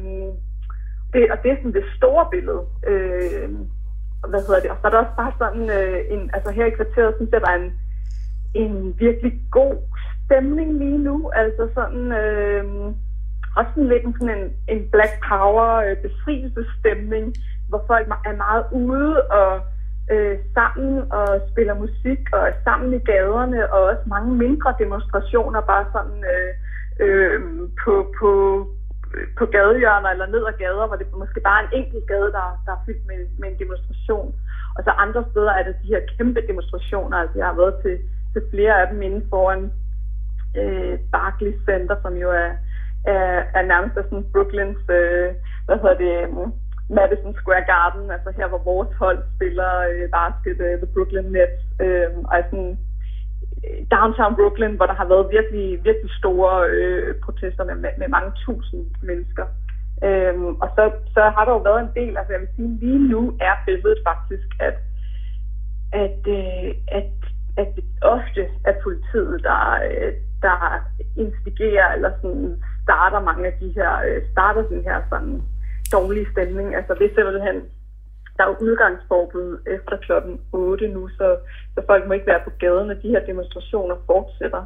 det, 1.13 1.31
og 1.31 1.37
det 1.43 1.51
er 1.51 1.55
sådan 1.55 1.73
det 1.73 1.85
store 1.97 2.27
billede. 2.31 2.61
Øh, 2.87 3.49
hvad 4.29 4.41
hedder 4.47 4.61
det? 4.61 4.71
Og 4.71 4.77
så 4.81 4.87
er 4.87 4.91
der 4.91 5.03
også 5.03 5.17
bare 5.17 5.33
sådan 5.37 5.69
øh, 5.69 5.99
en, 6.13 6.29
altså 6.33 6.51
her 6.51 6.65
i 6.65 6.77
kvarteret, 6.77 7.15
synes 7.15 7.31
jeg, 7.31 7.41
der 7.41 7.51
er 7.51 7.61
en, 7.63 7.73
en 8.53 8.95
virkelig 8.99 9.33
god 9.51 9.75
stemning 10.25 10.77
lige 10.83 10.97
nu. 10.97 11.31
Altså 11.35 11.63
sådan, 11.73 12.11
øh, 12.11 12.63
også 13.57 13.71
sådan 13.73 13.89
lidt 13.89 14.03
sådan 14.19 14.37
en, 14.37 14.45
en 14.73 14.89
Black 14.93 15.13
Power 15.29 15.69
øh, 15.85 15.97
befrielsesstemning, 16.05 17.25
hvor 17.69 17.83
folk 17.87 18.07
er 18.25 18.35
meget 18.35 18.65
ude 18.71 19.21
og 19.21 19.61
øh, 20.11 20.37
sammen 20.53 21.11
og 21.11 21.27
spiller 21.51 21.73
musik 21.73 22.19
og 22.33 22.41
er 22.49 22.55
sammen 22.63 22.93
i 22.93 22.99
gaderne, 22.99 23.73
og 23.73 23.81
også 23.83 24.03
mange 24.05 24.35
mindre 24.35 24.75
demonstrationer, 24.79 25.61
bare 25.61 25.85
sådan 25.95 26.23
øh, 26.33 26.51
øh, 27.05 27.41
på, 27.83 28.13
på, 28.19 28.29
på 29.37 29.45
gadehjørner 29.45 30.09
eller 30.09 30.25
ned 30.25 30.43
ad 30.49 30.57
gader, 30.63 30.87
hvor 30.87 30.95
det 30.95 31.07
måske 31.23 31.39
bare 31.39 31.59
er 31.61 31.67
en 31.67 31.77
enkelt 31.79 32.07
gade, 32.07 32.29
der, 32.37 32.47
der 32.65 32.71
er 32.71 32.83
fyldt 32.85 33.05
med, 33.07 33.19
med 33.39 33.47
en 33.49 33.59
demonstration. 33.63 34.35
Og 34.75 34.83
så 34.83 34.91
andre 35.05 35.25
steder 35.31 35.51
er 35.51 35.63
det 35.63 35.75
de 35.83 35.87
her 35.93 36.01
kæmpe 36.17 36.41
demonstrationer. 36.49 37.17
Altså 37.17 37.37
jeg 37.37 37.47
har 37.47 37.57
været 37.61 37.75
til, 37.83 37.95
til 38.33 38.41
flere 38.51 38.81
af 38.81 38.87
dem 38.91 39.01
inden 39.01 39.23
foran 39.29 39.71
øh, 40.59 40.99
Barclays 41.11 41.59
Center, 41.69 41.95
som 42.01 42.13
jo 42.23 42.29
er, 42.31 42.51
er, 43.13 43.43
er 43.57 43.63
nærmest 43.71 43.95
sådan 43.95 44.31
Brooklyns, 44.33 44.83
øh, 44.89 45.29
hvad 45.65 45.77
hedder 45.81 45.97
det, 46.05 46.15
Madison 46.89 47.35
Square 47.41 47.65
Garden, 47.73 48.11
altså 48.11 48.29
her, 48.37 48.47
hvor 48.47 48.63
vores 48.71 48.91
hold 49.03 49.19
spiller 49.35 49.71
øh, 49.91 50.09
basket, 50.09 50.59
øh, 50.67 50.77
The 50.81 50.89
Brooklyn 50.93 51.29
Nets, 51.35 51.61
øh, 51.85 52.09
og 52.31 52.43
sådan 52.49 52.77
downtown 53.95 54.35
Brooklyn, 54.35 54.75
hvor 54.75 54.85
der 54.85 54.93
har 55.01 55.07
været 55.13 55.31
virkelig, 55.31 55.67
virkelig 55.83 56.11
store 56.21 56.69
øh, 56.69 57.15
protester 57.25 57.63
med, 57.63 57.75
med, 57.75 57.89
med 57.97 58.07
mange 58.07 58.31
tusind 58.45 58.81
mennesker. 59.01 59.45
Øhm, 60.03 60.55
og 60.63 60.69
så, 60.75 60.91
så 61.15 61.21
har 61.35 61.45
der 61.45 61.51
jo 61.51 61.57
været 61.57 61.81
en 61.81 61.95
del, 61.99 62.17
altså 62.17 62.31
jeg 62.33 62.41
vil 62.41 62.55
sige, 62.55 62.79
lige 62.79 63.07
nu 63.13 63.21
er 63.41 63.55
billedet 63.65 64.01
faktisk, 64.09 64.47
at, 64.59 64.77
at, 66.03 66.19
øh, 66.27 66.69
at, 66.87 67.11
at 67.57 67.67
det 67.75 67.85
ofte 68.01 68.43
er 68.65 68.73
politiet, 68.83 69.43
der, 69.43 69.61
øh, 69.89 70.13
der 70.41 70.57
instigerer 71.15 71.93
eller 71.95 72.11
sådan 72.21 72.63
starter 72.83 73.19
mange 73.19 73.45
af 73.47 73.53
de 73.61 73.73
her, 73.75 73.91
øh, 74.07 74.21
starter 74.31 74.63
den 74.73 74.83
her 74.83 75.01
sådan 75.09 75.41
dårlige 75.91 76.31
stemning. 76.31 76.75
Altså 76.75 76.93
det 76.93 77.05
er 77.05 77.15
simpelthen, 77.15 77.57
der 78.37 78.43
er 78.43 78.47
jo 78.47 78.55
udgangsforbud 78.59 79.59
efter 79.67 79.97
klokken 79.97 80.41
8 80.51 80.87
nu, 80.87 81.07
så, 81.07 81.37
så 81.75 81.81
folk 81.85 82.07
må 82.07 82.13
ikke 82.13 82.27
være 82.27 82.43
på 82.43 82.49
gaden, 82.59 82.87
når 82.87 82.93
de 82.93 83.09
her 83.09 83.25
demonstrationer 83.25 83.95
fortsætter. 84.05 84.63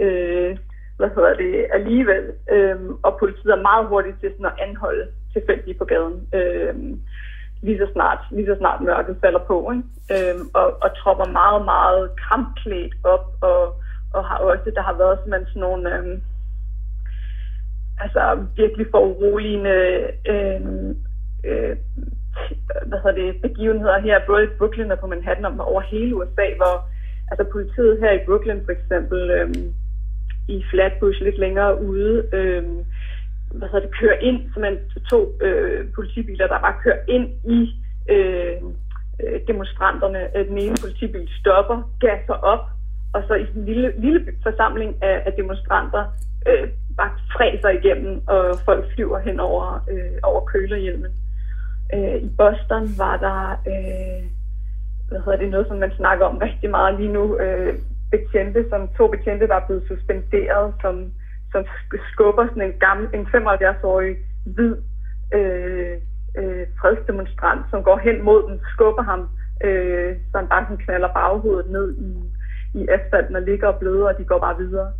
Øh, 0.00 0.58
hvad 1.00 1.10
hedder 1.14 1.34
det, 1.34 1.66
alligevel. 1.72 2.24
Øhm, 2.50 2.90
og 3.02 3.16
politiet 3.18 3.52
er 3.52 3.68
meget 3.70 3.86
hurtigt 3.86 4.20
til 4.20 4.30
sådan 4.30 4.52
at 4.52 4.60
anholde 4.66 5.06
tilfældige 5.32 5.78
på 5.78 5.84
gaden. 5.84 6.28
Øhm, 6.34 7.00
lige 7.62 7.78
så 7.78 7.88
snart, 7.92 8.18
lige 8.30 8.46
så 8.46 8.56
snart 8.58 8.80
mørket 8.80 9.16
falder 9.20 9.44
på. 9.50 9.56
Ikke? 9.74 9.84
Øhm, 10.14 10.44
og, 10.54 10.66
og 10.82 10.90
tropper 10.96 11.28
meget, 11.40 11.64
meget 11.64 12.10
kampklædt 12.28 12.94
op, 13.04 13.26
og, 13.40 13.62
og 14.14 14.24
har 14.24 14.38
også, 14.38 14.72
der 14.74 14.82
har 14.82 14.96
været 15.02 15.18
simpelthen 15.18 15.46
sådan 15.46 15.60
nogle, 15.68 15.96
øhm, 15.96 16.22
altså 18.00 18.22
virkelig 18.56 18.86
foruroligende 18.90 19.78
øh, 20.32 20.60
øh, 21.44 21.76
hvad 23.00 23.12
hedder 23.12 23.32
det, 23.32 23.42
begivenheder 23.42 23.98
her, 23.98 24.26
både 24.26 24.44
i 24.44 24.54
Brooklyn 24.58 24.90
og 24.90 24.98
på 24.98 25.06
Manhattan 25.06 25.44
og 25.44 25.66
over 25.70 25.80
hele 25.80 26.16
USA, 26.16 26.46
hvor 26.56 26.74
altså 27.30 27.44
politiet 27.52 28.00
her 28.00 28.12
i 28.12 28.24
Brooklyn 28.26 28.64
for 28.64 28.72
eksempel 28.72 29.30
øhm, 29.30 29.74
i 30.48 30.64
Flatbush 30.70 31.20
lidt 31.22 31.38
længere 31.38 31.82
ude, 31.82 32.28
øhm, 32.32 32.84
hvad 33.50 33.68
hedder 33.68 33.86
det, 33.86 33.98
kører 34.00 34.18
ind, 34.18 34.38
så 34.54 34.60
man 34.60 34.78
to 35.10 35.20
øh, 35.42 35.86
politibiler, 35.94 36.46
der 36.46 36.60
bare 36.60 36.80
kører 36.84 37.00
ind 37.08 37.26
i 37.44 37.60
øh, 38.14 38.56
øh 39.22 39.40
demonstranterne. 39.48 40.36
Øh, 40.36 40.48
den 40.48 40.58
ene 40.58 40.76
politibil 40.84 41.28
stopper, 41.40 41.78
gasser 42.00 42.34
op, 42.52 42.64
og 43.14 43.22
så 43.28 43.34
i 43.34 43.46
en 43.56 43.64
lille, 43.64 43.92
lille 43.98 44.20
forsamling 44.42 45.02
af, 45.02 45.22
af 45.26 45.32
demonstranter 45.32 46.04
øh, 46.48 46.68
bare 46.96 47.10
fræser 47.32 47.68
igennem, 47.68 48.22
og 48.26 48.58
folk 48.64 48.94
flyver 48.94 49.18
hen 49.18 49.40
over, 49.40 49.84
øh, 49.90 50.18
over 50.22 50.40
kølerhjelmen. 50.44 51.10
Øh, 51.94 52.16
I 52.22 52.30
Boston 52.38 52.88
var 52.98 53.16
der 53.16 53.40
øh, 53.72 54.22
hvad 55.08 55.20
hedder 55.20 55.38
det, 55.38 55.50
noget, 55.50 55.66
som 55.68 55.76
man 55.76 55.92
snakker 55.96 56.26
om 56.26 56.36
rigtig 56.36 56.70
meget 56.70 57.00
lige 57.00 57.12
nu. 57.12 57.38
Øh, 57.38 57.74
betjente, 58.10 58.60
som 58.70 58.88
to 58.96 59.06
betjente, 59.06 59.48
der 59.48 59.54
er 59.54 59.66
blevet 59.66 59.84
suspenderet, 59.88 60.74
som, 60.80 61.12
som 61.52 61.64
skubber 62.12 62.46
sådan 62.46 62.62
en 62.62 62.78
gammel, 62.80 63.08
en 63.14 63.26
75-årig 63.26 64.16
hvid 64.54 64.76
øh, 65.34 65.96
øh, 66.38 66.66
fredsdemonstrant, 66.80 67.62
som 67.70 67.82
går 67.82 67.98
hen 67.98 68.22
mod 68.22 68.40
den, 68.48 68.60
skubber 68.72 69.02
ham, 69.02 69.28
øh, 69.64 70.16
så 70.30 70.38
han 70.38 70.48
bare 70.48 70.64
sådan 70.64 70.84
knaller 70.84 71.12
baghovedet 71.12 71.70
ned 71.70 71.96
i, 72.08 72.10
i 72.78 72.88
asfalten 72.88 73.36
og 73.36 73.42
ligger 73.42 73.68
og 73.68 73.78
bløder, 73.78 74.08
og 74.08 74.18
de 74.18 74.24
går 74.24 74.38
bare 74.38 74.58
videre. 74.58 74.92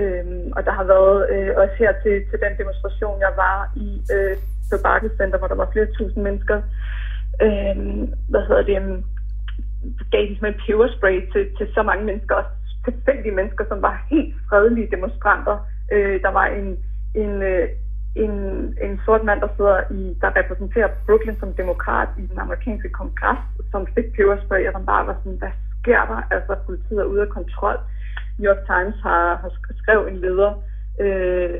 Øhm, 0.00 0.52
og 0.56 0.64
der 0.66 0.72
har 0.72 0.84
været 0.84 1.30
øh, 1.32 1.50
også 1.56 1.74
her 1.78 1.92
til, 2.02 2.14
til 2.30 2.38
den 2.44 2.52
demonstration, 2.58 3.20
jeg 3.20 3.32
var 3.36 3.72
i 3.76 3.88
øh, 4.14 4.36
på 4.72 4.78
Bakkecenter, 4.82 5.38
hvor 5.38 5.50
der 5.50 5.58
var 5.62 5.68
flere 5.72 5.86
tusind 5.98 6.22
mennesker. 6.28 6.56
øh, 7.44 7.76
hvad 8.30 8.42
hedder 8.48 8.62
det? 8.62 8.76
Um, 8.82 9.04
gav 10.10 10.22
de 10.22 10.38
en 10.48 10.60
peberspray 10.66 11.16
til, 11.32 11.44
til 11.58 11.66
så 11.74 11.82
mange 11.82 12.04
mennesker, 12.04 12.34
også 12.34 12.52
tilfældige 12.84 13.34
mennesker, 13.34 13.64
som 13.68 13.82
var 13.82 14.06
helt 14.10 14.34
fredelige 14.48 14.90
demonstranter. 14.90 15.56
Øh, 15.92 16.22
der 16.22 16.32
var 16.38 16.46
en, 16.46 16.68
en, 17.14 17.42
øh, 17.42 17.68
en, 18.16 18.34
en 18.84 19.00
sort 19.04 19.24
mand, 19.24 19.40
der 19.40 19.48
sidder 19.56 19.78
i, 19.90 20.16
der 20.20 20.36
repræsenterer 20.36 20.88
Brooklyn 21.06 21.36
som 21.40 21.52
demokrat 21.52 22.08
i 22.18 22.26
den 22.26 22.38
amerikanske 22.38 22.88
kongres, 22.88 23.38
som 23.70 23.86
fik 23.94 24.08
peberspray, 24.16 24.66
og 24.66 24.72
som 24.72 24.86
bare 24.86 25.06
var 25.06 25.16
sådan, 25.18 25.38
hvad 25.38 25.54
sker 25.80 26.02
der? 26.10 26.20
Altså, 26.34 26.52
politiet 26.66 27.00
er 27.00 27.12
ude 27.12 27.22
af 27.22 27.28
kontrol. 27.28 27.78
New 28.38 28.52
York 28.52 28.62
Times 28.70 28.96
har, 29.02 29.36
har 29.42 29.50
skrevet 29.82 30.12
en 30.12 30.18
leder, 30.24 30.52
øh, 31.00 31.54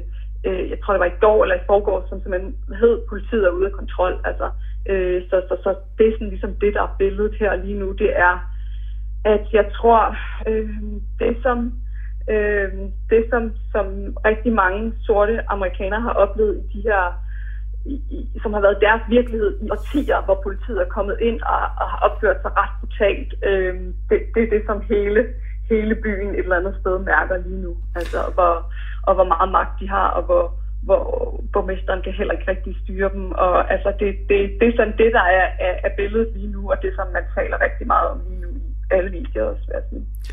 øh, 0.47 0.71
jeg 0.71 0.79
tror 0.81 0.93
det 0.93 1.01
var 1.01 1.13
i 1.15 1.21
går 1.21 1.43
eller 1.43 1.57
i 1.57 1.67
forgår, 1.67 2.07
som 2.09 2.21
simpelthen 2.21 2.57
hed, 2.81 3.01
politiet 3.09 3.45
er 3.45 3.51
ude 3.51 3.67
af 3.67 3.73
kontrol. 3.73 4.21
Altså, 4.25 4.51
øh, 4.91 5.23
så, 5.31 5.43
så, 5.49 5.57
så 5.65 5.75
det 5.99 6.09
er 6.09 6.13
sådan 6.13 6.29
ligesom 6.29 6.55
det, 6.55 6.75
der 6.75 6.83
er 6.83 6.97
billedet 6.99 7.35
her 7.41 7.57
lige 7.57 7.79
nu, 7.79 7.93
det 7.93 8.11
er, 8.19 8.35
at 9.25 9.45
jeg 9.53 9.67
tror, 9.77 10.17
øh, 10.49 10.71
det 11.19 11.37
som 11.43 11.73
øh, 12.31 12.73
det 13.11 13.25
som, 13.31 13.53
som 13.73 13.87
rigtig 14.25 14.53
mange 14.53 14.93
sorte 15.07 15.51
amerikanere 15.51 16.01
har 16.01 16.13
oplevet 16.13 16.57
i 16.57 16.79
de 16.79 16.83
her 16.83 17.03
i, 17.87 17.95
i, 18.11 18.39
som 18.43 18.53
har 18.53 18.61
været 18.61 18.79
deres 18.81 19.03
virkelighed 19.09 19.59
i 19.63 19.71
årtier, 19.71 20.21
hvor 20.25 20.41
politiet 20.43 20.81
er 20.81 20.95
kommet 20.97 21.17
ind 21.21 21.41
og, 21.43 21.63
og 21.81 21.87
har 21.91 21.99
opført 22.07 22.37
sig 22.43 22.51
ret 22.57 22.75
brutalt. 22.81 23.35
Øh, 23.45 23.75
det, 24.09 24.19
det 24.35 24.43
er 24.43 24.51
det, 24.51 24.63
som 24.67 24.81
hele 24.89 25.27
hele 25.73 25.95
byen 25.95 26.35
et 26.35 26.39
eller 26.39 26.57
andet 26.57 26.77
sted 26.81 26.99
mærker 26.99 27.37
lige 27.37 27.63
nu. 27.67 27.73
Altså, 27.95 28.19
hvor, 28.35 28.55
og 29.03 29.15
hvor 29.15 29.25
meget 29.25 29.51
magt 29.53 29.81
de 29.81 29.89
har, 29.89 30.09
og 30.17 30.23
hvor, 30.29 30.45
hvor 30.83 31.03
borgmesteren 31.53 32.03
kan 32.03 32.13
heller 32.13 32.35
ikke 32.35 32.51
rigtig 32.51 32.77
styre 32.83 33.11
dem. 33.17 33.25
Og 33.45 33.73
altså, 33.73 33.89
det, 34.01 34.11
det, 34.29 34.39
det 34.61 34.67
er 34.69 34.77
sådan 34.77 34.99
det, 35.03 35.11
der 35.19 35.27
er, 35.39 35.47
er, 35.67 35.75
er 35.87 35.93
billedet 35.97 36.29
lige 36.37 36.53
nu, 36.57 36.71
og 36.71 36.77
det 36.83 36.93
som 36.97 37.07
man 37.13 37.25
taler 37.37 37.57
rigtig 37.67 37.87
meget 37.87 38.09
om 38.11 38.19
lige 38.29 38.41
nu 38.41 38.49
i 38.49 38.63
alle 38.91 39.11
medier 39.11 39.43
også. 39.43 39.65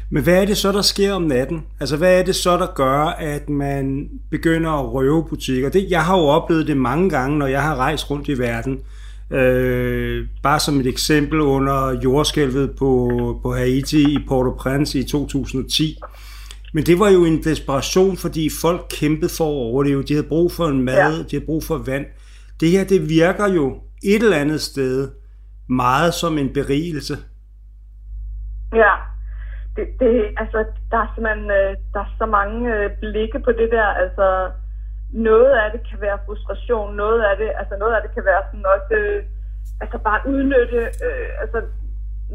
Men 0.10 0.24
hvad 0.24 0.42
er 0.42 0.46
det 0.46 0.58
så, 0.58 0.72
der 0.72 0.82
sker 0.82 1.14
om 1.14 1.22
natten? 1.22 1.66
Altså, 1.80 1.98
hvad 1.98 2.20
er 2.20 2.24
det 2.24 2.36
så, 2.36 2.58
der 2.58 2.68
gør, 2.76 3.02
at 3.36 3.50
man 3.50 4.10
begynder 4.32 4.72
at 4.72 4.94
røve 4.94 5.26
butikker? 5.30 5.70
Det, 5.70 5.92
jeg 5.92 6.02
har 6.02 6.18
jo 6.18 6.24
oplevet 6.24 6.68
det 6.68 6.78
mange 6.78 7.10
gange, 7.10 7.38
når 7.38 7.48
jeg 7.48 7.64
har 7.64 7.76
rejst 7.76 8.12
rundt 8.12 8.28
i 8.28 8.40
verden. 8.40 8.84
Øh, 9.32 10.28
bare 10.44 10.60
som 10.60 10.80
et 10.80 10.88
eksempel 10.88 11.42
under 11.42 12.00
jordskælvet 12.04 12.76
på, 12.80 13.12
på 13.44 13.54
Haiti 13.54 14.14
i 14.14 14.18
Port-au-Prince 14.28 15.00
i 15.00 15.04
2010. 15.04 16.00
Men 16.74 16.84
det 16.84 17.00
var 17.00 17.10
jo 17.10 17.26
en 17.26 17.44
desperation, 17.44 18.18
fordi 18.18 18.50
folk 18.62 18.82
kæmpede 19.00 19.32
for 19.38 19.44
at 19.44 19.60
overleve. 19.70 20.04
De 20.04 20.14
havde 20.14 20.28
brug 20.28 20.52
for 20.52 20.66
en 20.66 20.82
mad, 20.84 21.14
ja. 21.18 21.24
de 21.24 21.32
havde 21.36 21.46
brug 21.46 21.64
for 21.64 21.78
vand. 21.92 22.06
Det 22.60 22.70
her, 22.72 22.84
det 22.84 23.10
virker 23.10 23.48
jo 23.48 23.66
et 24.04 24.24
eller 24.24 24.38
andet 24.38 24.62
sted 24.62 25.12
meget 25.70 26.14
som 26.14 26.38
en 26.38 26.54
berigelse. 26.54 27.16
Ja, 28.76 28.94
det, 29.76 29.86
det, 30.00 30.12
altså, 30.38 30.66
der 30.92 30.98
er 30.98 31.08
simpelthen 31.16 31.52
øh, 31.52 31.72
der 31.94 32.00
er 32.00 32.16
så 32.18 32.26
mange 32.26 32.76
øh, 32.76 32.90
blikke 33.02 33.40
på 33.40 33.52
det 33.52 33.70
der. 33.72 33.88
Altså, 34.04 34.52
noget 35.14 35.52
af 35.62 35.72
det 35.72 35.82
kan 35.90 36.02
være 36.02 36.20
frustration, 36.26 36.96
noget 36.96 37.22
af 37.30 37.38
det, 37.38 37.50
altså 37.62 37.76
noget 37.80 37.94
af 37.96 38.02
det 38.02 38.12
kan 38.16 38.26
være 38.26 38.44
sådan 38.48 38.66
også, 38.76 38.94
øh, 39.02 39.24
altså 39.82 39.98
bare 39.98 40.20
udnytte, 40.32 40.82
øh, 41.08 41.30
altså 41.42 41.60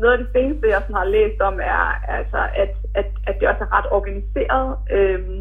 noget 0.01 0.13
af 0.13 0.19
det 0.19 0.29
seneste, 0.33 0.69
jeg 0.69 0.81
sådan 0.83 1.03
har 1.03 1.15
læst 1.17 1.41
om, 1.41 1.61
er 1.61 1.85
altså, 2.19 2.41
at, 2.63 2.73
at, 2.95 3.09
at 3.27 3.35
det 3.41 3.49
også 3.49 3.65
er 3.65 3.73
ret 3.79 3.89
organiseret. 3.99 4.69
Øhm, 4.97 5.39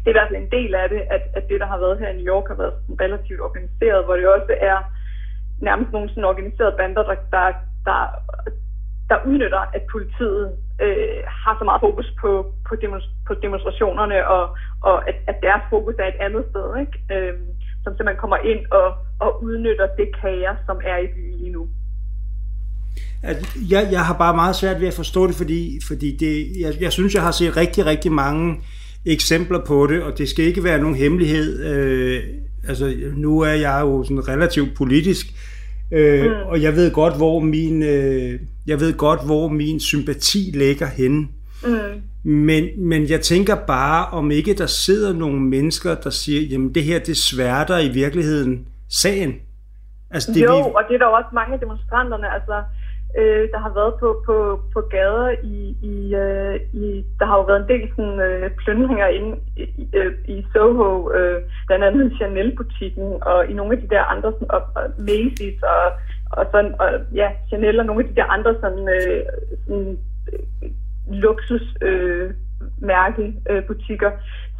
det 0.00 0.06
er 0.08 0.14
i 0.14 0.18
hvert 0.18 0.30
fald 0.30 0.42
en 0.42 0.54
del 0.58 0.74
af 0.74 0.88
det, 0.88 1.02
at, 1.16 1.24
at 1.38 1.48
det, 1.48 1.60
der 1.60 1.66
har 1.66 1.78
været 1.78 1.98
her 1.98 2.08
i 2.08 2.16
New 2.16 2.34
York, 2.34 2.48
har 2.48 2.58
været 2.62 2.74
relativt 3.00 3.40
organiseret, 3.40 4.04
hvor 4.04 4.16
det 4.16 4.26
også 4.28 4.54
er 4.60 4.78
nærmest 5.60 5.92
nogle 5.92 6.08
sådan 6.08 6.24
organiserede 6.24 6.76
bander, 6.78 7.02
der, 7.02 7.16
der, 7.34 7.52
der, 7.88 8.00
der 9.10 9.24
udnytter, 9.26 9.62
at 9.76 9.82
politiet 9.92 10.44
øh, 10.84 11.20
har 11.26 11.56
så 11.58 11.64
meget 11.64 11.80
fokus 11.80 12.08
på, 12.20 12.30
på, 12.68 12.74
på 13.26 13.34
demonstrationerne, 13.34 14.28
og, 14.28 14.56
og 14.82 15.08
at, 15.08 15.16
at 15.26 15.36
deres 15.42 15.62
fokus 15.70 15.94
er 15.98 16.08
et 16.08 16.20
andet 16.26 16.44
sted, 16.50 16.66
ikke? 16.82 16.96
Øhm, 17.14 17.46
som 17.82 17.92
simpelthen 17.92 18.22
kommer 18.24 18.36
ind 18.36 18.62
og, 18.70 18.88
og 19.24 19.30
udnytter 19.42 19.86
det 19.98 20.08
kaos, 20.20 20.58
som 20.66 20.80
er 20.84 20.98
i 20.98 21.06
byen 21.14 21.36
lige 21.40 21.52
nu. 21.52 21.68
Jeg, 23.70 23.88
jeg 23.92 24.04
har 24.04 24.14
bare 24.18 24.34
meget 24.34 24.56
svært 24.56 24.80
ved 24.80 24.88
at 24.88 24.94
forstå 24.94 25.26
det, 25.26 25.34
fordi, 25.34 25.80
fordi 25.86 26.16
det, 26.16 26.60
jeg, 26.60 26.74
jeg 26.80 26.92
synes, 26.92 27.14
jeg 27.14 27.22
har 27.22 27.30
set 27.30 27.56
rigtig, 27.56 27.86
rigtig 27.86 28.12
mange 28.12 28.56
eksempler 29.04 29.64
på 29.64 29.86
det, 29.86 30.02
og 30.02 30.18
det 30.18 30.28
skal 30.28 30.44
ikke 30.44 30.64
være 30.64 30.80
nogen 30.80 30.96
hemmelighed. 30.96 31.64
Øh, 31.64 32.22
altså, 32.68 32.94
nu 33.16 33.40
er 33.40 33.52
jeg 33.52 33.80
jo 33.82 34.04
sådan 34.04 34.28
relativt 34.28 34.76
politisk, 34.76 35.26
øh, 35.92 36.24
mm. 36.24 36.30
og 36.46 36.62
jeg 36.62 36.76
ved 36.76 36.90
godt, 36.90 37.16
hvor 37.16 37.40
min, 37.40 37.82
øh, 37.82 38.40
Jeg 38.66 38.80
ved 38.80 38.96
godt, 38.96 39.24
hvor 39.24 39.48
min 39.48 39.80
sympati 39.80 40.50
ligger 40.54 40.86
henne. 40.86 41.28
Mm. 41.64 42.30
Men, 42.30 42.64
men 42.78 43.08
jeg 43.08 43.20
tænker 43.20 43.54
bare, 43.54 44.06
om 44.06 44.30
ikke 44.30 44.54
der 44.54 44.66
sidder 44.66 45.12
nogle 45.12 45.40
mennesker, 45.40 45.94
der 45.94 46.10
siger, 46.10 46.40
jamen 46.40 46.74
det 46.74 46.82
her, 46.82 46.98
det 46.98 47.16
sværter 47.16 47.78
i 47.78 47.88
virkeligheden 47.88 48.66
sagen. 48.88 49.34
Altså, 50.10 50.32
det, 50.32 50.42
jo, 50.44 50.56
vi... 50.56 50.62
og 50.62 50.82
det 50.88 50.94
er 50.94 50.98
der 50.98 51.06
også 51.06 51.28
mange 51.34 51.54
af 51.54 51.60
demonstranterne, 51.60 52.34
altså 52.34 52.62
øh, 53.16 53.48
der 53.52 53.58
har 53.58 53.72
været 53.74 53.94
på, 54.00 54.22
på, 54.26 54.60
på 54.72 54.80
gader 54.80 55.30
i, 55.42 55.76
i, 55.82 56.14
øh, 56.14 56.60
i, 56.72 57.04
der 57.18 57.26
har 57.26 57.36
jo 57.36 57.42
været 57.42 57.62
en 57.62 57.68
del 57.68 57.88
sådan, 57.96 58.20
øh, 58.20 58.50
plyndringer 58.50 59.06
inde 59.06 59.36
i, 59.56 59.88
øh, 59.94 60.12
i 60.28 60.46
Soho, 60.52 61.12
øh, 61.12 61.42
blandt 61.66 61.84
andet 61.84 62.12
Chanel-butikken, 62.16 63.22
og 63.22 63.46
i 63.50 63.52
nogle 63.52 63.72
af 63.74 63.80
de 63.82 63.88
der 63.88 64.02
andre, 64.02 64.32
sådan, 64.32 64.50
og, 64.50 64.62
og 64.74 64.84
Macy's, 64.84 65.60
og, 65.74 65.92
og, 66.30 66.46
sådan, 66.52 66.74
og 66.80 66.88
ja, 67.14 67.28
Chanel 67.48 67.80
og 67.80 67.86
nogle 67.86 68.02
af 68.02 68.08
de 68.08 68.16
der 68.16 68.24
andre 68.24 68.54
sådan, 68.60 68.88
øh, 68.88 69.22
sådan 69.66 69.98
øh, 70.32 70.70
luksus 71.22 71.74
øh, 71.82 72.30
mærke 72.78 73.34
øh, 73.50 73.64
butikker, 73.66 74.10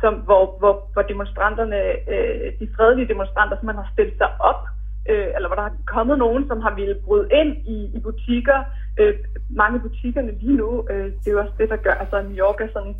som, 0.00 0.14
hvor, 0.14 0.56
hvor, 0.58 0.90
hvor 0.92 1.02
demonstranterne, 1.02 1.80
øh, 2.14 2.52
de 2.60 2.68
fredelige 2.76 3.08
demonstranter, 3.08 3.56
som 3.56 3.66
man 3.66 3.74
har 3.74 3.90
stillet 3.92 4.14
sig 4.18 4.28
op 4.40 4.62
øh, 5.08 5.28
eller 5.34 5.48
hvor 5.48 5.58
der 5.60 5.68
er 5.68 5.82
kommet 5.86 6.18
nogen, 6.18 6.48
som 6.48 6.60
har 6.60 6.74
ville 6.74 6.96
bryde 7.04 7.28
ind 7.40 7.52
i, 7.74 7.78
i 7.96 8.00
butikker. 8.00 8.58
Øh, 9.00 9.14
mange 9.50 9.80
butikkerne 9.80 10.32
lige 10.40 10.56
nu, 10.56 10.86
øh, 10.90 11.04
det 11.04 11.26
er 11.26 11.32
jo 11.36 11.40
også 11.40 11.52
det, 11.58 11.68
der 11.68 11.76
gør, 11.76 11.94
altså 12.02 12.22
New 12.22 12.38
York 12.44 12.60
er 12.60 12.68
sådan, 12.72 12.96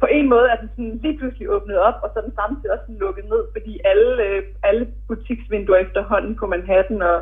på 0.00 0.06
en 0.10 0.28
måde 0.28 0.46
er 0.48 0.56
den 0.60 0.68
sådan 0.68 1.00
lige 1.02 1.18
pludselig 1.18 1.50
åbnet 1.50 1.78
op, 1.78 1.98
og 2.02 2.10
så 2.10 2.18
er 2.18 2.24
den 2.24 2.34
samtidig 2.34 2.72
også 2.72 2.84
lukket 2.88 3.24
ned, 3.24 3.42
fordi 3.54 3.80
alle, 3.84 4.24
øh, 4.24 4.42
alle 4.62 4.88
butiksvinduer 5.08 5.76
efterhånden 5.76 6.36
på 6.36 6.46
Manhattan 6.46 7.02
og 7.02 7.18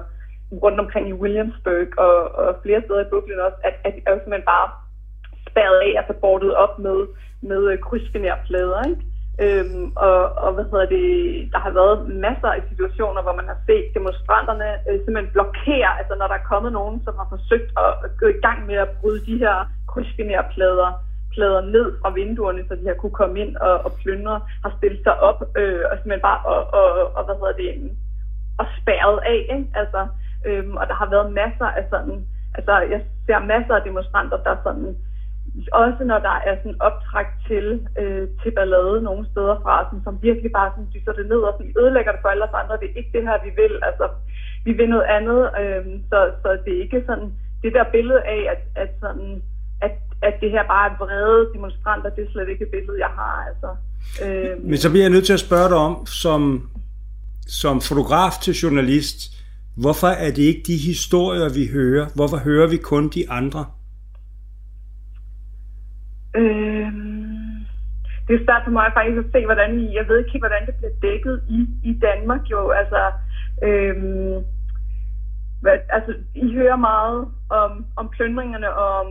rundt 0.64 0.81
omkring 0.81 1.09
i 1.09 1.18
Williamsburg 1.22 1.89
og, 1.99 2.16
og 2.43 2.57
flere 2.62 2.83
steder 2.85 3.01
i 3.05 3.11
Brooklyn 3.11 3.47
også, 3.49 3.59
at, 3.64 3.74
at 3.85 3.95
er 4.07 4.11
jo 4.11 4.18
simpelthen 4.18 4.53
bare 4.55 4.68
spærret 5.51 5.79
af, 5.87 5.93
altså 6.01 6.14
bordet 6.20 6.55
op 6.55 6.79
med, 6.79 6.99
med 7.41 7.62
øh, 7.70 7.79
krydsfinerplader, 7.79 8.83
ikke? 8.89 9.03
Øhm, 9.45 9.93
og, 9.97 10.18
og 10.45 10.51
hvad 10.55 10.64
hedder 10.70 10.89
det, 10.97 11.07
der 11.53 11.59
har 11.59 11.70
været 11.70 12.09
masser 12.26 12.51
af 12.57 12.62
situationer, 12.70 13.22
hvor 13.22 13.37
man 13.41 13.49
har 13.53 13.59
set 13.66 13.87
demonstranterne 13.95 14.68
øh, 14.89 14.99
simpelthen 15.05 15.32
blokere, 15.32 15.91
altså 16.01 16.14
når 16.18 16.26
der 16.26 16.37
er 16.39 16.51
kommet 16.53 16.72
nogen, 16.72 16.97
som 17.05 17.14
har 17.20 17.28
forsøgt 17.34 17.70
at, 17.84 17.93
at 18.05 18.11
gå 18.20 18.26
i 18.26 18.41
gang 18.47 18.59
med 18.66 18.74
at 18.74 18.93
bryde 19.01 19.26
de 19.28 19.39
her 19.39 19.57
krydsfinerplader 19.91 20.91
plader 21.34 21.61
ned 21.76 21.87
fra 22.01 22.11
vinduerne, 22.11 22.62
så 22.68 22.74
de 22.80 22.87
har 22.87 22.95
kunne 22.95 23.18
komme 23.20 23.37
ind 23.43 23.57
og, 23.57 23.74
og 23.87 23.93
plyndre, 24.03 24.41
har 24.64 24.72
stillet 24.78 25.03
sig 25.03 25.16
op 25.28 25.41
øh, 25.61 25.82
og 25.91 25.95
simpelthen 25.97 26.28
bare 26.30 26.41
og, 26.53 26.61
og, 26.78 26.87
og, 27.16 27.22
hvad 27.24 27.37
hedder 27.41 27.57
det, 27.62 27.97
og 28.61 28.66
spærret 28.78 29.18
af, 29.32 29.41
ikke? 29.57 29.68
Altså, 29.74 30.01
øhm, 30.49 30.76
og 30.80 30.84
der 30.91 30.95
har 31.01 31.09
været 31.14 31.32
masser 31.43 31.68
af 31.78 31.84
sådan, 31.93 32.16
altså 32.57 32.74
jeg 32.93 33.01
ser 33.26 33.39
masser 33.55 33.74
af 33.74 33.82
demonstranter, 33.82 34.39
der 34.47 34.57
sådan 34.66 34.97
også 35.72 36.02
når 36.11 36.18
der 36.28 36.36
er 36.48 36.54
sådan 36.57 36.80
optræk 36.88 37.30
til, 37.48 37.66
øh, 38.00 38.24
til 38.42 38.50
ballade 38.57 38.98
nogle 39.09 39.24
steder 39.32 39.57
fra, 39.64 39.74
sådan, 39.84 40.04
som 40.07 40.14
virkelig 40.28 40.50
bare 40.59 40.70
sådan, 40.72 40.92
dyser 40.94 41.12
det 41.18 41.26
ned 41.32 41.40
og 41.48 41.52
sådan, 41.57 41.74
ødelægger 41.80 42.12
det 42.12 42.20
for 42.22 42.28
alle 42.28 42.44
os 42.48 42.61
andre. 42.62 42.78
Det 42.80 42.88
er 42.88 42.98
ikke 43.00 43.14
det 43.16 43.24
her, 43.28 43.36
vi 43.46 43.50
vil. 43.61 43.74
Altså, 43.88 44.07
vi 44.66 44.72
vil 44.78 44.88
noget 44.94 45.07
andet. 45.16 45.40
Øh, 45.61 45.84
så, 46.11 46.18
så 46.42 46.48
det 46.64 46.72
er 46.76 46.82
ikke 46.86 47.02
sådan, 47.09 47.28
det 47.62 47.72
der 47.76 47.84
billede 47.96 48.20
af, 48.34 48.40
at, 48.52 48.62
at, 48.82 48.90
sådan, 49.02 49.42
at, 49.86 49.94
at 50.28 50.34
det 50.42 50.50
her 50.50 50.64
bare 50.74 50.86
er 50.90 50.96
vrede 51.02 51.42
demonstranter, 51.54 52.11
det 52.11 52.22
er 52.24 52.32
slet 52.32 52.48
ikke 52.48 52.64
et 52.64 52.74
billede, 52.76 52.98
jeg 53.07 53.12
har. 53.20 53.36
Altså, 53.50 53.68
øh, 54.24 54.64
Men 54.70 54.78
så 54.84 54.88
bliver 54.90 55.04
jeg 55.04 55.14
nødt 55.16 55.26
til 55.26 55.38
at 55.38 55.46
spørge 55.48 55.68
dig 55.68 55.80
om, 55.88 56.07
som, 56.07 56.40
som 57.61 57.80
fotograf 57.80 58.34
til 58.42 58.54
journalist, 58.62 59.18
hvorfor 59.76 60.07
er 60.24 60.30
det 60.36 60.44
ikke 60.50 60.62
de 60.66 60.76
historier, 60.76 61.48
vi 61.59 61.64
hører? 61.66 62.07
Hvorfor 62.14 62.36
hører 62.36 62.66
vi 62.66 62.76
kun 62.76 63.09
de 63.09 63.30
andre? 63.30 63.64
Øh, 66.41 66.89
det 68.26 68.34
er 68.34 68.45
svært 68.45 68.64
for 68.64 68.74
mig 68.78 68.89
faktisk 68.95 69.18
at 69.18 69.32
se, 69.34 69.41
hvordan 69.45 69.70
I, 69.80 69.95
jeg 69.99 70.05
ved 70.09 70.18
ikke 70.18 70.39
hvordan 70.39 70.66
det 70.66 70.74
bliver 70.78 70.97
dækket 71.07 71.37
i, 71.57 71.61
i 71.91 71.93
Danmark 72.07 72.43
jo, 72.51 72.70
altså, 72.70 73.01
øh, 73.66 73.97
hvad, 75.62 75.76
altså, 75.97 76.12
I 76.34 76.55
hører 76.55 76.76
meget 76.76 77.28
om, 77.51 77.70
om 77.97 78.09
plyndringerne 78.16 78.74
og 78.74 78.89
om 79.01 79.09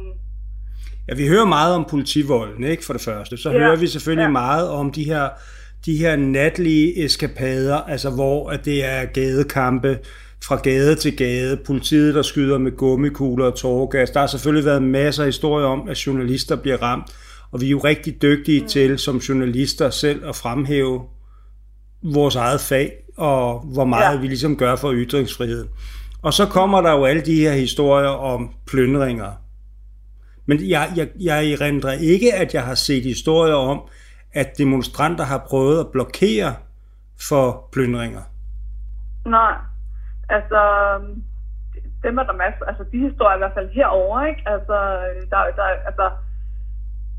Ja, 1.08 1.14
vi 1.16 1.28
hører 1.28 1.46
meget 1.46 1.76
om 1.76 1.86
politivolden, 1.90 2.64
ikke, 2.64 2.86
for 2.86 2.94
det 2.94 3.02
første. 3.02 3.38
Så 3.38 3.52
ja. 3.52 3.58
hører 3.58 3.76
vi 3.76 3.88
selvfølgelig 3.88 4.24
ja. 4.24 4.30
meget 4.30 4.70
om 4.70 4.92
de 4.92 5.04
her, 5.04 5.30
de 5.86 5.98
her 5.98 6.16
natlige 6.16 7.06
eskapader, 7.06 7.76
altså 7.76 8.10
hvor 8.10 8.50
at 8.50 8.66
det 8.66 8.86
er 8.86 9.06
gadekampe, 9.06 9.98
fra 10.44 10.56
gade 10.56 10.96
til 10.96 11.18
gade, 11.18 11.58
politiet, 11.66 12.16
der 12.16 12.22
skyder 12.22 12.58
med 12.58 12.72
gummikugler 12.72 13.46
og 13.46 13.56
tårgas. 13.56 14.10
Der 14.10 14.20
har 14.20 14.28
selvfølgelig 14.28 14.66
været 14.66 14.84
masser 14.84 15.24
af 15.24 15.28
historier 15.28 15.68
om, 15.68 15.90
at 15.90 16.08
journalister 16.08 16.56
bliver 16.56 16.82
ramt, 16.82 17.16
og 17.52 17.62
vi 17.62 17.66
er 17.66 17.70
jo 17.70 17.80
rigtig 17.80 18.22
dygtige 18.22 18.62
mm. 18.62 18.68
til 18.68 19.00
som 19.00 19.18
journalister 19.18 19.90
selv 19.90 20.26
at 20.26 20.36
fremhæve 20.36 21.02
vores 22.04 22.36
eget 22.36 22.62
fag, 22.62 22.92
og 23.18 23.60
hvor 23.60 23.86
meget 23.86 24.16
ja. 24.16 24.22
vi 24.22 24.28
ligesom 24.28 24.58
gør 24.58 24.76
for 24.76 24.94
ytringsfriheden. 24.94 25.70
Og 26.22 26.34
så 26.34 26.46
kommer 26.46 26.82
der 26.82 26.92
jo 26.92 27.06
alle 27.06 27.22
de 27.22 27.36
her 27.36 27.54
historier 27.54 28.10
om 28.10 28.50
plyndringer. 28.68 29.32
Men 30.46 30.70
jeg, 30.70 30.92
jeg, 30.96 31.10
jeg 31.20 31.52
erindrer 31.52 31.92
ikke, 31.92 32.34
at 32.34 32.54
jeg 32.54 32.64
har 32.64 32.76
set 32.76 33.04
historier 33.04 33.54
om, 33.54 33.82
at 34.34 34.58
demonstranter 34.58 35.24
har 35.24 35.46
prøvet 35.48 35.80
at 35.80 35.88
blokere 35.92 36.56
for 37.28 37.70
plyndringer. 37.72 38.22
Nej. 39.26 39.54
Altså, 40.30 40.62
dem 42.04 42.18
er 42.18 42.24
der 42.24 42.42
masser, 42.44 42.66
altså 42.66 42.84
de 42.92 42.98
historier 43.08 43.36
i 43.36 43.44
hvert 43.44 43.58
fald 43.58 43.70
herover, 43.70 44.26
ikke? 44.26 44.42
Altså, 44.46 44.78
der, 45.32 45.40
der, 45.60 45.68
altså, 45.90 46.06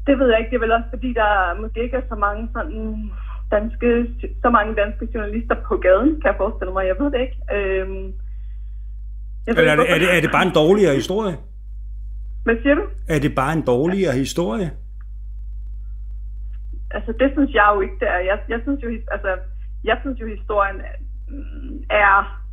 det 0.06 0.18
ved 0.18 0.28
jeg 0.30 0.38
ikke, 0.38 0.50
det 0.50 0.56
er 0.56 0.64
vel 0.66 0.78
også 0.78 0.90
fordi, 0.94 1.12
der 1.12 1.60
måske 1.62 1.82
ikke 1.82 1.96
er 1.96 2.06
så 2.08 2.14
mange 2.14 2.48
sådan 2.56 3.10
danske, 3.50 3.88
så 4.42 4.50
mange 4.50 4.74
danske 4.82 5.08
journalister 5.14 5.56
på 5.68 5.76
gaden, 5.76 6.20
kan 6.20 6.30
jeg 6.30 6.40
forestille 6.42 6.72
mig, 6.72 6.86
jeg 6.86 6.96
ved 7.00 7.08
det 7.12 7.20
ikke. 7.26 7.38
Øhm, 7.56 8.06
jeg 9.46 9.56
ved, 9.56 9.64
er, 9.64 9.76
det, 9.76 9.90
er, 9.94 9.98
det, 9.98 10.08
er 10.16 10.20
det 10.20 10.30
bare 10.36 10.46
en 10.46 10.56
dårligere 10.62 10.94
historie? 10.94 11.36
Hvad 12.44 12.56
siger 12.62 12.74
du? 12.74 12.84
Er 13.08 13.18
det 13.18 13.34
bare 13.34 13.52
en 13.52 13.64
dårligere 13.72 14.14
historie? 14.24 14.70
Altså, 16.90 17.12
det 17.20 17.28
synes 17.34 17.54
jeg 17.54 17.66
jo 17.74 17.80
ikke, 17.80 17.98
det 18.00 18.08
er. 18.08 18.18
Jeg, 18.30 18.38
jeg 18.48 18.60
synes 18.62 18.82
jo, 18.84 18.88
altså, 19.10 19.30
jeg 19.84 19.98
synes 20.02 20.20
jo, 20.20 20.26
historien 20.26 20.80
er 21.90 22.45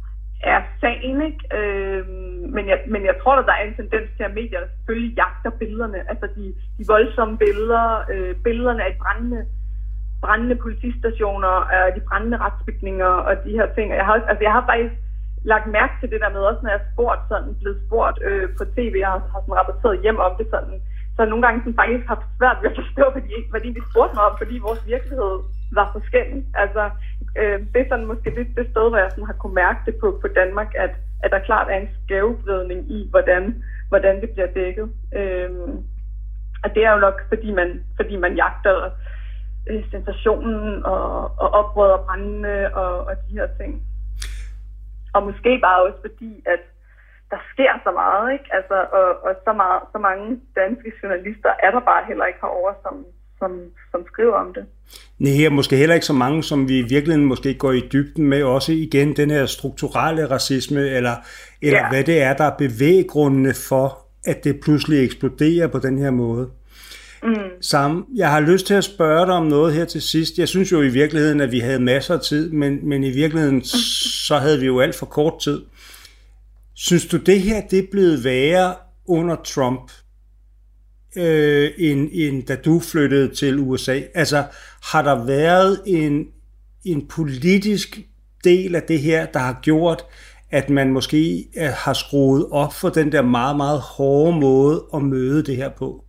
er 0.43 0.61
sagen, 0.81 1.21
ikke? 1.29 1.41
Øh, 1.57 2.07
men, 2.55 2.63
jeg, 2.71 2.79
men 2.87 3.01
jeg 3.09 3.15
tror, 3.21 3.35
at 3.35 3.45
der 3.45 3.55
er 3.57 3.65
en 3.65 3.75
tendens 3.81 4.09
til, 4.17 4.23
at 4.23 4.33
medierne 4.39 4.67
selvfølgelig 4.75 5.15
jagter 5.21 5.51
billederne. 5.59 5.99
Altså 6.11 6.27
de, 6.35 6.43
de 6.77 6.83
voldsomme 6.87 7.37
billeder, 7.37 8.05
øh, 8.13 8.35
billederne 8.45 8.83
af 8.83 8.95
brændende, 9.03 9.41
brændende 10.21 10.55
politistationer, 10.55 11.53
og 11.73 11.95
de 11.95 12.01
brændende 12.09 12.37
retsbygninger 12.37 13.11
og 13.27 13.33
de 13.45 13.51
her 13.57 13.67
ting. 13.75 13.87
Jeg 14.01 14.05
har, 14.05 14.13
altså, 14.13 14.43
jeg 14.47 14.53
har 14.57 14.65
faktisk 14.71 14.95
lagt 15.51 15.67
mærke 15.77 15.93
til 15.99 16.11
det 16.11 16.19
der 16.23 16.29
med, 16.35 16.41
også 16.49 16.61
når 16.63 16.69
jeg 16.69 16.81
er 16.81 16.91
spurgt, 16.93 17.21
sådan, 17.31 17.55
blevet 17.61 17.79
spurgt 17.85 18.17
øh, 18.27 18.49
på 18.57 18.63
tv, 18.75 18.93
jeg 19.05 19.11
har, 19.13 19.21
har 19.33 19.41
sådan 19.41 19.59
rapporteret 19.59 20.01
hjem 20.03 20.19
om 20.27 20.33
det 20.39 20.47
sådan, 20.53 20.77
så 21.15 21.21
nogle 21.25 21.43
gange 21.45 21.59
sådan, 21.59 21.81
faktisk 21.81 22.05
har 22.11 22.19
svært 22.37 22.57
ved 22.61 22.69
at 22.71 22.79
forstå, 22.81 23.03
hvad 23.13 23.21
de, 23.27 23.35
hvad 23.51 23.61
de 23.65 23.89
spurgte 23.89 24.15
mig 24.15 24.23
om, 24.29 24.35
fordi 24.41 24.55
vores 24.67 24.81
virkelighed 24.93 25.33
var 25.75 25.89
forskellig. 25.91 26.45
Altså, 26.53 26.89
øh, 27.37 27.59
det 27.73 27.81
er 27.81 27.89
sådan 27.89 28.05
måske 28.05 28.29
lidt 28.29 28.57
det 28.57 28.67
sted, 28.71 28.89
hvor 28.89 28.97
jeg 28.97 29.11
sådan 29.11 29.25
har 29.25 29.33
kunne 29.33 29.53
mærke 29.53 29.79
det 29.85 29.95
på, 30.01 30.19
på 30.21 30.27
Danmark, 30.27 30.71
at, 30.75 30.93
at 31.23 31.31
der 31.31 31.39
klart 31.39 31.67
er 31.71 31.77
en 31.77 31.89
skævvridning 32.03 32.91
i, 32.91 33.07
hvordan, 33.09 33.63
hvordan 33.89 34.21
det 34.21 34.29
bliver 34.29 34.47
dækket. 34.47 34.89
Øh, 35.15 35.51
og 36.63 36.75
det 36.75 36.85
er 36.85 36.91
jo 36.93 36.99
nok, 36.99 37.21
fordi 37.27 37.51
man, 37.51 37.83
fordi 37.95 38.15
man 38.15 38.35
jagter 38.35 38.89
øh, 39.69 39.83
sensationen 39.91 40.85
og, 40.85 41.23
og 41.23 41.49
oprører 41.59 42.05
brændende 42.05 42.73
og, 42.73 43.05
og 43.07 43.15
de 43.27 43.33
her 43.33 43.47
ting. 43.59 43.81
Og 45.13 45.23
måske 45.23 45.59
bare 45.63 45.83
også 45.83 45.99
fordi, 46.01 46.43
at 46.45 46.59
der 47.31 47.39
sker 47.53 47.73
så 47.83 47.91
meget, 47.91 48.33
ikke? 48.33 48.49
Altså, 48.57 48.77
og, 48.99 49.07
og 49.25 49.31
så, 49.45 49.53
meget, 49.53 49.81
så 49.91 49.97
mange 49.97 50.41
danske 50.55 50.91
journalister 51.03 51.51
er 51.65 51.71
der 51.71 51.79
bare 51.79 52.05
heller 52.09 52.25
ikke 52.25 52.39
herovre, 52.41 52.75
som, 52.83 53.05
som, 53.39 53.51
som 53.91 54.01
skriver 54.13 54.33
om 54.33 54.53
det. 54.53 54.65
Nej, 55.19 55.49
måske 55.49 55.75
heller 55.75 55.95
ikke 55.95 56.05
så 56.05 56.13
mange, 56.13 56.43
som 56.43 56.67
vi 56.67 56.77
i 56.77 56.81
virkeligheden 56.81 57.25
måske 57.25 57.53
går 57.53 57.71
i 57.71 57.89
dybden 57.93 58.25
med, 58.25 58.43
også 58.43 58.71
igen 58.71 59.15
den 59.15 59.31
her 59.31 59.45
strukturelle 59.45 60.25
racisme, 60.31 60.89
eller, 60.89 61.15
eller 61.61 61.79
ja. 61.79 61.89
hvad 61.89 62.03
det 62.03 62.21
er, 62.21 62.33
der 62.33 62.43
er 62.43 62.57
bevæggrundene 62.57 63.53
for, 63.53 63.97
at 64.25 64.43
det 64.43 64.59
pludselig 64.59 65.03
eksploderer 65.03 65.67
på 65.67 65.79
den 65.79 65.97
her 65.97 66.11
måde. 66.11 66.49
Mm. 67.23 67.35
Sam, 67.61 68.05
jeg 68.15 68.31
har 68.31 68.39
lyst 68.39 68.67
til 68.67 68.73
at 68.73 68.83
spørge 68.83 69.25
dig 69.25 69.33
om 69.33 69.45
noget 69.45 69.73
her 69.73 69.85
til 69.85 70.01
sidst. 70.01 70.37
Jeg 70.37 70.47
synes 70.47 70.71
jo 70.71 70.81
i 70.81 70.87
virkeligheden, 70.87 71.41
at 71.41 71.51
vi 71.51 71.59
havde 71.59 71.79
masser 71.79 72.13
af 72.13 72.19
tid, 72.19 72.51
men, 72.51 72.89
men 72.89 73.03
i 73.03 73.11
virkeligheden, 73.11 73.63
så 74.27 74.37
havde 74.37 74.59
vi 74.59 74.65
jo 74.65 74.79
alt 74.79 74.95
for 74.95 75.05
kort 75.05 75.39
tid. 75.41 75.61
Synes 76.75 77.05
du, 77.05 77.17
det 77.17 77.41
her 77.41 77.61
det 77.61 77.79
er 77.79 77.87
blevet 77.91 78.23
værre 78.23 78.75
under 79.05 79.35
Trump? 79.35 79.91
Øh, 81.15 81.71
end, 81.77 82.09
end 82.11 82.43
da 82.43 82.55
du 82.55 82.79
flyttede 82.79 83.35
til 83.35 83.59
USA? 83.59 84.01
Altså, 84.13 84.43
har 84.83 85.01
der 85.01 85.25
været 85.25 85.81
en, 85.85 86.25
en 86.85 87.07
politisk 87.07 87.99
del 88.43 88.75
af 88.75 88.83
det 88.83 88.99
her, 88.99 89.25
der 89.25 89.39
har 89.39 89.59
gjort, 89.61 90.05
at 90.51 90.69
man 90.69 90.91
måske 90.91 91.47
øh, 91.57 91.69
har 91.75 91.93
skruet 91.93 92.47
op 92.51 92.73
for 92.73 92.89
den 92.89 93.11
der 93.11 93.21
meget, 93.21 93.57
meget 93.57 93.79
hårde 93.79 94.39
måde 94.39 94.85
at 94.93 95.01
møde 95.01 95.43
det 95.43 95.55
her 95.55 95.69
på? 95.69 96.03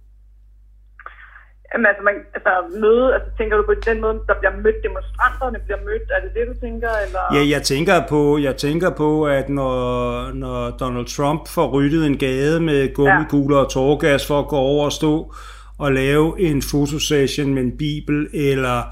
Jamen, 1.74 1.86
altså, 1.86 2.02
man, 2.04 2.14
altså 2.34 2.52
møde, 2.80 3.14
altså 3.14 3.30
tænker 3.38 3.56
du 3.56 3.62
på 3.62 3.74
den 3.86 4.00
måde, 4.00 4.14
der 4.28 4.34
bliver 4.40 4.54
mødt, 4.64 4.78
demonstranterne 4.88 5.58
bliver 5.64 5.80
mødt, 5.88 6.06
er 6.16 6.20
det 6.24 6.30
det, 6.36 6.44
du 6.50 6.66
tænker? 6.66 6.90
Eller? 7.06 7.22
Ja, 7.34 7.42
jeg 7.54 7.62
tænker 7.62 8.06
på, 8.08 8.38
jeg 8.38 8.56
tænker 8.56 8.90
på 8.90 9.26
at 9.26 9.48
når, 9.48 10.32
når 10.32 10.70
Donald 10.70 11.06
Trump 11.06 11.48
får 11.48 11.66
ryddet 11.70 12.06
en 12.06 12.18
gade 12.18 12.60
med 12.60 12.94
gummikugler 12.94 13.56
ja. 13.56 13.62
og 13.64 13.70
tårgas 13.70 14.26
for 14.26 14.38
at 14.40 14.48
gå 14.48 14.56
over 14.56 14.84
og 14.84 14.92
stå 14.92 15.34
og 15.78 15.92
lave 15.92 16.40
en 16.40 16.62
fotosession 16.62 17.54
med 17.54 17.62
en 17.62 17.76
bibel, 17.76 18.28
eller, 18.34 18.82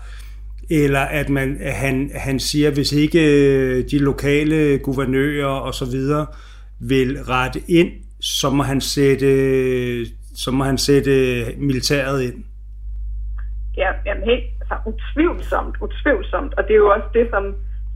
eller 0.70 1.00
at 1.00 1.28
man, 1.28 1.58
han, 1.62 2.10
han 2.14 2.40
siger, 2.40 2.70
hvis 2.70 2.92
ikke 2.92 3.20
øh, 3.46 3.84
de 3.90 3.98
lokale 3.98 4.78
guvernører 4.78 5.46
og 5.46 5.74
så 5.74 5.84
videre 5.84 6.26
vil 6.80 7.18
rette 7.22 7.62
ind, 7.68 7.90
så 8.20 8.50
må 8.50 8.62
han 8.62 8.80
sætte, 8.80 10.06
så 10.36 10.50
må 10.50 10.64
han 10.64 10.78
sætte 10.78 11.44
militæret 11.58 12.22
ind. 12.22 12.44
Ja, 14.22 14.26
så 14.26 14.30
helt 14.30 14.44
altså, 14.60 14.76
utvivlsomt, 14.90 15.76
utvivlsomt. 15.80 16.54
Og 16.54 16.62
det 16.66 16.72
er 16.74 16.82
jo 16.84 16.90
også 16.96 17.08
det, 17.14 17.26
som, 17.30 17.44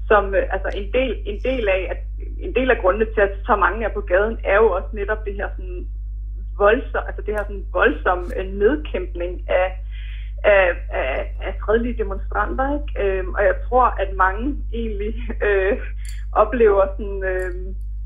som 0.08 0.34
øh, 0.34 0.44
altså 0.54 0.68
en 0.80 0.92
del, 0.92 1.12
en 1.26 1.40
del 1.48 1.68
af, 1.68 1.82
at 1.92 2.00
en 2.46 2.54
del 2.54 2.70
af 2.70 2.78
grundene 2.82 3.04
til, 3.14 3.20
at 3.20 3.34
så 3.46 3.56
mange 3.56 3.84
er 3.84 3.92
på 3.94 4.00
gaden, 4.00 4.38
er 4.44 4.56
jo 4.56 4.68
også 4.70 4.88
netop 4.92 5.24
det 5.26 5.34
her 5.34 5.48
sådan 5.56 5.86
voldsom, 6.58 7.04
altså 7.06 7.22
det 7.26 7.34
her 7.34 7.44
sådan 7.44 7.66
voldsom 7.72 8.20
øh, 8.36 8.46
nedkæmpning 8.46 9.32
af, 9.48 9.68
af, 10.44 10.66
af, 10.90 11.34
af 11.42 11.54
fredelige 11.64 11.98
demonstranter. 11.98 12.66
Ikke? 12.78 13.18
Øhm, 13.18 13.34
og 13.34 13.42
jeg 13.44 13.56
tror, 13.68 13.84
at 13.84 14.16
mange 14.16 14.56
egentlig 14.72 15.14
øh, 15.48 15.78
oplever 16.32 16.86
sådan, 16.96 17.22
øh, 17.24 17.52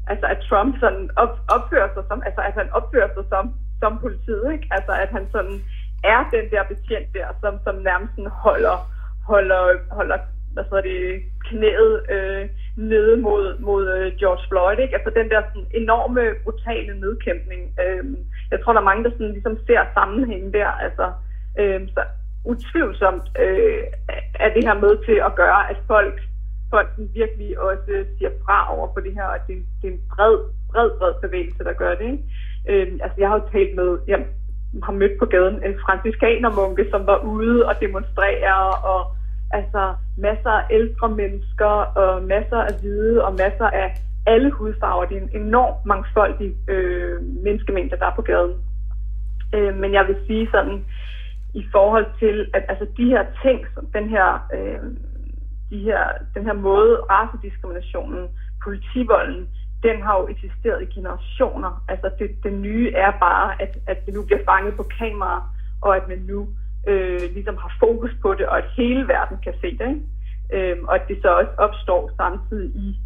altså 0.06 0.26
at 0.26 0.38
Trump 0.48 0.74
sådan 0.80 1.10
op, 1.16 1.34
opfører 1.56 1.88
sig 1.94 2.04
som, 2.08 2.22
altså 2.26 2.40
at 2.40 2.54
han 2.60 2.68
opfører 2.72 3.08
sig 3.14 3.24
som, 3.28 3.54
som 3.82 3.98
politiet, 3.98 4.52
ikke? 4.52 4.66
Altså 4.70 4.92
at 4.92 5.08
han 5.08 5.26
sådan 5.32 5.56
er 6.04 6.20
den 6.34 6.50
der 6.50 6.62
betjent 6.64 7.14
der, 7.14 7.26
som, 7.40 7.54
som 7.64 7.74
nærmest 7.74 8.12
holder, 8.32 8.76
holder, 9.26 9.62
holder 9.90 10.18
hvad 10.52 10.64
så 10.64 10.80
det, 10.84 11.22
knæet 11.48 12.10
øh, 12.10 12.48
nede 12.76 13.16
mod, 13.16 13.58
mod 13.58 13.84
øh, 13.96 14.12
George 14.20 14.44
Floyd. 14.48 14.78
Ikke? 14.78 14.94
Altså 14.94 15.10
den 15.18 15.30
der 15.30 15.42
sådan, 15.48 15.66
enorme, 15.74 16.22
brutale 16.44 17.00
nedkæmpning. 17.00 17.62
Øh, 17.84 18.04
jeg 18.50 18.58
tror, 18.60 18.72
der 18.72 18.80
er 18.80 18.90
mange, 18.90 19.04
der 19.04 19.10
sådan, 19.10 19.32
ligesom 19.32 19.58
ser 19.66 19.82
sammenhængen 19.94 20.52
der. 20.52 20.66
Altså, 20.66 21.12
øh, 21.58 21.80
så 21.94 22.02
utvivlsomt 22.44 23.26
øh, 23.44 23.82
er 24.44 24.50
det 24.54 24.64
her 24.68 24.74
med 24.84 25.04
til 25.06 25.18
at 25.28 25.34
gøre, 25.34 25.70
at 25.70 25.76
folk, 25.86 26.20
folk 26.70 26.88
virkelig 27.14 27.60
også 27.60 28.04
siger 28.18 28.30
fra 28.44 28.76
over 28.76 28.88
for 28.94 29.00
det 29.00 29.14
her, 29.14 29.24
og 29.24 29.38
det, 29.46 29.56
det 29.82 29.88
er 29.88 29.92
en 29.92 30.00
bred, 30.14 30.36
bred, 30.70 30.90
bred 30.98 31.14
bevægelse, 31.22 31.64
der 31.64 31.72
gør 31.72 31.94
det. 31.94 32.06
Ikke? 32.12 32.24
Øh, 32.68 32.92
altså, 33.04 33.16
jeg 33.18 33.28
har 33.28 33.36
jo 33.40 33.48
talt 33.52 33.74
med, 33.76 33.98
jamen, 34.08 34.26
har 34.82 34.92
mødt 34.92 35.18
på 35.18 35.26
gaden 35.26 35.56
en 35.64 35.74
franciskanermunke, 35.84 36.86
som 36.90 37.06
var 37.06 37.18
ude 37.18 37.66
og 37.66 37.74
demonstrere, 37.80 38.56
og 38.92 39.00
altså 39.50 39.94
masser 40.18 40.50
af 40.50 40.64
ældre 40.70 41.08
mennesker, 41.08 41.74
og 42.02 42.22
masser 42.22 42.56
af 42.56 42.74
hvide, 42.80 43.24
og 43.24 43.32
masser 43.32 43.68
af 43.82 43.88
alle 44.26 44.50
hudfarver. 44.50 45.04
Det 45.04 45.16
er 45.16 45.20
en 45.20 45.42
enormt 45.42 45.86
mangfoldig 45.86 46.54
øh, 46.68 47.22
menneskemængde, 47.22 47.96
der 47.96 48.06
er 48.06 48.14
på 48.16 48.22
gaden. 48.22 48.54
Øh, 49.54 49.76
men 49.76 49.92
jeg 49.92 50.04
vil 50.08 50.16
sige 50.26 50.48
sådan, 50.50 50.84
i 51.54 51.64
forhold 51.72 52.06
til, 52.18 52.50
at 52.54 52.64
altså 52.68 52.86
de 52.96 53.04
her 53.04 53.24
ting, 53.42 53.66
som 53.74 53.86
den 53.86 54.08
her, 54.08 54.48
øh, 54.54 54.80
de 55.70 55.78
her, 55.78 56.02
den 56.34 56.44
her 56.44 56.52
måde, 56.52 56.96
racediskriminationen, 56.96 58.28
politivolden, 58.64 59.48
den 59.82 60.02
har 60.02 60.14
jo 60.20 60.28
eksisteret 60.28 60.82
i 60.82 60.94
generationer. 60.94 61.84
Altså 61.88 62.10
det, 62.18 62.30
det 62.44 62.52
nye 62.52 62.92
er 62.92 63.12
bare, 63.20 63.62
at, 63.62 63.78
at 63.86 64.06
det 64.06 64.14
nu 64.14 64.22
bliver 64.22 64.44
fanget 64.50 64.74
på 64.76 64.82
kamera, 64.98 65.48
og 65.80 65.96
at 65.96 66.08
man 66.08 66.18
nu 66.18 66.48
øh, 66.86 67.20
ligesom 67.34 67.56
har 67.56 67.72
fokus 67.80 68.10
på 68.22 68.34
det, 68.34 68.46
og 68.46 68.58
at 68.58 68.64
hele 68.76 69.08
verden 69.08 69.36
kan 69.44 69.54
se 69.60 69.78
det. 69.78 69.88
Ikke? 69.88 70.00
Øhm, 70.52 70.84
og 70.88 70.94
at 70.94 71.08
det 71.08 71.18
så 71.22 71.28
også 71.28 71.52
opstår 71.58 72.10
samtidig 72.16 72.70
i, 72.76 72.96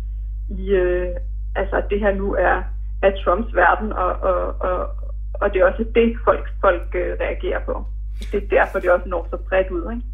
i 0.51 0.71
øh, 0.71 1.09
altså 1.57 1.77
at 1.77 1.87
det 1.91 2.01
her 2.01 2.15
nu 2.15 2.35
er, 2.35 2.63
er 3.03 3.11
Trumps 3.25 3.55
verden, 3.55 3.93
og, 3.93 4.13
og, 4.13 4.61
og, 4.61 4.89
og 5.35 5.53
det 5.53 5.61
er 5.61 5.67
også 5.67 5.85
det, 5.95 6.17
folk, 6.25 6.49
folk 6.61 6.89
øh, 6.95 7.17
reagerer 7.21 7.61
på. 7.65 7.85
Det 8.33 8.43
er 8.43 8.49
derfor, 8.49 8.79
det 8.79 8.91
også 8.91 9.09
når 9.09 9.27
så 9.31 9.37
bredt 9.49 9.71
ud. 9.71 9.93
Ikke? 9.93 10.07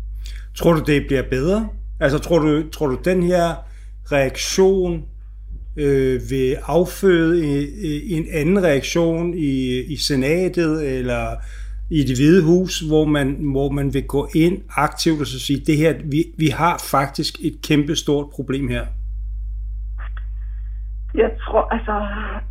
Tror 0.55 0.73
du, 0.73 0.81
det 0.81 1.07
bliver 1.07 1.23
bedre? 1.31 1.69
Altså 2.01 2.19
tror 2.19 2.39
du, 2.39 2.71
tror 2.71 2.87
du 2.87 2.99
den 3.05 3.23
her 3.23 3.45
reaktion 4.13 5.05
øh, 5.77 6.21
vil 6.31 6.57
afføde 6.67 7.45
en, 7.45 7.69
en 8.17 8.27
anden 8.33 8.63
reaktion 8.63 9.35
i, 9.35 9.81
i 9.81 9.97
senatet 9.97 10.99
eller 10.99 11.37
i 11.91 12.01
det 12.09 12.17
hvide 12.19 12.43
hus, 12.45 12.81
hvor 12.81 13.05
man, 13.05 13.29
hvor 13.53 13.71
man 13.71 13.95
vil 13.95 14.07
gå 14.07 14.29
ind 14.35 14.63
aktivt 14.77 15.21
og 15.21 15.27
så 15.27 15.41
sige, 15.41 15.61
det 15.67 15.77
her, 15.77 15.93
vi, 16.05 16.21
vi 16.39 16.47
har 16.47 16.77
faktisk 16.91 17.35
et 17.45 17.57
kæmpe 17.69 17.97
stort 17.97 18.27
problem 18.37 18.69
her? 18.69 18.87
Jeg 21.15 21.31
tror, 21.45 21.63
altså, 21.77 21.97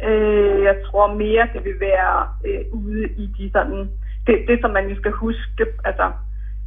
øh, 0.09 0.63
jeg 0.63 0.75
tror 0.85 1.13
mere, 1.13 1.47
det 1.53 1.63
vil 1.63 1.79
være 1.79 2.27
øh, 2.47 2.63
ude 2.71 3.03
i 3.23 3.25
de 3.37 3.51
sådan, 3.51 3.89
det, 4.27 4.35
det 4.47 4.57
som 4.61 4.71
man 4.71 4.89
jo 4.89 4.95
skal 4.95 5.11
huske, 5.11 5.65
altså, 5.85 6.11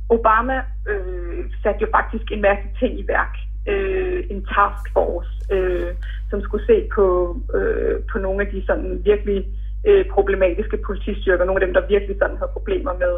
Obama 0.08 0.56
øh, 0.88 1.44
satte 1.62 1.80
jo 1.80 1.88
faktisk 1.96 2.32
en 2.32 2.42
masse 2.42 2.68
ting 2.80 3.00
i 3.00 3.04
værk 3.08 3.34
øh, 3.66 4.24
en 4.30 4.46
taskforce, 4.54 5.30
øh, 5.50 5.94
som 6.30 6.42
skulle 6.42 6.66
se 6.66 6.88
på, 6.94 7.36
øh, 7.54 8.00
på 8.12 8.18
nogle 8.18 8.46
af 8.46 8.50
de 8.52 8.66
sådan 8.66 9.00
virkelig 9.04 9.46
øh, 9.86 10.04
problematiske 10.06 10.76
politistyrker, 10.76 11.44
nogle 11.44 11.62
af 11.62 11.66
dem, 11.66 11.74
der 11.74 11.86
virkelig 11.86 12.16
sådan 12.18 12.36
har 12.36 12.46
problemer 12.46 12.92
med, 13.04 13.14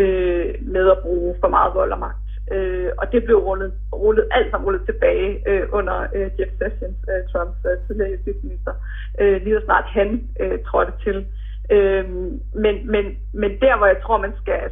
øh, 0.00 0.54
med 0.60 0.90
at 0.90 0.98
bruge 1.02 1.34
for 1.40 1.48
meget 1.48 1.74
vold 1.74 1.92
og 1.92 1.98
magt. 1.98 2.28
Øh, 2.52 2.90
og 2.98 3.12
det 3.12 3.24
blev 3.24 3.36
rullet, 3.36 3.72
rullet 3.92 4.28
alt 4.30 4.50
sammen 4.50 4.66
rullet 4.66 4.82
tilbage 4.86 5.48
øh, 5.50 5.62
under 5.72 6.06
øh, 6.14 6.30
Jeff 6.38 6.52
Sessions, 6.58 6.98
øh, 7.12 7.22
Trumps 7.32 7.58
øh, 7.70 7.86
tidligere 7.86 8.10
justitsminister, 8.10 8.72
øh, 9.20 9.42
lige 9.42 9.56
så 9.56 9.64
snart 9.64 9.84
han 9.84 10.28
øh, 10.40 10.58
trådte 10.66 10.92
til. 11.04 11.26
Øh, 11.70 12.04
men, 12.64 12.74
men, 12.92 13.04
men 13.32 13.50
der, 13.60 13.76
hvor 13.76 13.86
jeg 13.86 14.00
tror, 14.02 14.18
man 14.18 14.32
skal, 14.42 14.70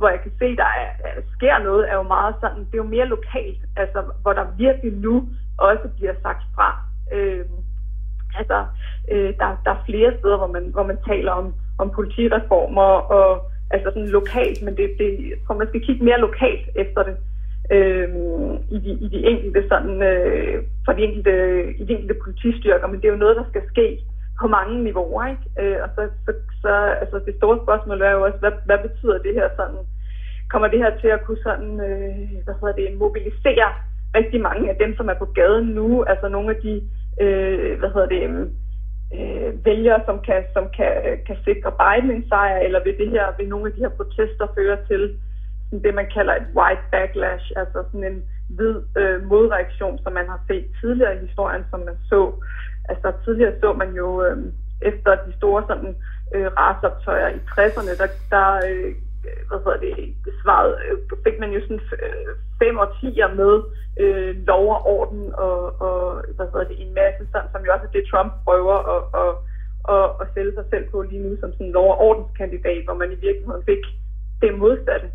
hvor 0.00 0.08
jeg 0.14 0.20
kan 0.22 0.32
se, 0.38 0.56
der 0.56 0.70
er, 0.82 0.88
sker 1.36 1.58
noget, 1.58 1.90
er 1.90 1.96
jo 1.96 2.02
meget 2.16 2.34
sådan, 2.40 2.58
det 2.58 2.74
er 2.74 2.84
jo 2.84 2.94
mere 2.96 3.12
lokalt, 3.16 3.62
altså 3.76 4.00
hvor 4.22 4.32
der 4.32 4.46
virkelig 4.58 4.92
nu 4.92 5.28
også 5.58 5.86
bliver 5.96 6.14
sagt 6.22 6.42
fra. 6.54 6.68
Øh, 7.12 7.44
altså, 8.38 8.58
øh, 9.12 9.30
der, 9.40 9.48
der 9.64 9.70
er 9.70 9.84
flere 9.86 10.10
steder, 10.18 10.36
hvor 10.36 10.52
man, 10.56 10.64
hvor 10.74 10.82
man 10.90 10.98
taler 11.08 11.32
om, 11.32 11.54
om 11.78 11.90
politireformer, 11.90 12.90
og 13.16 13.50
altså 13.70 13.90
sådan 13.94 14.08
lokalt, 14.08 14.62
men 14.62 14.76
det, 14.76 14.86
det, 14.98 15.08
jeg 15.30 15.38
tror, 15.46 15.54
man 15.58 15.68
skal 15.68 15.84
kigge 15.86 16.04
mere 16.04 16.20
lokalt 16.20 16.66
efter 16.74 17.02
det. 17.02 17.16
Øh, 17.76 18.08
i, 18.70 18.78
de, 18.78 18.90
i 19.04 19.08
de 19.08 19.26
enkelte 19.26 19.68
sådan, 19.68 20.02
øh, 20.02 20.64
for 20.84 20.92
de 20.92 21.02
enkelte, 21.02 21.32
i 21.80 21.84
de 21.84 21.92
enkelte 21.92 22.20
politistyrker, 22.24 22.86
men 22.86 22.96
det 23.00 23.04
er 23.08 23.12
jo 23.12 23.24
noget, 23.24 23.36
der 23.36 23.44
skal 23.48 23.62
ske 23.68 24.00
på 24.40 24.46
mange 24.46 24.84
niveauer, 24.84 25.26
ikke? 25.32 25.46
Øh, 25.60 25.78
og 25.84 25.88
så, 25.96 26.02
så, 26.24 26.32
så 26.62 26.72
altså 27.02 27.16
det 27.26 27.34
store 27.36 27.58
spørgsmål 27.64 28.00
er 28.02 28.10
jo 28.10 28.22
også, 28.24 28.38
hvad, 28.38 28.52
hvad 28.64 28.78
betyder 28.88 29.18
det 29.18 29.34
her 29.34 29.48
sådan, 29.56 29.82
kommer 30.52 30.68
det 30.68 30.78
her 30.78 30.92
til 31.00 31.08
at 31.08 31.24
kunne 31.24 31.42
sådan, 31.42 31.72
øh, 31.88 32.44
hvad 32.44 32.54
hedder 32.60 32.76
det, 32.80 32.98
mobilisere 32.98 33.70
rigtig 34.18 34.40
mange 34.40 34.70
af 34.70 34.76
dem, 34.76 34.96
som 34.96 35.08
er 35.08 35.18
på 35.22 35.24
gaden 35.24 35.66
nu, 35.66 36.04
altså 36.04 36.28
nogle 36.28 36.48
af 36.54 36.58
de, 36.62 36.74
øh, 37.20 37.78
hvad 37.78 37.90
hedder 37.94 38.10
det, 38.16 38.22
øh, 39.16 39.64
vælgere, 39.64 40.00
som 40.06 40.16
kan, 40.26 40.44
som 40.52 40.64
kan, 40.76 40.92
kan 41.26 41.36
sikre 41.44 41.72
Biden 41.80 42.10
en 42.10 42.28
sejr, 42.28 42.58
eller 42.58 42.84
vil 42.84 42.98
det 42.98 43.10
her, 43.10 43.26
vil 43.38 43.48
nogle 43.48 43.66
af 43.66 43.72
de 43.72 43.80
her 43.84 43.94
protester 43.98 44.46
føre 44.56 44.78
til 44.88 45.18
sådan 45.70 45.84
det, 45.84 45.94
man 45.94 46.10
kalder 46.16 46.34
et 46.34 46.48
white 46.56 46.84
backlash, 46.92 47.46
altså 47.56 47.78
sådan 47.86 48.04
en 48.12 48.22
hvid 48.56 48.76
øh, 48.96 49.18
modreaktion, 49.32 49.98
som 50.02 50.12
man 50.12 50.26
har 50.28 50.40
set 50.48 50.66
tidligere 50.80 51.16
i 51.16 51.26
historien, 51.26 51.64
som 51.70 51.80
man 51.80 51.96
så? 52.10 52.32
Altså 52.90 53.12
tidligere 53.24 53.60
så 53.60 53.72
man 53.72 53.90
jo 54.00 54.24
øh, 54.24 54.36
efter 54.82 55.10
de 55.26 55.32
store 55.36 55.62
sådan 55.68 55.96
øh, 56.34 56.48
rasoptøjer 56.60 57.28
i 57.28 57.40
60'erne, 57.54 57.92
der, 58.00 58.08
der 58.34 58.46
øh, 58.68 58.94
hvad 59.48 59.58
hedder 59.64 59.80
det, 59.86 60.14
svaret, 60.42 60.72
øh, 60.86 60.98
fik 61.24 61.40
man 61.40 61.50
jo 61.52 61.60
sådan 61.60 61.80
øh, 62.04 62.30
fem 62.62 62.78
årtier 62.78 63.28
med 63.40 63.54
øh, 64.02 64.46
lov 64.50 64.64
og 64.74 64.86
orden 64.96 65.34
og, 65.34 65.80
og 65.86 66.24
hvad 66.36 66.46
hedder 66.52 66.68
det, 66.70 66.82
en 66.84 66.94
masse 66.94 67.22
sådan, 67.32 67.48
som 67.52 67.64
jo 67.64 67.72
også 67.72 67.86
er 67.86 67.94
det, 67.96 68.04
Trump 68.10 68.32
prøver 68.44 68.76
at, 68.94 69.02
at, 69.22 69.32
at, 69.94 70.06
at 70.20 70.26
sælge 70.34 70.54
sig 70.54 70.66
selv 70.70 70.84
på 70.90 71.02
lige 71.02 71.22
nu 71.24 71.36
som 71.40 71.52
sådan 71.52 71.66
en 71.66 71.72
lov 71.72 71.88
og 71.90 72.00
ordenskandidat, 72.08 72.84
hvor 72.84 72.94
man 72.94 73.12
i 73.12 73.22
virkeligheden 73.26 73.68
fik 73.70 73.82
det 74.42 74.58
modsatte. 74.58 75.08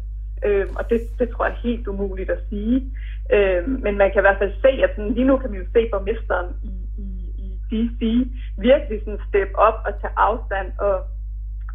Øh, 0.45 0.67
og 0.79 0.89
det, 0.89 0.99
det 1.19 1.29
tror 1.29 1.45
jeg 1.45 1.53
er 1.53 1.67
helt 1.67 1.87
umuligt 1.87 2.29
at 2.29 2.43
sige. 2.49 2.77
Øh, 3.35 3.67
men 3.85 3.97
man 3.97 4.11
kan 4.11 4.19
i 4.21 4.27
hvert 4.27 4.41
fald 4.41 4.53
se, 4.61 4.71
at 4.85 4.91
sådan, 4.95 5.13
lige 5.13 5.27
nu 5.27 5.37
kan 5.37 5.51
vi 5.51 5.57
jo 5.57 5.65
se 5.73 5.89
borgmesteren 5.91 6.49
i 6.63 6.84
DC 7.71 8.01
virkelig 8.57 8.99
sådan 8.99 9.19
step 9.29 9.51
op 9.67 9.77
og 9.87 9.93
tage 10.01 10.17
afstand 10.17 10.69
og, 10.79 10.97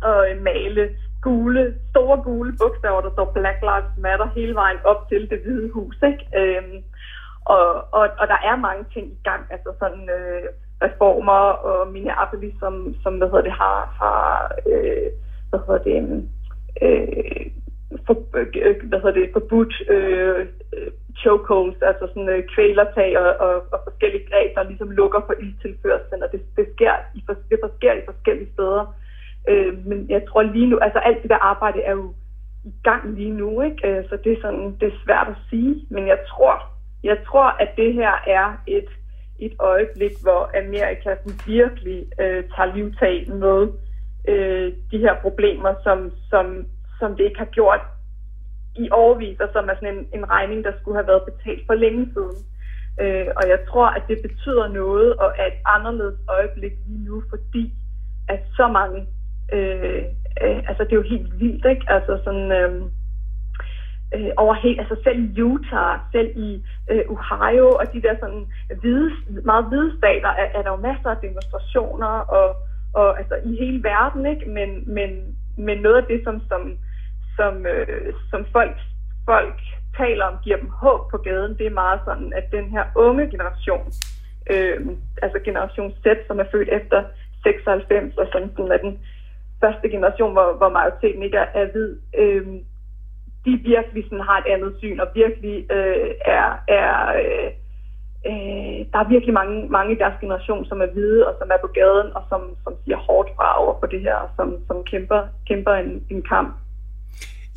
og 0.03 0.30
øh, 0.30 0.43
male 0.43 0.84
gule, 1.22 1.74
store 1.91 2.22
gule 2.22 2.53
bogstaver, 2.61 3.01
der 3.01 3.12
står 3.12 3.32
Black 3.32 3.61
Lives 3.68 3.97
Matter 3.97 4.28
hele 4.36 4.55
vejen 4.55 4.78
op 4.84 5.09
til 5.09 5.30
det 5.30 5.38
hvide 5.45 5.70
hus. 5.70 5.97
Ikke? 6.11 6.24
Øhm, 6.41 6.78
og, 7.45 7.66
og, 7.99 8.05
og 8.20 8.28
der 8.32 8.41
er 8.51 8.57
mange 8.57 8.84
ting 8.95 9.07
i 9.07 9.20
gang. 9.24 9.43
Altså 9.51 9.70
sådan, 9.78 10.09
øh, 10.16 10.45
reformer, 10.82 11.43
og 11.68 11.88
Minneapolis, 11.93 12.55
som, 12.61 12.95
som 13.03 13.14
hvad 13.18 13.28
hedder 13.28 13.49
det, 13.49 13.53
har, 13.53 13.78
har 14.01 14.53
øh, 14.66 15.11
hvad 15.51 15.61
hedder 15.66 15.82
det, 15.88 16.28
øh, 16.82 17.47
for, 18.07 18.14
øh, 18.36 18.88
hvad 18.88 18.99
hedder 19.01 19.20
det, 19.20 19.30
forbudt 19.32 19.74
øh, 19.91 20.47
chokeholds, 21.18 21.82
altså 21.82 22.07
sådan 22.07 22.28
øh, 22.28 22.43
kvælertag 22.55 23.18
og, 23.18 23.30
og, 23.47 23.55
og 23.72 23.80
forskellige 23.84 24.26
greb, 24.30 24.55
der 24.55 24.62
ligesom 24.62 24.91
lukker 24.91 25.20
for 25.26 25.34
ildtilførselen, 25.43 26.22
og 26.22 26.32
det, 26.32 26.41
det, 26.57 26.66
sker 26.74 26.95
i, 27.14 27.24
det 27.51 27.59
sker 27.76 27.93
i 27.93 28.05
forskellige 28.05 28.53
steder. 28.53 28.95
Øh, 29.49 29.86
men 29.86 30.07
jeg 30.09 30.22
tror 30.28 30.43
lige 30.43 30.66
nu, 30.66 30.78
altså 30.78 30.99
alt 30.99 31.22
det 31.22 31.30
der 31.30 31.45
arbejde 31.53 31.80
er 31.82 31.93
jo 31.93 32.14
i 32.64 32.72
gang 32.82 33.14
lige 33.14 33.30
nu, 33.30 33.62
ikke? 33.62 33.88
Øh, 33.88 34.05
så 34.09 34.18
det 34.24 34.32
er 34.32 34.41
sådan, 34.41 34.76
det 34.80 34.86
er 34.88 35.03
svært 35.05 35.28
at 35.28 35.36
sige, 35.51 35.86
men 35.91 36.07
jeg 36.07 36.18
tror, 36.28 36.55
jeg 37.03 37.18
tror, 37.26 37.49
at 37.62 37.68
det 37.76 37.95
her 37.95 38.12
er 38.26 38.62
et, 38.66 38.91
et 39.38 39.55
øjeblik, 39.59 40.12
hvor 40.22 40.51
Amerika 40.62 41.11
virkelig 41.47 42.07
øh, 42.20 42.45
tager 42.55 42.74
livtag 42.74 43.28
med 43.28 43.68
øh, 44.28 44.72
de 44.91 44.99
her 44.99 45.14
problemer, 45.22 45.74
som, 45.82 46.11
som, 46.30 46.66
som 47.01 47.16
det 47.16 47.24
ikke 47.24 47.38
har 47.38 47.53
gjort 47.59 47.82
i 48.76 48.88
årvis, 48.90 49.40
og 49.40 49.48
som 49.53 49.68
er 49.68 49.74
sådan 49.74 49.94
en, 49.98 50.07
en 50.18 50.30
regning, 50.30 50.64
der 50.64 50.72
skulle 50.72 50.98
have 50.98 51.07
været 51.07 51.28
betalt 51.30 51.66
for 51.66 51.74
længe 51.74 52.05
siden. 52.14 52.38
Øh, 53.03 53.26
og 53.36 53.44
jeg 53.48 53.59
tror, 53.68 53.86
at 53.86 54.03
det 54.09 54.18
betyder 54.22 54.68
noget, 54.68 55.16
og 55.16 55.28
er 55.38 55.46
et 55.46 55.61
anderledes 55.66 56.18
øjeblik 56.28 56.72
lige 56.86 57.05
nu, 57.05 57.22
fordi 57.30 57.72
at 58.28 58.40
så 58.57 58.68
mange, 58.68 59.07
øh, 59.53 60.03
øh, 60.42 60.59
altså 60.68 60.82
det 60.84 60.92
er 60.92 61.03
jo 61.03 61.12
helt 61.14 61.40
vildt, 61.40 61.64
ikke? 61.72 61.84
Altså 61.88 62.20
sådan, 62.24 62.53
øh, 62.53 62.82
øh, 64.14 64.30
over 64.36 64.55
helt, 64.55 64.80
altså 64.80 64.96
selv 65.05 65.18
i 65.24 65.42
Utah, 65.42 65.98
selv 66.12 66.30
i 66.36 66.64
øh, 66.90 67.05
Ohio 67.14 67.68
og 67.80 67.92
de 67.92 68.03
der 68.03 68.14
sådan 68.20 68.46
hvide, 68.80 69.11
meget 69.44 69.64
hvide 69.68 69.98
stater, 69.98 70.28
er, 70.28 70.48
er 70.55 70.62
der 70.62 70.70
jo 70.70 70.76
masser 70.76 71.11
af 71.11 71.16
demonstrationer 71.16 72.14
og, 72.38 72.57
og 72.94 73.18
altså 73.18 73.34
i 73.44 73.57
hele 73.57 73.82
verden, 73.82 74.26
ikke? 74.26 74.51
Men, 74.51 74.94
men, 74.94 75.11
men 75.57 75.78
noget 75.78 75.96
af 75.96 76.05
det, 76.05 76.20
som, 76.24 76.40
som, 76.48 76.76
som, 77.37 77.66
øh, 77.66 78.14
som 78.31 78.47
folk, 78.53 78.76
folk 79.24 79.61
taler 79.97 80.24
om, 80.24 80.35
giver 80.45 80.57
dem 80.57 80.68
håb 80.68 81.11
på 81.11 81.16
gaden, 81.16 81.59
det 81.59 81.66
er 81.66 81.81
meget 81.85 82.01
sådan, 82.05 82.33
at 82.33 82.53
den 82.53 82.70
her 82.70 82.85
unge 82.95 83.31
generation, 83.31 83.87
øh, 84.53 84.81
altså 85.22 85.39
generation 85.45 85.91
Z, 86.03 86.07
som 86.26 86.41
er 86.41 86.45
født 86.53 86.68
efter 86.68 87.05
96, 87.43 88.18
og 88.18 88.26
sådan, 88.33 88.51
sådan 88.57 88.72
er 88.72 88.76
den 88.76 88.99
første 89.61 89.89
generation, 89.89 90.33
hvor, 90.33 90.57
hvor 90.57 90.68
majoriteten 90.68 91.22
ikke 91.22 91.37
er, 91.37 91.49
er 91.55 91.66
hvid, 91.72 91.97
øh, 92.18 92.47
de 93.45 93.53
virkelig 93.72 94.05
sådan 94.05 94.28
har 94.31 94.39
et 94.39 94.53
andet 94.55 94.74
syn, 94.78 95.01
og 95.01 95.09
virkelig 95.14 95.57
øh, 95.72 96.11
er, 96.24 96.49
er 96.68 96.93
øh, 97.22 97.51
øh, 98.28 98.78
der 98.93 98.99
er 99.01 99.09
virkelig 99.09 99.35
mange, 99.35 99.68
mange 99.68 99.93
i 99.95 99.99
deres 99.99 100.20
generation, 100.20 100.64
som 100.64 100.81
er 100.81 100.87
hvide, 100.87 101.26
og 101.28 101.35
som 101.39 101.51
er 101.55 101.61
på 101.61 101.66
gaden, 101.66 102.09
og 102.16 102.22
som, 102.28 102.43
som 102.64 102.72
siger 102.85 102.97
hårdt 102.97 103.31
fra 103.37 103.62
over 103.62 103.74
på 103.81 103.87
det 103.87 104.01
her, 104.01 104.14
og 104.14 104.31
som, 104.37 104.49
som 104.66 104.85
kæmper, 104.85 105.20
kæmper 105.49 105.74
en, 105.74 106.05
en 106.11 106.22
kamp. 106.22 106.55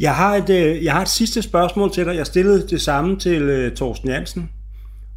Jeg 0.05 0.15
har, 0.15 0.35
et, 0.35 0.49
øh, 0.49 0.83
jeg 0.85 0.93
har 0.93 1.01
et 1.01 1.07
sidste 1.07 1.41
spørgsmål 1.41 1.91
til 1.91 2.05
dig. 2.05 2.15
Jeg 2.15 2.25
stillede 2.25 2.67
det 2.67 2.81
samme 2.81 3.19
til 3.19 3.41
uh, 3.65 3.73
Torsten 3.73 4.09
Jansen, 4.09 4.51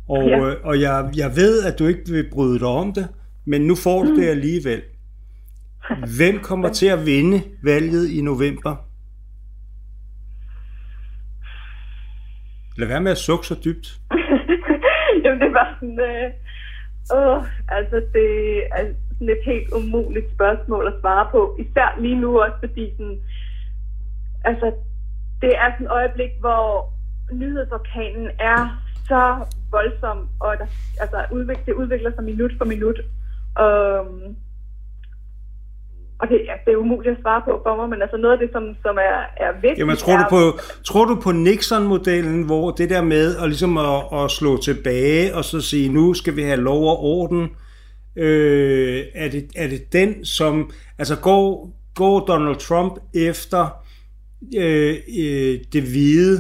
og, 0.09 0.29
ja. 0.29 0.41
uh, 0.41 0.55
og 0.65 0.81
jeg, 0.81 1.11
jeg 1.17 1.31
ved, 1.37 1.65
at 1.65 1.79
du 1.79 1.87
ikke 1.87 2.11
vil 2.11 2.31
bryde 2.33 2.59
dig 2.59 2.69
om 2.69 2.93
det, 2.93 3.09
men 3.45 3.61
nu 3.61 3.75
får 3.75 4.03
du 4.03 4.09
mm. 4.11 4.17
det 4.17 4.29
alligevel. 4.29 4.83
Hvem 6.19 6.41
kommer 6.43 6.69
til 6.69 6.87
at 6.87 7.07
vinde 7.07 7.43
valget 7.63 8.11
i 8.11 8.21
november? 8.21 8.77
Lad 12.79 12.89
være 12.89 13.01
med 13.01 13.11
at 13.11 13.19
sukke 13.19 13.47
så 13.47 13.57
dybt. 13.65 13.87
Jamen, 15.25 15.41
det 15.41 15.53
var 15.53 15.77
sådan... 15.81 16.01
Øh, 16.01 16.31
åh, 17.17 17.43
altså, 17.69 17.97
det 18.15 18.31
er 18.77 18.85
sådan 19.13 19.29
et 19.29 19.45
helt 19.45 19.73
umuligt 19.73 20.27
spørgsmål 20.35 20.87
at 20.87 20.95
svare 21.01 21.29
på. 21.31 21.57
Især 21.59 22.01
lige 22.01 22.21
nu 22.21 22.41
også, 22.41 22.57
fordi 22.61 22.93
sådan, 22.97 23.21
altså, 24.51 24.67
det 25.43 25.53
er 25.63 25.69
sådan 25.73 25.87
et 25.87 25.93
øjeblik, 25.93 26.31
hvor 26.41 26.93
nyhedsorkanen 27.33 28.27
er 28.39 28.83
så 29.09 29.23
voldsom, 29.71 30.29
og 30.41 30.57
der, 30.59 30.67
altså, 31.01 31.19
udvik, 31.33 31.67
det 31.67 31.73
udvikler 31.73 32.11
sig 32.15 32.25
minut 32.25 32.53
for 32.59 32.65
minut. 32.65 32.99
Um, 33.65 34.37
og 36.19 36.29
det, 36.29 36.41
ja, 36.49 36.53
det 36.65 36.73
er 36.73 36.77
umuligt 36.77 37.17
at 37.17 37.23
svare 37.23 37.43
på 37.45 37.61
for 37.67 37.77
mig, 37.77 37.89
men 37.89 38.03
altså 38.03 38.17
noget 38.17 38.33
af 38.33 38.39
det, 38.39 38.51
som, 38.53 38.77
som 38.83 38.97
er, 38.97 39.19
er 39.47 39.53
vigtigt... 39.53 39.79
Jamen, 39.79 39.97
tror, 39.97 40.13
er, 40.13 40.19
du 40.19 40.29
på, 40.31 40.59
tror 40.85 41.05
du 41.05 41.21
på 41.21 41.33
Nixon-modellen, 41.33 42.43
hvor 42.43 42.71
det 42.71 42.91
der 42.91 43.03
med 43.03 43.37
at, 43.37 43.49
ligesom 43.49 43.79
at, 43.79 44.03
at 44.13 44.31
slå 44.31 44.57
tilbage 44.57 45.35
og 45.35 45.45
så 45.45 45.61
sige, 45.61 45.93
nu 45.93 46.15
skal 46.15 46.37
vi 46.37 46.43
have 46.43 46.61
lov 46.61 46.83
og 46.91 46.99
orden, 47.05 47.43
øh, 48.17 49.05
er, 49.15 49.29
det, 49.29 49.51
er 49.57 49.69
det 49.69 49.93
den, 49.93 50.25
som... 50.25 50.71
Altså 50.99 51.21
går, 51.21 51.71
går 51.95 52.21
Donald 52.21 52.57
Trump 52.57 52.93
efter 53.15 53.86
øh, 54.57 54.95
øh, 55.23 55.55
det 55.73 55.83
hvide, 55.83 56.37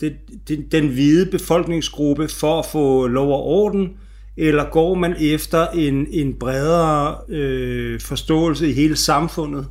det, 0.00 0.12
det, 0.48 0.72
den 0.72 0.88
hvide 0.88 1.30
befolkningsgruppe 1.30 2.28
for 2.40 2.58
at 2.58 2.66
få 2.72 3.06
lov 3.06 3.28
og 3.28 3.42
orden, 3.42 3.98
eller 4.36 4.70
går 4.70 4.94
man 4.94 5.14
efter 5.34 5.66
en, 5.74 6.06
en 6.10 6.38
bredere 6.38 7.16
øh, 7.28 8.00
forståelse 8.00 8.68
i 8.68 8.72
hele 8.72 8.96
samfundet? 8.96 9.64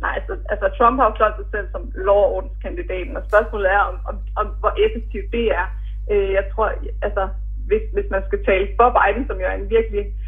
Nej, 0.00 0.14
altså, 0.18 0.34
altså 0.52 0.66
Trump 0.78 0.96
har 1.00 1.06
jo 1.10 1.16
solgt 1.16 1.36
sig 1.40 1.48
selv 1.54 1.66
som 1.74 1.82
lovordenskandidaten, 1.94 3.16
og 3.16 3.22
spørgsmålet 3.30 3.68
er, 3.76 3.82
om, 3.90 3.96
om, 4.10 4.16
om 4.40 4.46
hvor 4.60 4.74
effektivt 4.86 5.32
det 5.32 5.46
er. 5.60 5.66
Øh, 6.12 6.32
jeg 6.38 6.44
tror, 6.52 6.66
altså, 7.02 7.28
hvis, 7.68 7.84
hvis 7.92 8.08
man 8.10 8.22
skal 8.28 8.44
tale 8.44 8.66
for 8.78 8.88
Biden, 8.98 9.26
som 9.26 9.36
jo 9.40 9.46
er 9.52 9.56
en 9.62 9.70
virkelig 9.76 10.04
øh, 10.06 10.21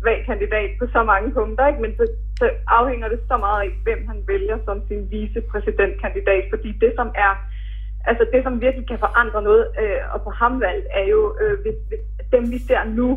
svag 0.00 0.18
kandidat 0.26 0.70
på 0.78 0.84
så 0.92 1.02
mange 1.02 1.28
punkter, 1.32 1.66
ikke? 1.66 1.82
men 1.82 1.92
så, 1.98 2.04
så 2.40 2.46
afhænger 2.78 3.08
det 3.08 3.20
så 3.30 3.36
meget 3.36 3.60
af, 3.66 3.70
hvem 3.86 4.00
han 4.10 4.18
vælger 4.26 4.58
som 4.64 4.76
sin 4.88 5.10
vicepræsidentkandidat, 5.10 6.44
fordi 6.52 6.70
det, 6.72 6.92
som 6.96 7.08
er 7.14 7.32
altså 8.10 8.24
det, 8.32 8.42
som 8.42 8.60
virkelig 8.60 8.86
kan 8.88 8.98
forandre 8.98 9.42
noget 9.42 9.64
øh, 9.82 10.00
og 10.14 10.22
på 10.22 10.30
ham 10.30 10.60
valgt, 10.60 10.86
er 10.90 11.04
jo, 11.14 11.20
øh, 11.42 11.60
hvis, 11.62 11.78
hvis 11.88 12.02
dem 12.32 12.50
vi 12.50 12.58
ser 12.58 12.84
nu, 12.84 13.08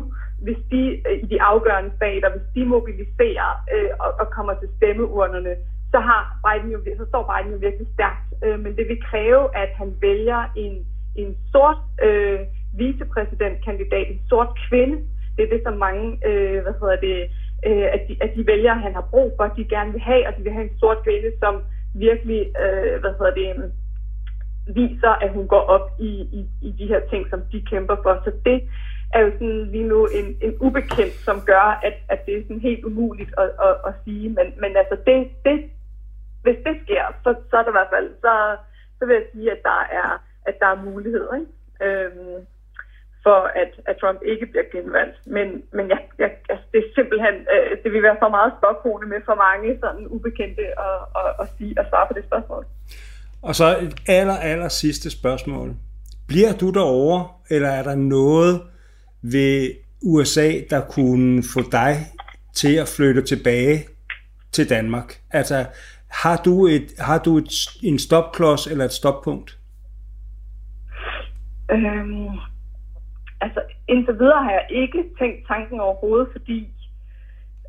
hvis 0.42 0.60
de 0.70 0.82
øh, 1.08 1.18
i 1.24 1.26
de 1.26 1.42
afgørende 1.42 1.92
stater, 1.96 2.30
hvis 2.30 2.46
de 2.54 2.64
mobiliserer 2.64 3.50
øh, 3.74 3.90
og, 4.00 4.10
og 4.20 4.26
kommer 4.36 4.54
til 4.54 4.68
stemmeurnerne, 4.76 5.54
så, 5.92 5.98
har 6.00 6.22
Biden 6.44 6.70
jo, 6.72 6.78
så 6.98 7.04
står 7.08 7.22
Biden 7.30 7.52
jo 7.52 7.58
virkelig 7.58 7.88
stærkt. 7.94 8.26
Øh, 8.44 8.58
men 8.60 8.76
det 8.76 8.88
vil 8.88 9.02
kræve, 9.10 9.56
at 9.56 9.70
han 9.80 9.94
vælger 10.00 10.40
en, 10.56 10.86
en 11.16 11.36
sort 11.52 11.80
øh, 12.02 12.40
vicepræsidentkandidat, 12.76 14.06
en 14.10 14.20
sort 14.28 14.48
kvinde. 14.68 14.96
Det 15.38 15.44
er 15.44 15.56
det, 15.56 15.62
som 15.64 15.76
mange, 15.76 16.18
øh, 16.28 16.62
hvad 16.62 16.74
hedder 16.80 16.96
det, 16.96 17.30
øh, 17.66 17.86
at, 17.94 18.00
de, 18.08 18.16
at 18.20 18.30
de 18.36 18.46
vælger, 18.46 18.74
han 18.74 18.94
har 18.94 19.06
brug 19.10 19.32
for, 19.36 19.44
de 19.44 19.64
gerne 19.64 19.92
vil 19.92 20.00
have, 20.00 20.26
og 20.28 20.36
de 20.36 20.42
vil 20.42 20.52
have 20.52 20.70
en 20.70 20.78
sort 20.78 21.02
kvinde, 21.04 21.30
som 21.38 21.62
virkelig, 21.94 22.40
øh, 22.62 23.00
hvad 23.00 23.12
hedder 23.18 23.34
det, 23.34 23.56
mm, 23.56 23.72
viser, 24.74 25.12
at 25.24 25.30
hun 25.32 25.48
går 25.48 25.60
op 25.60 25.90
i, 25.98 26.10
i, 26.38 26.40
i 26.62 26.70
de 26.78 26.86
her 26.86 27.00
ting, 27.10 27.30
som 27.30 27.40
de 27.52 27.62
kæmper 27.70 27.96
for. 28.02 28.20
Så 28.24 28.32
det 28.44 28.68
er 29.14 29.20
jo 29.20 29.30
sådan 29.30 29.70
lige 29.72 29.88
nu 29.88 30.06
en, 30.06 30.36
en 30.42 30.56
ubekendt, 30.60 31.14
som 31.14 31.40
gør, 31.40 31.80
at, 31.82 31.94
at 32.08 32.26
det 32.26 32.36
er 32.36 32.42
sådan 32.42 32.60
helt 32.60 32.84
umuligt 32.84 33.34
at, 33.38 33.50
at, 33.66 33.74
at 33.86 33.94
sige. 34.04 34.28
Men, 34.28 34.46
men 34.62 34.76
altså, 34.76 34.96
det, 35.06 35.28
det, 35.44 35.70
hvis 36.42 36.56
det 36.66 36.76
sker, 36.84 37.04
så, 37.24 37.34
så 37.50 37.56
er 37.56 37.62
det 37.62 37.70
i 37.70 37.78
hvert 37.78 37.94
fald, 37.94 38.10
så, 38.24 38.56
så 38.98 39.06
vil 39.06 39.14
jeg 39.14 39.26
sige, 39.32 39.52
at 39.52 39.62
der 39.62 39.80
er, 40.00 40.22
at 40.46 40.54
der 40.60 40.66
er 40.66 40.84
muligheder 40.84 41.34
ikke? 41.34 41.52
Øhm, 41.84 42.46
for, 43.28 43.40
at, 43.62 43.72
at 43.90 43.94
Trump 44.00 44.20
ikke 44.32 44.46
bliver 44.50 44.66
genvalgt. 44.74 45.16
Men, 45.36 45.46
men 45.76 45.84
ja, 45.92 45.98
ja, 46.22 46.28
altså, 46.52 46.64
det 46.72 46.78
er 46.84 46.88
simpelthen, 46.98 47.34
øh, 47.54 47.70
det 47.82 47.90
vil 47.92 48.02
være 48.08 48.22
for 48.24 48.30
meget 48.38 48.52
spørgsmål 48.60 49.00
med 49.12 49.20
for 49.28 49.36
mange 49.46 49.68
sådan 49.82 50.04
ubekendte 50.14 50.64
at, 50.88 50.98
at, 51.20 51.30
at, 51.42 51.46
sige, 51.56 51.72
at 51.80 51.84
svare 51.90 52.06
på 52.08 52.14
det 52.18 52.24
spørgsmål. 52.30 52.64
Og 53.48 53.54
så 53.54 53.66
et 53.84 53.94
aller, 54.18 54.38
aller 54.50 54.68
sidste 54.68 55.08
spørgsmål. 55.18 55.68
Bliver 56.28 56.52
du 56.60 56.68
derovre, 56.70 57.28
eller 57.50 57.68
er 57.68 57.82
der 57.82 57.94
noget 57.94 58.54
ved 59.22 59.70
USA, 60.02 60.48
der 60.70 60.80
kunne 60.94 61.42
få 61.54 61.60
dig 61.72 61.94
til 62.54 62.74
at 62.76 62.88
flytte 62.96 63.22
tilbage 63.22 63.76
til 64.52 64.70
Danmark? 64.70 65.20
Altså, 65.30 65.66
har 66.10 66.36
du, 66.44 66.66
et, 66.66 66.88
har 66.98 67.18
du 67.18 67.38
et, 67.38 67.50
en 67.82 67.98
stopklods 67.98 68.66
eller 68.66 68.84
et 68.84 68.92
stoppunkt? 68.92 69.58
Øhm, 71.70 72.28
altså, 73.40 73.60
indtil 73.88 74.18
videre 74.18 74.44
har 74.44 74.50
jeg 74.50 74.66
ikke 74.70 75.04
tænkt 75.18 75.46
tanken 75.46 75.80
overhovedet, 75.80 76.28
fordi 76.32 76.68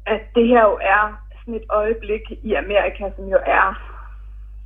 at 0.05 0.21
det 0.35 0.47
her 0.47 0.63
jo 0.69 0.79
er 0.81 1.03
sådan 1.39 1.53
et 1.53 1.65
øjeblik 1.69 2.21
i 2.43 2.53
Amerika, 2.53 3.03
som 3.15 3.25
jo 3.25 3.39
er 3.45 3.67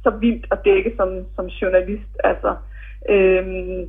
så 0.04 0.10
vildt 0.10 0.46
at 0.52 0.60
dække 0.66 0.94
som, 0.98 1.10
som 1.36 1.46
journalist. 1.46 2.14
Altså, 2.24 2.56
øhm, 3.10 3.82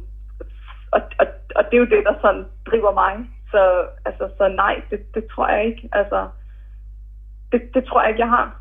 og, 0.93 1.01
og, 1.21 1.27
og 1.57 1.65
det 1.65 1.75
er 1.77 1.83
jo 1.85 1.93
det, 1.95 2.05
der 2.09 2.15
sådan 2.21 2.45
driver 2.71 2.93
mig. 3.03 3.15
Så, 3.51 3.63
altså, 4.05 4.29
så 4.39 4.49
nej, 4.49 4.83
det, 4.91 5.15
det 5.15 5.25
tror 5.31 5.49
jeg 5.49 5.67
ikke. 5.67 5.89
Altså, 5.93 6.29
det, 7.53 7.61
det 7.75 7.85
tror 7.85 8.03
jeg 8.03 8.11
ikke, 8.11 8.21
jeg 8.21 8.29
har. 8.29 8.61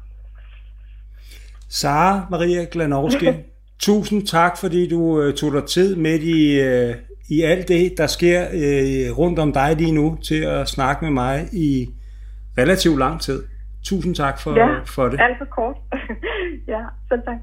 Sara 1.70 2.26
Maria 2.30 2.66
Glanowski, 2.72 3.28
tusind 3.88 4.28
tak, 4.28 4.58
fordi 4.58 4.90
du 4.90 5.00
uh, 5.00 5.34
tog 5.34 5.54
dig 5.54 5.64
tid 5.64 5.96
midt 5.96 6.24
i, 6.24 6.42
uh, 6.62 6.96
i 7.30 7.42
alt 7.42 7.68
det, 7.68 7.94
der 7.98 8.08
sker 8.08 8.48
øh, 8.54 9.18
rundt 9.18 9.40
om 9.40 9.54
dig 9.54 9.76
lige 9.76 9.92
nu, 9.92 10.18
til 10.24 10.44
at 10.44 10.68
snakke 10.68 11.06
med 11.06 11.12
mig 11.12 11.48
i 11.54 11.90
relativt 12.58 13.00
lang 13.00 13.22
tid. 13.22 13.44
Tusind 13.84 14.16
tak 14.16 14.40
for, 14.40 14.58
Ja, 14.60 14.80
for 14.86 15.10
det. 15.10 15.20
alt 15.22 15.38
for 15.38 15.46
kort. 15.46 15.76
ja, 16.74 16.80
selv 17.10 17.22
tak. 17.26 17.38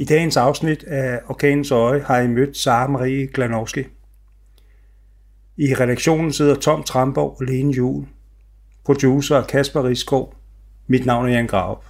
I 0.00 0.04
dagens 0.04 0.36
afsnit 0.36 0.84
af 0.84 1.20
Orkanens 1.28 1.70
Øje 1.70 2.00
har 2.00 2.18
I 2.20 2.26
mødt 2.28 2.56
Sara 2.56 2.86
Marie 2.88 3.26
Glanowski. 3.26 3.80
I 5.56 5.74
redaktionen 5.74 6.32
sidder 6.32 6.54
Tom 6.54 6.82
Tramborg 6.82 7.36
og 7.40 7.46
Lene 7.46 7.72
Juhl. 7.72 8.06
Producer 8.84 9.36
er 9.36 9.44
Kasper 9.44 9.84
Riskov. 9.84 10.34
Mit 10.86 11.06
navn 11.06 11.26
er 11.26 11.30
Jan 11.32 11.46
Graup. 11.46 11.84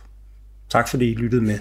Tak 0.68 0.88
fordi 0.88 1.12
I 1.12 1.14
lyttede 1.14 1.42
med. 1.42 1.58